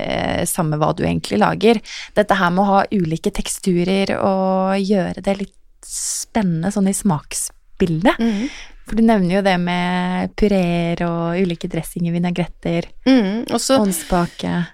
samme 0.49 0.79
hva 0.81 0.93
du 0.97 1.05
egentlig 1.07 1.41
lager. 1.43 1.81
Dette 2.17 2.39
her 2.39 2.53
med 2.55 2.65
å 2.65 2.71
ha 2.71 2.85
ulike 2.93 3.33
teksturer 3.35 4.17
og 4.19 4.79
gjøre 4.81 5.25
det 5.25 5.39
litt 5.41 5.59
spennende 5.87 6.71
sånn 6.73 6.91
i 6.91 6.97
smaksbildet. 6.97 8.21
Mm. 8.23 8.47
For 8.83 8.99
du 8.99 9.05
nevner 9.07 9.37
jo 9.37 9.43
det 9.47 9.55
med 9.63 10.33
pureer 10.39 11.01
og 11.07 11.39
ulike 11.39 11.71
dressinger, 11.71 12.15
vinagretter, 12.15 12.91
Mm. 13.07 13.51
Og 13.51 13.59
så 13.61 13.79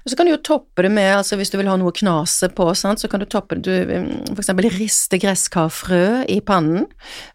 Og 0.05 0.11
så 0.11 0.17
kan 0.17 0.27
du 0.27 0.33
jo 0.33 0.43
toppe 0.45 0.83
det 0.85 0.91
med, 0.93 1.17
altså 1.17 1.37
hvis 1.37 1.51
du 1.51 1.57
vil 1.57 1.69
ha 1.69 1.77
noe 1.81 1.93
knase 1.97 2.51
på, 2.53 2.67
sant, 2.77 3.01
så 3.01 3.09
kan 3.09 3.21
du 3.21 3.27
toppe 3.27 3.57
det, 3.57 3.65
du 3.65 3.73
mm, 3.89 4.35
for 4.35 4.43
eksempel 4.43 4.69
riste 4.75 5.21
gresskarfrø 5.21 6.25
i 6.29 6.41
pannen. 6.41 6.85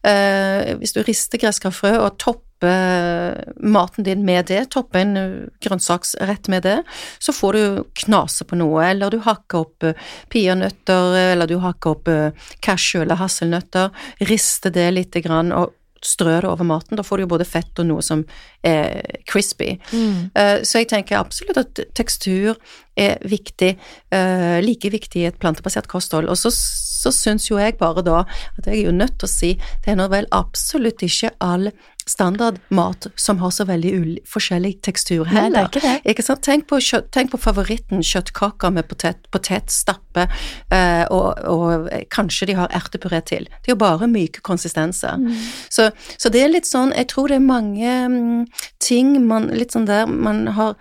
Eh, 0.06 0.76
hvis 0.78 0.94
du 0.94 1.02
rister 1.02 1.42
gresskarfrø 1.42 1.96
og 1.98 2.18
topper 2.22 2.53
maten 2.64 4.04
din 4.04 4.26
med 4.26 4.46
det, 4.46 4.66
toppe 4.72 5.02
en 5.02 5.18
eh, 5.18 5.36
grønnsaksrett 5.64 6.48
med 6.48 6.64
det, 6.64 6.80
så 7.20 7.34
får 7.36 7.54
du 7.54 7.84
knase 8.06 8.48
på 8.48 8.60
noe, 8.60 8.86
eller 8.88 9.14
du 9.14 9.20
hakker 9.24 9.64
opp 9.66 9.88
eh, 9.88 10.10
peanøtter, 10.34 11.20
eller 11.34 11.50
du 11.50 11.58
hakker 11.64 11.96
opp 11.96 12.12
eh, 12.12 12.50
cashew 12.64 13.04
eller 13.04 13.22
hasselnøtter, 13.22 13.94
rister 14.30 14.74
det 14.74 14.92
lite 14.94 15.24
grann 15.26 15.54
og 15.56 15.74
strø 16.04 16.34
det 16.44 16.50
over 16.50 16.68
maten. 16.68 16.98
Da 17.00 17.04
får 17.08 17.18
du 17.18 17.24
jo 17.24 17.32
både 17.32 17.46
fett 17.48 17.80
og 17.80 17.88
noe 17.88 18.04
som 18.04 18.26
er 18.68 19.06
crispy. 19.24 19.78
Mm. 19.96 20.34
Så 20.68 20.82
jeg 20.82 20.90
tenker 20.92 21.16
absolutt 21.16 21.62
at 21.62 21.80
tekstur 21.96 22.58
er 22.96 23.18
viktig, 23.26 23.78
eh, 24.12 24.62
like 24.62 24.90
viktig 24.90 25.22
i 25.22 25.28
et 25.30 25.40
plantebasert 25.42 25.88
kosthold. 25.88 26.30
Og 26.30 26.38
så, 26.38 26.52
så 26.54 27.12
syns 27.14 27.50
jo 27.50 27.58
jeg 27.58 27.78
bare 27.80 28.04
da 28.06 28.24
at 28.24 28.68
jeg 28.68 28.84
er 28.84 28.90
jo 28.90 28.96
nødt 28.96 29.18
til 29.20 29.30
å 29.30 29.34
si 29.34 29.52
det 29.58 29.94
er 29.94 30.00
nå 30.00 30.08
vel 30.14 30.30
absolutt 30.36 31.04
ikke 31.06 31.34
all 31.44 31.72
standardmat 32.10 33.08
som 33.16 33.40
har 33.40 33.52
så 33.52 33.66
veldig 33.68 33.92
ul 33.96 34.12
forskjellig 34.28 34.74
tekstur 34.86 35.24
Nei, 35.26 35.32
det 35.32 35.38
er 35.38 35.44
heller. 35.44 35.70
ikke 35.70 35.84
det. 35.84 35.94
Ikke 36.14 36.26
sant? 36.26 36.44
Tenk 36.46 36.68
på, 36.70 36.80
kjøtt, 36.84 37.12
tenk 37.16 37.32
på 37.34 37.40
favoritten 37.42 38.04
kjøttkaker 38.04 38.74
med 38.76 38.88
potet, 38.90 39.24
potetstappe, 39.34 40.28
eh, 40.74 41.06
og, 41.14 41.40
og 41.50 41.88
eh, 41.94 42.06
kanskje 42.14 42.50
de 42.52 42.58
har 42.60 42.74
ertepuré 42.76 43.22
til. 43.28 43.48
Det 43.62 43.72
er 43.72 43.76
jo 43.76 43.82
bare 43.84 44.10
myke 44.12 44.44
konsistenser. 44.44 45.22
Så, 45.70 45.90
så 46.18 46.34
det 46.34 46.44
er 46.44 46.54
litt 46.54 46.70
sånn, 46.70 46.94
jeg 46.98 47.10
tror 47.14 47.32
det 47.32 47.40
er 47.40 47.48
mange 47.48 47.96
mm, 48.12 48.46
ting 48.84 49.16
man 49.28 49.50
litt 49.54 49.76
sånn 49.76 49.90
der 49.90 50.10
man 50.10 50.48
har 50.58 50.78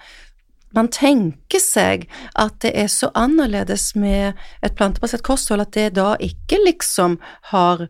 man 0.73 0.89
tenker 0.89 1.61
seg 1.61 2.07
at 2.41 2.55
det 2.65 2.73
er 2.81 2.89
så 2.89 3.11
annerledes 3.19 3.91
med 3.99 4.39
et 4.65 4.73
plantebasert 4.79 5.25
kosthold 5.27 5.67
at 5.67 5.75
det 5.77 5.91
da 5.99 6.15
ikke 6.17 6.63
liksom 6.65 7.19
har 7.53 7.87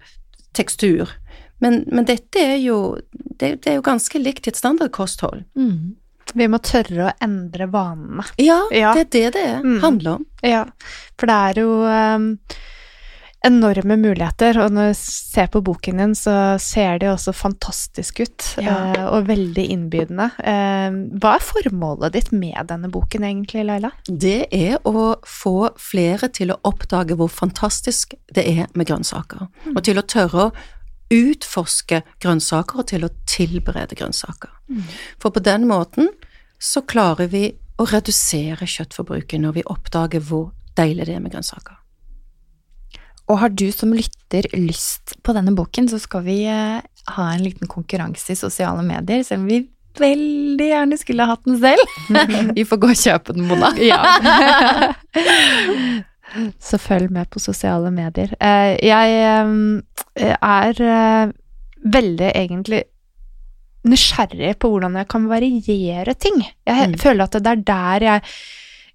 tekstur. 0.57 1.09
Men, 1.63 1.85
men 1.95 2.05
dette 2.09 2.43
er 2.43 2.57
jo 2.59 2.79
det, 3.39 3.53
det 3.63 3.71
er 3.71 3.77
jo 3.79 3.85
ganske 3.87 4.19
likt 4.21 4.49
et 4.51 4.59
standardkosthold. 4.59 5.45
Mm. 5.59 5.95
Vi 6.35 6.47
må 6.49 6.59
tørre 6.65 7.09
å 7.11 7.15
endre 7.23 7.67
vanene. 7.71 8.25
Ja, 8.43 8.61
Ja. 8.75 8.93
det 8.95 9.07
er 9.07 9.11
det 9.11 9.33
det 9.39 9.49
Mm. 9.65 9.81
handler 9.83 10.11
om. 10.19 10.27
Ja, 10.43 10.65
for 11.19 11.27
det 11.31 11.35
er 11.35 11.61
jo 11.63 11.73
um, 11.87 12.29
enorme 13.45 13.97
muligheter, 13.99 14.55
og 14.63 14.71
når 14.71 14.93
jeg 14.93 14.99
ser 15.03 15.49
på 15.51 15.61
boken 15.67 15.99
din, 15.99 16.13
så 16.15 16.35
ser 16.63 17.01
det 17.03 17.09
også 17.11 17.33
fantastisk 17.35 18.21
ut, 18.23 18.45
Ja. 18.63 18.93
eh, 18.95 19.05
og 19.11 19.27
veldig 19.27 19.65
innbydende. 19.75 20.29
Eh, 20.39 20.91
hva 21.19 21.35
er 21.35 21.43
formålet 21.43 22.13
ditt 22.13 22.31
med 22.33 22.69
denne 22.69 22.89
boken 22.89 23.25
egentlig, 23.27 23.65
Laila? 23.67 23.91
Det 24.07 24.47
er 24.53 24.79
å 24.87 25.17
få 25.27 25.71
flere 25.77 26.29
til 26.33 26.53
å 26.55 26.61
oppdage 26.65 27.17
hvor 27.19 27.29
fantastisk 27.29 28.15
det 28.33 28.47
er 28.47 28.67
med 28.75 28.87
grønnsaker, 28.87 29.49
og 29.75 29.83
til 29.83 29.97
å 29.99 30.07
tørre 30.07 30.47
å 30.47 30.53
utforske 31.13 32.03
grønnsaker 32.23 32.83
og 32.83 32.89
til 32.91 33.07
å 33.07 33.13
tilberede 33.29 33.99
grønnsaker. 33.99 34.53
For 35.21 35.35
på 35.35 35.43
den 35.45 35.69
måten 35.71 36.11
så 36.63 36.83
klarer 36.87 37.31
vi 37.33 37.51
å 37.81 37.87
redusere 37.89 38.69
kjøttforbruket 38.69 39.41
når 39.43 39.59
vi 39.59 39.69
oppdager 39.71 40.23
hvor 40.25 40.51
deilig 40.79 41.09
det 41.09 41.17
er 41.17 41.25
med 41.25 41.35
grønnsaker. 41.35 41.79
Og 43.31 43.39
har 43.41 43.53
du 43.55 43.69
som 43.73 43.93
lytter 43.95 44.49
lyst 44.57 45.15
på 45.25 45.35
denne 45.37 45.55
boken, 45.57 45.89
så 45.89 46.01
skal 46.03 46.25
vi 46.27 46.43
eh, 46.51 46.83
ha 47.17 47.29
en 47.33 47.45
liten 47.45 47.71
konkurranse 47.71 48.35
i 48.35 48.39
sosiale 48.39 48.83
medier, 48.85 49.23
selv 49.25 49.45
om 49.45 49.51
vi 49.51 49.63
veldig 49.99 50.69
gjerne 50.69 50.99
skulle 51.01 51.29
hatt 51.29 51.45
den 51.47 51.59
selv. 51.63 51.97
vi 52.57 52.65
får 52.69 52.81
gå 52.83 52.93
og 52.93 53.03
kjøpe 53.03 53.37
den, 53.37 53.49
Mona. 53.49 53.73
Ja. 53.81 54.01
Så 56.61 56.79
følg 56.81 57.11
med 57.13 57.29
på 57.31 57.41
sosiale 57.43 57.91
medier. 57.93 58.33
Eh, 58.41 58.77
jeg 58.81 59.17
eh, 59.21 60.35
er 60.39 60.83
eh, 60.87 61.33
veldig 61.85 62.31
egentlig 62.33 62.83
nysgjerrig 63.85 64.55
på 64.63 64.71
hvordan 64.71 64.95
jeg 65.01 65.09
kan 65.11 65.25
variere 65.29 66.15
ting. 66.15 66.39
Jeg 66.67 66.93
Mm. 66.93 66.99
føler 66.99 67.25
at 67.25 67.33
det 67.43 67.47
er 67.53 67.63
der 67.67 68.01
jeg 68.07 68.23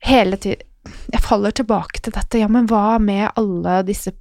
hele 0.07 0.37
tiden 0.37 0.63
Jeg 1.11 1.19
faller 1.21 1.51
tilbake 1.51 1.99
til 2.01 2.13
dette. 2.15 2.39
Ja, 2.39 2.47
men 2.47 2.65
hva 2.67 2.97
med 2.99 3.29
alle 3.35 3.81
disse 3.83 4.13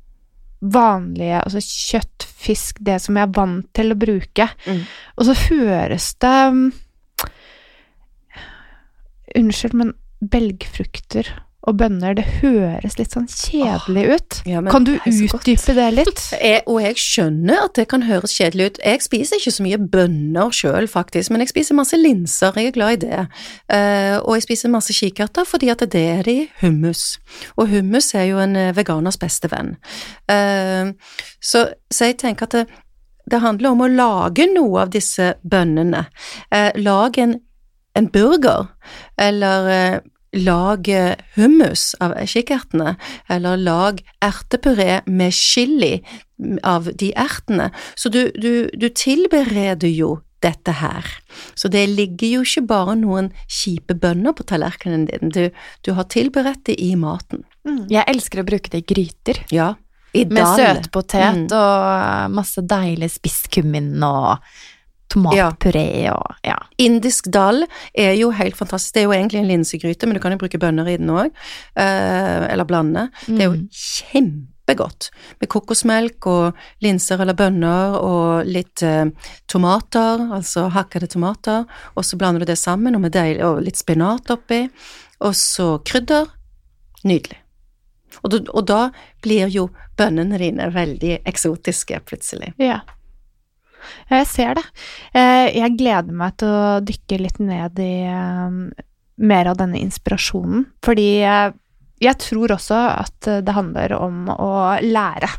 vanlige 0.60 1.38
Altså 1.44 1.60
kjøtt, 1.62 2.24
fisk, 2.26 2.78
det 2.80 3.00
som 3.02 3.14
jeg 3.16 3.22
er 3.28 3.32
vant 3.36 3.68
til 3.72 3.92
å 3.92 3.98
bruke. 3.98 4.48
Mm. 4.66 4.80
Og 5.16 5.24
så 5.28 5.34
høres 5.46 6.14
det 6.18 6.52
mm, 6.52 6.72
Unnskyld, 9.36 9.74
men 9.74 9.92
belgfrukter 10.20 11.28
og 11.66 11.74
bønner, 11.80 12.14
det 12.14 12.24
høres 12.38 12.94
litt 12.94 13.14
sånn 13.16 13.26
kjedelig 13.26 14.04
ut. 14.14 14.36
Ja, 14.46 14.60
men 14.62 14.70
kan 14.70 14.84
du 14.86 14.92
utdype 15.00 15.74
det 15.74 15.86
litt? 15.96 16.22
Jeg, 16.46 16.62
og 16.70 16.78
jeg 16.82 16.98
skjønner 17.00 17.64
at 17.64 17.74
det 17.78 17.86
kan 17.90 18.04
høres 18.06 18.36
kjedelig 18.36 18.68
ut. 18.68 18.78
Jeg 18.84 19.02
spiser 19.02 19.40
ikke 19.40 19.54
så 19.56 19.64
mye 19.64 19.78
bønner 19.90 20.52
sjøl, 20.54 20.86
faktisk, 20.90 21.32
men 21.32 21.42
jeg 21.42 21.50
spiser 21.50 21.78
masse 21.78 21.98
linser, 21.98 22.54
jeg 22.54 22.70
er 22.70 22.76
glad 22.76 22.96
i 22.96 23.00
det. 23.06 23.24
Uh, 23.72 24.16
og 24.20 24.36
jeg 24.36 24.46
spiser 24.46 24.72
masse 24.72 24.94
kikerter 24.94 25.46
fordi 25.48 25.70
at 25.72 25.82
det 25.90 26.02
er 26.12 26.22
det 26.26 26.36
i 26.36 26.46
hummus. 26.62 27.18
Og 27.56 27.70
hummus 27.72 28.12
er 28.14 28.28
jo 28.30 28.40
en 28.42 28.56
eh, 28.58 28.74
veganers 28.76 29.18
beste 29.18 29.50
venn. 29.50 29.74
Uh, 30.30 30.94
så, 31.42 31.66
så 31.90 32.10
jeg 32.12 32.20
tenker 32.22 32.46
at 32.46 32.58
det, 32.60 32.64
det 33.30 33.42
handler 33.42 33.74
om 33.74 33.82
å 33.82 33.90
lage 33.90 34.46
noe 34.52 34.84
av 34.84 34.94
disse 34.94 35.34
bønnene. 35.42 36.06
Uh, 36.54 36.70
lag 36.78 37.18
en, 37.22 37.40
en 37.98 38.10
burger, 38.12 38.70
eller 39.18 40.02
lag 40.36 40.88
hummus 41.36 41.94
av 42.00 42.14
kikertene, 42.26 42.96
eller 43.28 43.56
lag 43.56 44.00
ertepuré 44.24 45.00
med 45.06 45.32
chili 45.34 46.02
av 46.62 46.90
de 46.94 47.12
ertene. 47.16 47.70
Så 47.94 48.08
du, 48.12 48.30
du, 48.36 48.68
du 48.76 48.88
tilbereder 48.88 49.88
jo 49.88 50.18
dette 50.44 50.74
her. 50.78 51.06
Så 51.56 51.68
det 51.72 51.86
ligger 51.88 52.36
jo 52.36 52.42
ikke 52.44 52.66
bare 52.68 52.94
noen 53.00 53.30
kjipe 53.48 53.96
bønner 53.98 54.34
på 54.36 54.44
tallerkenen 54.46 55.06
din, 55.08 55.32
du, 55.32 55.48
du 55.82 55.92
har 55.96 56.06
tilberedt 56.12 56.66
det 56.68 56.76
i 56.84 56.92
maten. 57.00 57.42
Jeg 57.90 58.04
elsker 58.06 58.44
å 58.44 58.46
bruke 58.46 58.70
det 58.70 58.84
i 58.84 58.88
gryter. 58.94 59.40
Ja. 59.50 59.72
I 60.16 60.24
Med 60.32 60.46
søtpotet 60.56 61.34
Mm. 61.36 61.48
og 61.52 62.30
masse 62.32 62.62
deilig 62.64 63.10
spisskummin 63.16 63.90
og 64.06 64.38
tomatpuré 65.12 66.10
og 66.12 66.34
ja. 66.44 66.56
Indisk 66.78 67.28
dal 67.32 67.64
er 67.96 68.14
jo 68.18 68.30
helt 68.30 68.56
fantastisk. 68.58 68.94
Det 68.94 69.02
er 69.02 69.06
jo 69.08 69.12
egentlig 69.16 69.40
en 69.40 69.48
linsegryte, 69.48 70.06
men 70.06 70.14
du 70.14 70.20
kan 70.20 70.32
jo 70.32 70.38
bruke 70.38 70.58
bønner 70.58 70.88
i 70.88 70.96
den 70.98 71.08
òg. 71.10 71.30
eller 71.76 72.64
blande. 72.64 73.08
Det 73.26 73.40
er 73.40 73.44
jo 73.50 73.56
Mm. 73.56 73.68
kjempegodt 73.70 75.10
med 75.40 75.48
kokosmelk 75.48 76.26
og 76.26 76.54
linser 76.82 77.20
eller 77.22 77.34
bønner 77.34 77.94
og 78.00 78.46
litt 78.46 78.82
eh, 78.82 79.06
tomater, 79.48 80.26
altså 80.34 80.68
hakkede 80.70 81.06
tomater, 81.08 81.64
og 81.96 82.04
så 82.04 82.16
blander 82.18 82.40
du 82.40 82.46
det 82.46 82.58
sammen 82.58 82.94
og, 82.94 83.00
med 83.00 83.12
deil, 83.12 83.40
og 83.42 83.62
litt 83.62 83.76
spinat 83.78 84.28
oppi, 84.30 84.68
og 85.20 85.32
så 85.34 85.78
krydder. 85.84 86.26
Nydelig. 87.04 87.38
Og, 88.24 88.30
da- 88.32 88.52
og 88.54 88.66
da 88.66 88.90
blir 89.22 89.48
jo 89.52 89.68
bønnene 89.96 90.38
dine 90.40 90.70
veldig 90.72 91.20
eksotiske 91.28 92.00
plutselig. 92.08 92.52
Ja. 92.58 92.80
Ja, 94.10 94.20
jeg 94.22 94.26
ser 94.30 94.54
det. 94.58 94.64
Eh, 95.14 95.46
Jeg 95.56 95.76
gleder 95.78 96.12
meg 96.12 96.36
til 96.38 96.48
å 96.48 96.80
dykke 96.86 97.20
litt 97.22 97.38
ned 97.42 97.78
i 97.82 97.92
eh, 98.06 98.58
mer 99.16 99.46
av 99.52 99.56
denne 99.56 99.78
inspirasjonen, 99.80 100.66
fordi 100.84 101.08
jeg 101.24 102.16
tror 102.20 102.52
også 102.52 102.76
at 103.00 103.28
det 103.46 103.54
handler 103.56 103.94
om 103.96 104.26
å 104.28 104.50
lære. 104.84 105.30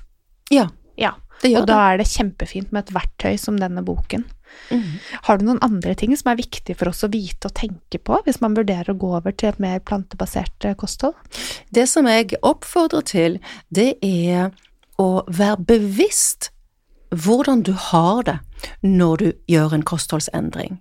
Ja, 0.50 0.70
Ja, 0.98 1.12
det 1.44 1.52
gjør 1.52 1.62
og 1.62 1.68
da 1.70 1.78
er 1.92 2.00
det 2.02 2.08
kjempefint 2.10 2.72
med 2.74 2.88
et 2.88 2.96
verktøy 2.96 3.38
som 3.38 3.60
denne 3.62 3.84
boken. 3.86 4.24
Mhm. 4.72 4.96
Har 5.28 5.38
du 5.38 5.46
noen 5.46 5.60
andre 5.62 5.94
ting 5.96 6.16
som 6.18 6.32
er 6.32 6.40
viktig 6.40 6.76
for 6.80 6.90
oss 6.90 7.04
å 7.06 7.12
vite 7.14 7.46
og 7.52 7.54
tenke 7.54 8.00
på 8.02 8.18
hvis 8.26 8.42
man 8.42 8.56
vurderer 8.58 8.90
å 8.90 8.98
gå 8.98 9.12
over 9.20 9.32
til 9.38 9.50
et 9.50 9.60
mer 9.62 9.80
plantebasert 9.80 10.66
eh, 10.66 10.74
kosthold? 10.74 11.14
Det 11.72 11.86
som 11.88 12.08
jeg 12.10 12.34
oppfordrer 12.42 13.06
til, 13.06 13.38
det 13.70 13.98
er 14.02 14.50
å 14.98 15.22
være 15.28 15.62
bevisst 15.70 16.50
hvordan 17.12 17.64
du 17.64 17.72
har 17.72 18.22
det 18.24 18.38
når 18.82 19.16
du 19.16 19.32
gjør 19.48 19.74
en 19.74 19.86
kostholdsendring. 19.86 20.80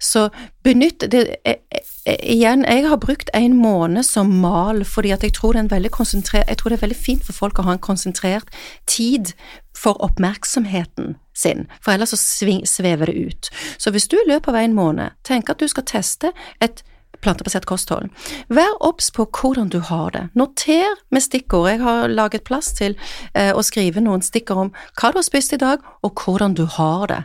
Så 0.00 0.28
benytt 0.64 1.00
det 1.10 1.36
eh, 1.44 1.56
eh, 1.74 1.92
Igjen, 2.22 2.62
jeg 2.64 2.86
har 2.86 3.00
brukt 3.02 3.30
en 3.34 3.56
måned 3.58 4.04
som 4.06 4.30
mal 4.30 4.84
fordi 4.84 5.08
jeg 5.08 5.32
tror 5.34 5.56
Jeg 5.56 6.56
tror 6.56 6.70
det 6.70 6.76
er 6.76 6.86
veldig 6.86 6.96
fint 6.96 7.24
for 7.24 7.32
folk 7.32 7.58
å 7.58 7.62
ha 7.62 7.72
en 7.72 7.78
konsentrert 7.78 8.46
tid 8.86 9.32
for 9.76 9.98
oppmerksomheten 10.04 11.16
sin, 11.34 11.66
for 11.82 11.92
ellers 11.92 12.14
så 12.14 12.16
svever 12.64 13.06
det 13.06 13.14
ut. 13.26 13.50
Så 13.78 13.90
hvis 13.90 14.08
du 14.08 14.16
i 14.16 14.28
løpet 14.28 14.48
av 14.48 14.54
en 14.54 14.74
måned 14.74 15.10
tenker 15.24 15.52
at 15.52 15.60
du 15.60 15.68
skal 15.68 15.84
teste 15.84 16.32
et 16.60 16.84
plantebasert 17.24 17.66
kosthold. 17.68 18.10
Vær 18.48 18.76
obs 18.84 19.10
på 19.14 19.26
hvordan 19.26 19.70
du 19.72 19.80
har 19.80 20.10
det. 20.14 20.24
Noter 20.38 20.96
med 21.10 21.24
stikkord. 21.24 21.70
Jeg 21.70 21.82
har 21.84 22.08
laget 22.12 22.46
plass 22.48 22.72
til 22.76 22.96
eh, 23.34 23.52
å 23.54 23.64
skrive 23.66 24.02
noen 24.04 24.24
stikkord 24.24 24.66
om 24.66 24.72
hva 24.98 25.12
du 25.12 25.20
har 25.20 25.26
spist 25.26 25.56
i 25.56 25.60
dag, 25.62 25.84
og 26.02 26.24
hvordan 26.24 26.56
du 26.58 26.66
har 26.78 27.06
det. 27.12 27.22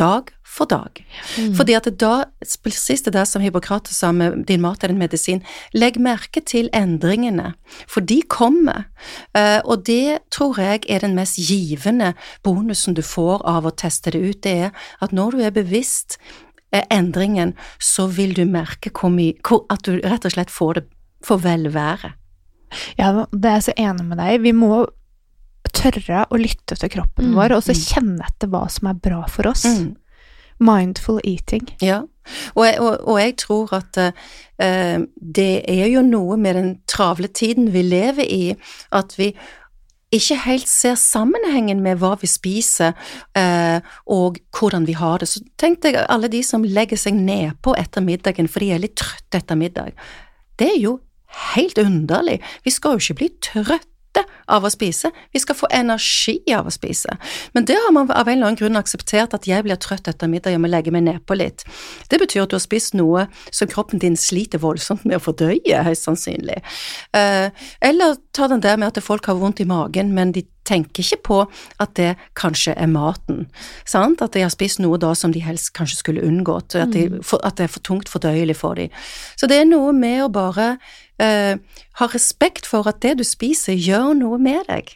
Dag 0.00 0.32
for 0.52 0.68
dag. 0.68 1.04
Mm. 1.38 1.54
Fordi 1.56 1.74
at 1.76 1.88
da, 2.00 2.12
precis 2.64 3.02
det 3.02 3.14
der 3.16 3.24
som 3.28 3.42
Hippokrates 3.42 3.96
sa 3.96 4.12
med 4.12 4.44
din 4.48 4.60
mat 4.60 4.84
er 4.84 4.92
din 4.92 5.00
medisin, 5.00 5.42
legg 5.72 5.98
merke 6.00 6.42
til 6.44 6.68
endringene, 6.76 7.54
for 7.88 8.04
de 8.04 8.20
kommer. 8.28 8.88
Eh, 9.36 9.60
og 9.64 9.86
det 9.86 10.18
tror 10.32 10.60
jeg 10.60 10.84
er 10.88 11.04
den 11.04 11.16
mest 11.16 11.40
givende 11.40 12.12
bonusen 12.44 12.96
du 12.96 13.02
får 13.02 13.44
av 13.48 13.68
å 13.68 13.76
teste 13.76 14.12
det 14.12 14.22
ut, 14.22 14.42
det 14.44 14.56
er 14.68 14.88
at 15.00 15.12
når 15.12 15.36
du 15.38 15.44
er 15.46 15.56
bevisst 15.56 16.18
endringen, 16.72 17.54
så 17.82 18.06
vil 18.08 18.34
du 18.36 18.44
merke 18.48 18.92
hvor 18.96 19.12
mye, 19.12 19.36
hvor, 19.44 19.64
at 19.72 19.84
du 19.86 19.98
rett 20.00 20.26
og 20.28 20.34
slett 20.34 20.52
får 20.52 20.80
det 20.80 20.84
for 21.22 21.42
velvære. 21.42 22.14
Ja, 22.98 23.26
det 23.30 23.48
er 23.48 23.58
jeg 23.58 23.66
så 23.68 23.74
enig 23.76 24.06
med 24.08 24.20
deg. 24.22 24.40
Vi 24.46 24.54
må 24.56 24.84
tørre 25.72 26.24
å 26.32 26.38
lytte 26.40 26.76
til 26.78 26.90
kroppen 26.92 27.30
Mm, 27.30 27.36
vår, 27.38 27.56
og 27.56 27.66
så 27.66 27.74
mm. 27.76 27.82
kjenne 27.82 28.28
etter 28.28 28.50
hva 28.52 28.64
som 28.72 28.88
er 28.90 28.98
bra 28.98 29.22
for 29.30 29.48
oss. 29.50 29.64
Mm. 29.64 29.92
Mindful 30.62 31.20
eating. 31.24 31.66
Ja, 31.82 32.02
og 32.54 32.66
og, 32.78 33.08
og 33.08 33.18
jeg 33.18 33.36
tror 33.40 33.72
at 33.74 33.98
uh, 33.98 34.98
det 35.16 35.64
er 35.68 35.86
jo 35.90 36.04
noe 36.06 36.36
med 36.38 36.54
den 36.58 36.70
travle 36.86 37.28
tiden 37.28 37.72
vi 37.74 37.82
lever 37.82 38.24
i, 38.24 38.54
at 38.92 39.18
vi 39.18 39.32
ikke 40.12 40.38
helt 40.44 40.68
ser 40.68 40.98
sammenhengen 41.00 41.80
med 41.84 42.00
hva 42.02 42.12
vi 42.20 42.28
spiser 42.30 42.92
eh, 43.38 43.78
og 44.12 44.40
hvordan 44.52 44.86
vi 44.88 44.96
har 44.98 45.22
det. 45.22 45.30
Så 45.30 45.40
tenk 45.60 45.80
deg 45.86 46.00
alle 46.04 46.28
de 46.32 46.42
som 46.44 46.66
legger 46.66 47.00
seg 47.00 47.16
nedpå 47.16 47.74
etter 47.80 48.04
middagen 48.04 48.50
for 48.50 48.64
de 48.64 48.74
er 48.74 48.82
litt 48.82 48.98
trøtte 49.00 49.40
etter 49.40 49.58
middag. 49.58 49.96
Det 50.60 50.68
er 50.74 50.78
jo 50.82 50.98
helt 51.52 51.80
underlig. 51.80 52.40
Vi 52.64 52.74
skal 52.74 52.98
jo 52.98 53.06
ikke 53.06 53.20
bli 53.22 53.30
trøtte 54.12 54.28
av 54.46 54.64
å 54.64 54.70
spise, 54.70 55.10
vi 55.32 55.40
skal 55.40 55.56
få 55.56 55.68
energi 55.70 56.42
av 56.54 56.66
å 56.66 56.72
spise. 56.72 57.16
Men 57.54 57.64
det 57.64 57.74
har 57.74 57.92
man 57.92 58.10
av 58.10 58.28
en 58.28 58.36
eller 58.36 58.46
annen 58.46 58.58
grunn 58.58 58.76
akseptert 58.76 59.34
at 59.34 59.46
jeg 59.46 59.62
blir 59.64 59.76
trøtt 59.76 60.08
etter 60.08 60.28
middag, 60.28 60.52
jeg 60.52 60.60
må 60.60 60.68
legge 60.68 60.92
meg 60.92 61.04
nedpå 61.04 61.36
litt. 61.36 61.64
Det 62.08 62.18
betyr 62.20 62.44
at 62.44 62.50
du 62.50 62.56
har 62.56 62.64
spist 62.64 62.94
noe 62.94 63.26
som 63.50 63.68
kroppen 63.68 63.98
din 64.02 64.16
sliter 64.16 64.58
voldsomt 64.58 65.04
med 65.04 65.16
å 65.16 65.22
fordøye, 65.22 65.84
høyst 65.86 66.08
sannsynlig. 66.08 66.60
Eh, 67.16 67.50
eller 67.80 68.16
ta 68.32 68.48
den 68.48 68.62
der 68.62 68.76
med 68.76 68.92
at 68.92 69.02
folk 69.02 69.26
har 69.26 69.40
vondt 69.40 69.62
i 69.62 69.68
magen, 69.68 70.12
men 70.14 70.32
de 70.32 70.44
tenker 70.68 71.02
ikke 71.02 71.20
på 71.26 71.38
at 71.82 71.94
det 71.98 72.14
kanskje 72.38 72.74
er 72.78 72.90
maten. 72.90 73.46
Sant? 73.88 74.22
At 74.22 74.36
de 74.36 74.44
har 74.44 74.52
spist 74.54 74.80
noe 74.82 74.98
da 75.00 75.12
som 75.18 75.34
de 75.34 75.42
helst 75.44 75.72
kanskje 75.76 75.98
skulle 76.00 76.24
unngått, 76.26 76.76
at, 76.78 76.94
de, 76.94 77.08
at 77.42 77.58
det 77.58 77.66
er 77.66 77.72
for 77.72 77.84
tungt 77.86 78.10
fordøyelig 78.12 78.56
for 78.60 78.78
dem. 78.78 78.92
Så 79.36 79.48
det 79.50 79.60
er 79.62 79.70
noe 79.70 79.92
med 79.96 80.24
å 80.24 80.32
bare 80.32 80.74
eh, 81.22 81.56
ha 81.98 82.10
respekt 82.12 82.68
for 82.68 82.88
at 82.88 83.00
det 83.04 83.18
du 83.20 83.24
spiser, 83.26 83.74
gjør 83.74 84.12
noe 84.18 84.38
med 84.42 84.68
deg. 84.70 84.94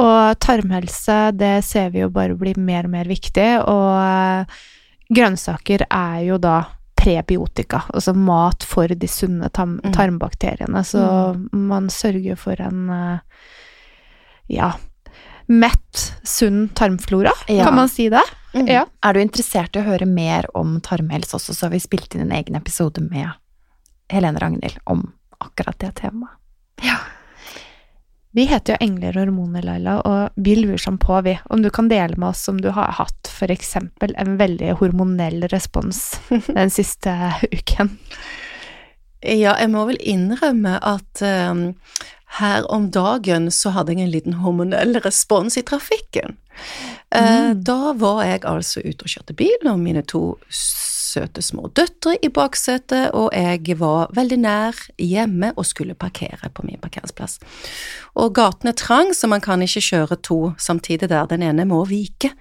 Og 0.00 0.36
tarmhelse, 0.40 1.32
det 1.36 1.64
ser 1.66 1.90
vi 1.94 2.04
jo 2.04 2.10
bare 2.14 2.36
blir 2.38 2.58
mer 2.60 2.86
og 2.86 2.94
mer 2.94 3.08
viktig, 3.10 3.48
og 3.68 3.96
eh, 4.00 4.60
grønnsaker 5.10 5.88
er 5.88 6.20
jo 6.28 6.38
da 6.40 6.60
prebiotika, 7.00 7.82
altså 7.94 8.12
mat 8.12 8.64
for 8.66 8.92
de 8.92 9.08
sunne 9.08 9.48
Mm. 9.50 9.92
tarmbakteriene, 9.96 10.84
så 10.84 11.02
man 11.52 11.88
sørger 11.88 12.36
for 12.36 12.60
en 12.60 12.90
eh, 12.90 13.18
ja, 14.50 14.72
mett, 15.50 16.02
sunn 16.26 16.68
tarmflora, 16.74 17.32
Ja. 17.48 17.64
kan 17.64 17.74
man 17.78 17.88
si 17.88 18.08
det? 18.12 18.22
Mm. 18.54 18.66
Ja. 18.66 18.84
Er 19.06 19.14
du 19.14 19.20
interessert 19.22 19.76
i 19.76 19.80
å 19.82 19.86
høre 19.86 20.06
mer 20.10 20.46
om 20.58 20.80
tarmhelse 20.82 21.36
også, 21.38 21.54
så 21.54 21.66
har 21.68 21.74
vi 21.74 21.80
spilt 21.82 22.14
inn 22.14 22.24
en 22.26 22.34
egen 22.34 22.58
episode 22.58 23.02
med 23.06 23.30
Helene 24.10 24.42
Ragnhild 24.42 24.78
om 24.90 25.12
akkurat 25.40 25.78
det 25.78 25.94
temaet. 26.02 26.34
Ja. 26.82 26.98
Vi 28.32 28.44
heter 28.46 28.74
jo 28.76 28.84
Engler 28.86 29.16
og 29.18 29.24
hormoner, 29.24 29.64
Laila, 29.66 29.96
og 30.06 30.36
vi 30.38 30.54
lurer 30.54 30.78
sånn 30.78 31.00
på, 31.02 31.16
vi, 31.26 31.32
om 31.50 31.62
du 31.64 31.70
kan 31.74 31.88
dele 31.90 32.14
med 32.16 32.28
oss 32.28 32.44
om 32.50 32.60
du 32.62 32.68
har 32.70 32.92
hatt 32.94 33.30
eksempel 33.50 34.14
en 34.20 34.36
veldig 34.38 34.76
hormonell 34.78 35.48
respons 35.50 36.20
den 36.46 36.70
siste 36.70 37.14
uken. 37.50 37.90
Ja, 39.20 39.56
jeg 39.58 39.70
må 39.72 39.82
vel 39.88 39.98
innrømme 39.98 40.78
at 40.78 41.22
um, 41.50 41.64
her 42.38 42.66
om 42.70 42.90
dagen 42.94 43.50
så 43.50 43.72
hadde 43.74 43.92
jeg 43.96 44.04
en 44.04 44.12
liten 44.12 44.36
hormonell 44.44 45.00
respons 45.04 45.56
i 45.58 45.62
trafikken. 45.66 46.36
Eh, 47.10 47.50
Mm. 47.50 47.64
Da 47.64 47.92
var 47.98 48.22
jeg 48.24 48.44
altså 48.44 48.80
ute 48.84 49.02
og 49.02 49.08
kjørte 49.10 49.34
bil, 49.34 49.66
og 49.66 49.78
mine 49.80 50.02
to 50.02 50.38
søte 51.10 51.42
små 51.44 51.68
døtre 51.74 52.16
i 52.22 52.30
baksetet, 52.32 53.10
og 53.16 53.30
jeg 53.34 53.76
var 53.80 54.12
veldig 54.16 54.38
nær 54.44 54.78
hjemme 55.00 55.52
og 55.56 55.66
skulle 55.68 55.98
parkere 55.98 56.50
på 56.54 56.64
min 56.66 56.80
parkeringsplass. 56.82 57.38
Og 58.20 58.32
gaten 58.36 58.70
er 58.70 58.76
trang, 58.78 59.12
så 59.14 59.28
man 59.30 59.42
kan 59.42 59.62
ikke 59.62 59.82
kjøre 59.84 60.18
to 60.26 60.38
samtidig 60.60 61.10
der, 61.10 61.28
den 61.30 61.44
ene 61.46 61.66
må 61.68 61.82
vike. 61.88 62.32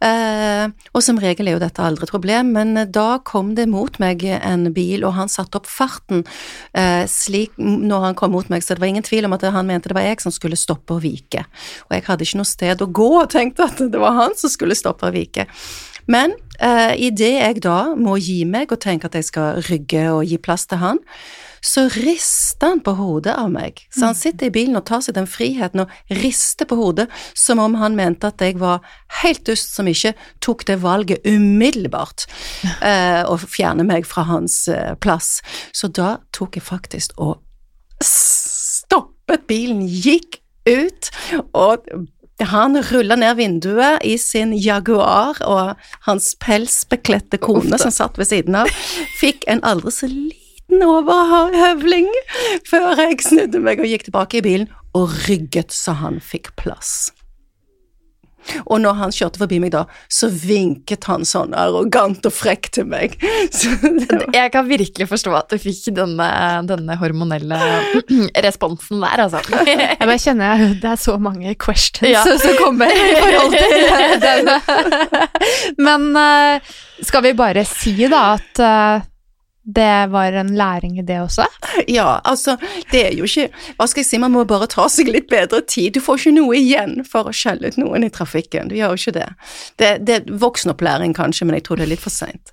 Eh, 0.00 0.66
og 0.94 1.04
som 1.04 1.20
regel 1.20 1.48
er 1.48 1.56
jo 1.56 1.62
dette 1.62 1.84
aldri 1.84 2.06
et 2.06 2.14
problem, 2.14 2.52
men 2.56 2.84
da 2.92 3.20
kom 3.26 3.54
det 3.58 3.68
mot 3.70 4.00
meg 4.02 4.24
en 4.38 4.68
bil, 4.76 5.04
og 5.04 5.16
han 5.18 5.32
satte 5.32 5.60
opp 5.60 5.68
farten 5.70 6.24
eh, 6.76 7.04
slik 7.10 7.56
når 7.60 8.08
han 8.08 8.18
kom 8.18 8.34
mot 8.36 8.50
meg, 8.52 8.64
så 8.64 8.76
det 8.76 8.84
var 8.84 8.92
ingen 8.92 9.06
tvil 9.06 9.28
om 9.28 9.36
at 9.36 9.46
han 9.50 9.68
mente 9.68 9.90
det 9.90 9.96
var 9.98 10.06
jeg 10.06 10.22
som 10.22 10.34
skulle 10.34 10.58
stoppe 10.60 10.96
og 10.96 11.04
vike. 11.04 11.44
Og 11.88 11.96
jeg 11.96 12.06
hadde 12.08 12.26
ikke 12.26 12.40
noe 12.42 12.48
sted 12.50 12.84
å 12.84 12.90
gå 13.00 13.10
og 13.22 13.30
tenkte 13.32 13.66
at 13.66 13.80
det 13.92 14.00
var 14.00 14.18
han 14.18 14.36
som 14.38 14.52
skulle 14.52 14.78
stoppe 14.78 15.08
og 15.08 15.16
vike. 15.16 15.48
Men 16.10 16.34
uh, 16.62 16.94
idet 16.98 17.36
jeg 17.36 17.62
da 17.64 17.92
må 17.98 18.16
gi 18.20 18.42
meg 18.48 18.72
og 18.74 18.82
tenke 18.82 19.10
at 19.10 19.16
jeg 19.18 19.28
skal 19.30 19.62
rygge 19.68 20.08
og 20.10 20.24
gi 20.26 20.40
plass 20.42 20.66
til 20.70 20.82
han, 20.82 21.00
så 21.60 21.84
rister 21.92 22.72
han 22.72 22.80
på 22.84 22.94
hodet 22.96 23.34
av 23.36 23.50
meg. 23.52 23.82
Så 23.92 24.06
han 24.08 24.16
sitter 24.16 24.48
i 24.48 24.54
bilen 24.54 24.78
og 24.80 24.86
tar 24.88 25.02
seg 25.04 25.14
den 25.18 25.28
friheten 25.28 25.84
og 25.84 25.92
rister 26.22 26.68
på 26.68 26.78
hodet 26.78 27.06
som 27.36 27.60
om 27.60 27.76
han 27.80 27.98
mente 27.98 28.30
at 28.30 28.40
jeg 28.40 28.56
var 28.60 28.80
helt 29.20 29.44
dust 29.48 29.74
som 29.76 29.88
ikke 29.90 30.14
tok 30.40 30.64
det 30.70 30.78
valget 30.80 31.26
umiddelbart 31.28 32.26
uh, 32.80 33.28
å 33.32 33.36
fjerne 33.44 33.84
meg 33.86 34.08
fra 34.08 34.24
hans 34.30 34.62
uh, 34.72 34.96
plass. 35.00 35.38
Så 35.76 35.92
da 35.92 36.16
tok 36.36 36.58
jeg 36.58 36.66
faktisk 36.66 37.18
og 37.20 37.44
stoppet 38.04 39.44
bilen, 39.50 39.84
gikk 39.84 40.40
ut 40.68 41.10
og 41.52 41.84
han 42.48 42.78
rulla 42.90 43.16
ned 43.20 43.36
vinduet 43.38 44.04
i 44.06 44.16
sin 44.20 44.52
Jaguar, 44.56 45.40
og 45.44 45.76
hans 46.06 46.32
pelsbekledte 46.42 47.40
kone 47.42 47.78
som 47.80 47.92
satt 47.94 48.20
ved 48.20 48.30
siden 48.30 48.58
av, 48.62 48.70
fikk 49.20 49.44
en 49.50 49.62
aldri 49.66 49.94
så 49.94 50.10
liten 50.10 50.84
overhøvling 50.86 52.08
før 52.68 52.94
jeg 53.02 53.22
snudde 53.26 53.62
meg 53.62 53.82
og 53.82 53.90
gikk 53.90 54.08
tilbake 54.08 54.40
i 54.40 54.44
bilen 54.46 54.68
og 54.96 55.12
rygget 55.28 55.74
så 55.74 55.94
han 56.00 56.20
fikk 56.22 56.54
plass. 56.58 57.10
Og 58.66 58.80
når 58.82 58.94
han 59.00 59.12
kjørte 59.14 59.40
forbi 59.42 59.58
meg 59.62 59.72
da, 59.74 59.84
så 60.10 60.28
vinket 60.32 61.04
han 61.10 61.26
sånn 61.28 61.52
arrogant 61.58 62.24
og 62.26 62.32
frekk 62.34 62.70
til 62.76 62.86
meg. 62.90 63.16
Så 63.60 63.72
det 63.82 64.06
var, 64.10 64.24
Jeg 64.34 64.52
kan 64.54 64.68
virkelig 64.68 65.06
forstå 65.10 65.34
at 65.36 65.52
du 65.52 65.58
fikk 65.60 65.90
denne, 65.96 66.28
denne 66.68 66.96
hormonelle 67.00 67.58
responsen 68.46 69.02
der, 69.04 69.24
altså. 69.26 69.42
Jeg 69.66 69.98
bare 70.00 70.18
kjenner 70.22 70.64
det 70.80 70.90
er 70.94 71.00
så 71.00 71.16
mange 71.20 71.54
questions 71.60 72.10
Ja. 72.10 72.24
som 72.40 72.56
kommer 72.60 72.90
i 72.90 73.12
forhold 73.20 73.56
til 73.56 74.20
den. 74.26 74.50
Men 75.80 76.10
eh, 76.16 76.72
skal 77.06 77.24
vi 77.28 77.32
bare 77.38 77.64
si 77.68 77.94
da 78.10 78.22
at 78.36 78.60
eh, 78.64 79.06
det 79.74 80.10
var 80.12 80.32
en 80.32 80.52
læring 80.56 80.98
i 80.98 81.04
det 81.06 81.20
også? 81.22 81.46
ja, 81.86 82.20
altså, 82.24 82.56
det 82.90 83.02
er 83.08 83.16
jo 83.18 83.28
ikke 83.28 83.48
Hva 83.78 83.86
skal 83.88 84.02
jeg 84.02 84.08
si, 84.08 84.20
man 84.22 84.34
må 84.34 84.44
bare 84.48 84.68
ta 84.70 84.86
seg 84.90 85.10
litt 85.10 85.28
bedre 85.30 85.62
tid. 85.62 85.94
Du 85.94 86.00
får 86.04 86.20
ikke 86.20 86.34
noe 86.36 86.58
igjen 86.58 87.00
for 87.08 87.30
å 87.30 87.34
skjelle 87.34 87.70
ut 87.70 87.78
noen 87.80 88.06
i 88.06 88.10
trafikken. 88.12 88.70
Du 88.70 88.76
gjør 88.78 88.94
jo 88.94 89.00
ikke 89.00 89.16
det. 89.18 89.28
Det, 89.80 89.90
det 90.06 90.16
er 90.18 90.30
voksenopplæring 90.42 91.14
kanskje, 91.16 91.46
men 91.48 91.58
jeg 91.58 91.66
tror 91.68 91.80
det 91.80 91.86
er 91.86 91.92
litt 91.94 92.04
for 92.04 92.14
seint. 92.14 92.52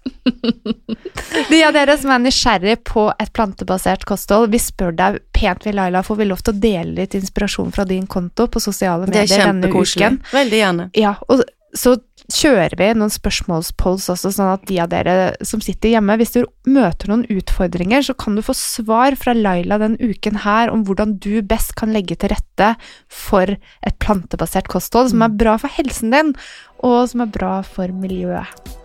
De 1.52 1.62
av 1.64 1.76
dere 1.76 1.98
som 2.00 2.14
er 2.14 2.24
nysgjerrig 2.24 2.78
på 2.88 3.08
et 3.18 3.34
plantebasert 3.36 4.06
kosthold, 4.10 4.50
vi 4.54 4.62
spør 4.62 4.96
deg 4.98 5.20
pent, 5.36 5.66
vi 5.68 5.76
Laila, 5.76 6.04
får 6.06 6.22
vi 6.22 6.30
lov 6.30 6.44
til 6.44 6.56
å 6.56 6.62
dele 6.68 6.96
litt 7.02 7.18
inspirasjon 7.18 7.74
fra 7.76 7.86
din 7.88 8.08
konto 8.10 8.48
på 8.52 8.62
sosiale 8.64 9.08
medier. 9.08 9.28
Det 9.28 9.40
er 9.40 9.50
kjempekoselig. 9.52 10.12
Veldig 10.34 10.62
gjerne. 10.62 10.90
Ja, 10.98 11.16
og 11.28 11.44
så 11.78 11.98
kjører 12.34 12.76
vi 12.80 12.90
noen 12.98 13.12
spørsmålspolls 13.12 14.10
også, 14.12 14.32
sånn 14.36 14.52
at 14.52 14.66
de 14.68 14.80
av 14.84 14.90
dere 14.92 15.16
som 15.48 15.62
sitter 15.64 15.94
hjemme, 15.94 16.18
hvis 16.20 16.36
du 16.36 16.42
møter 16.68 17.12
noen 17.12 17.26
utfordringer, 17.32 18.04
så 18.04 18.16
kan 18.20 18.36
du 18.36 18.44
få 18.44 18.56
svar 18.58 19.16
fra 19.20 19.36
Laila 19.38 19.80
den 19.82 19.96
uken 20.02 20.42
her 20.44 20.72
om 20.74 20.84
hvordan 20.88 21.18
du 21.24 21.40
best 21.46 21.76
kan 21.80 21.94
legge 21.96 22.20
til 22.20 22.34
rette 22.36 22.74
for 23.08 23.56
et 23.56 24.00
plantebasert 24.04 24.68
kosthold 24.72 25.14
som 25.14 25.24
er 25.24 25.40
bra 25.40 25.56
for 25.62 25.72
helsen 25.80 26.12
din, 26.16 26.36
og 26.84 27.00
som 27.12 27.24
er 27.24 27.32
bra 27.32 27.56
for 27.66 27.96
miljøet. 27.96 28.76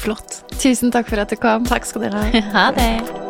Flott. 0.00 0.42
Tusen 0.60 0.92
takk 0.94 1.10
for 1.10 1.20
at 1.20 1.32
du 1.32 1.40
kom. 1.40 1.66
Takk 1.68 1.88
skal 1.88 2.08
dere 2.08 2.22
ha. 2.22 2.46
Ha 2.54 2.70
det. 2.76 3.29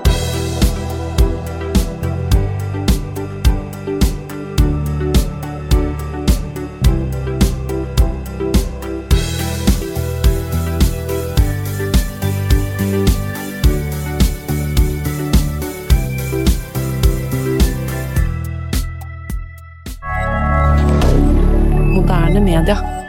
Media. 22.51 23.00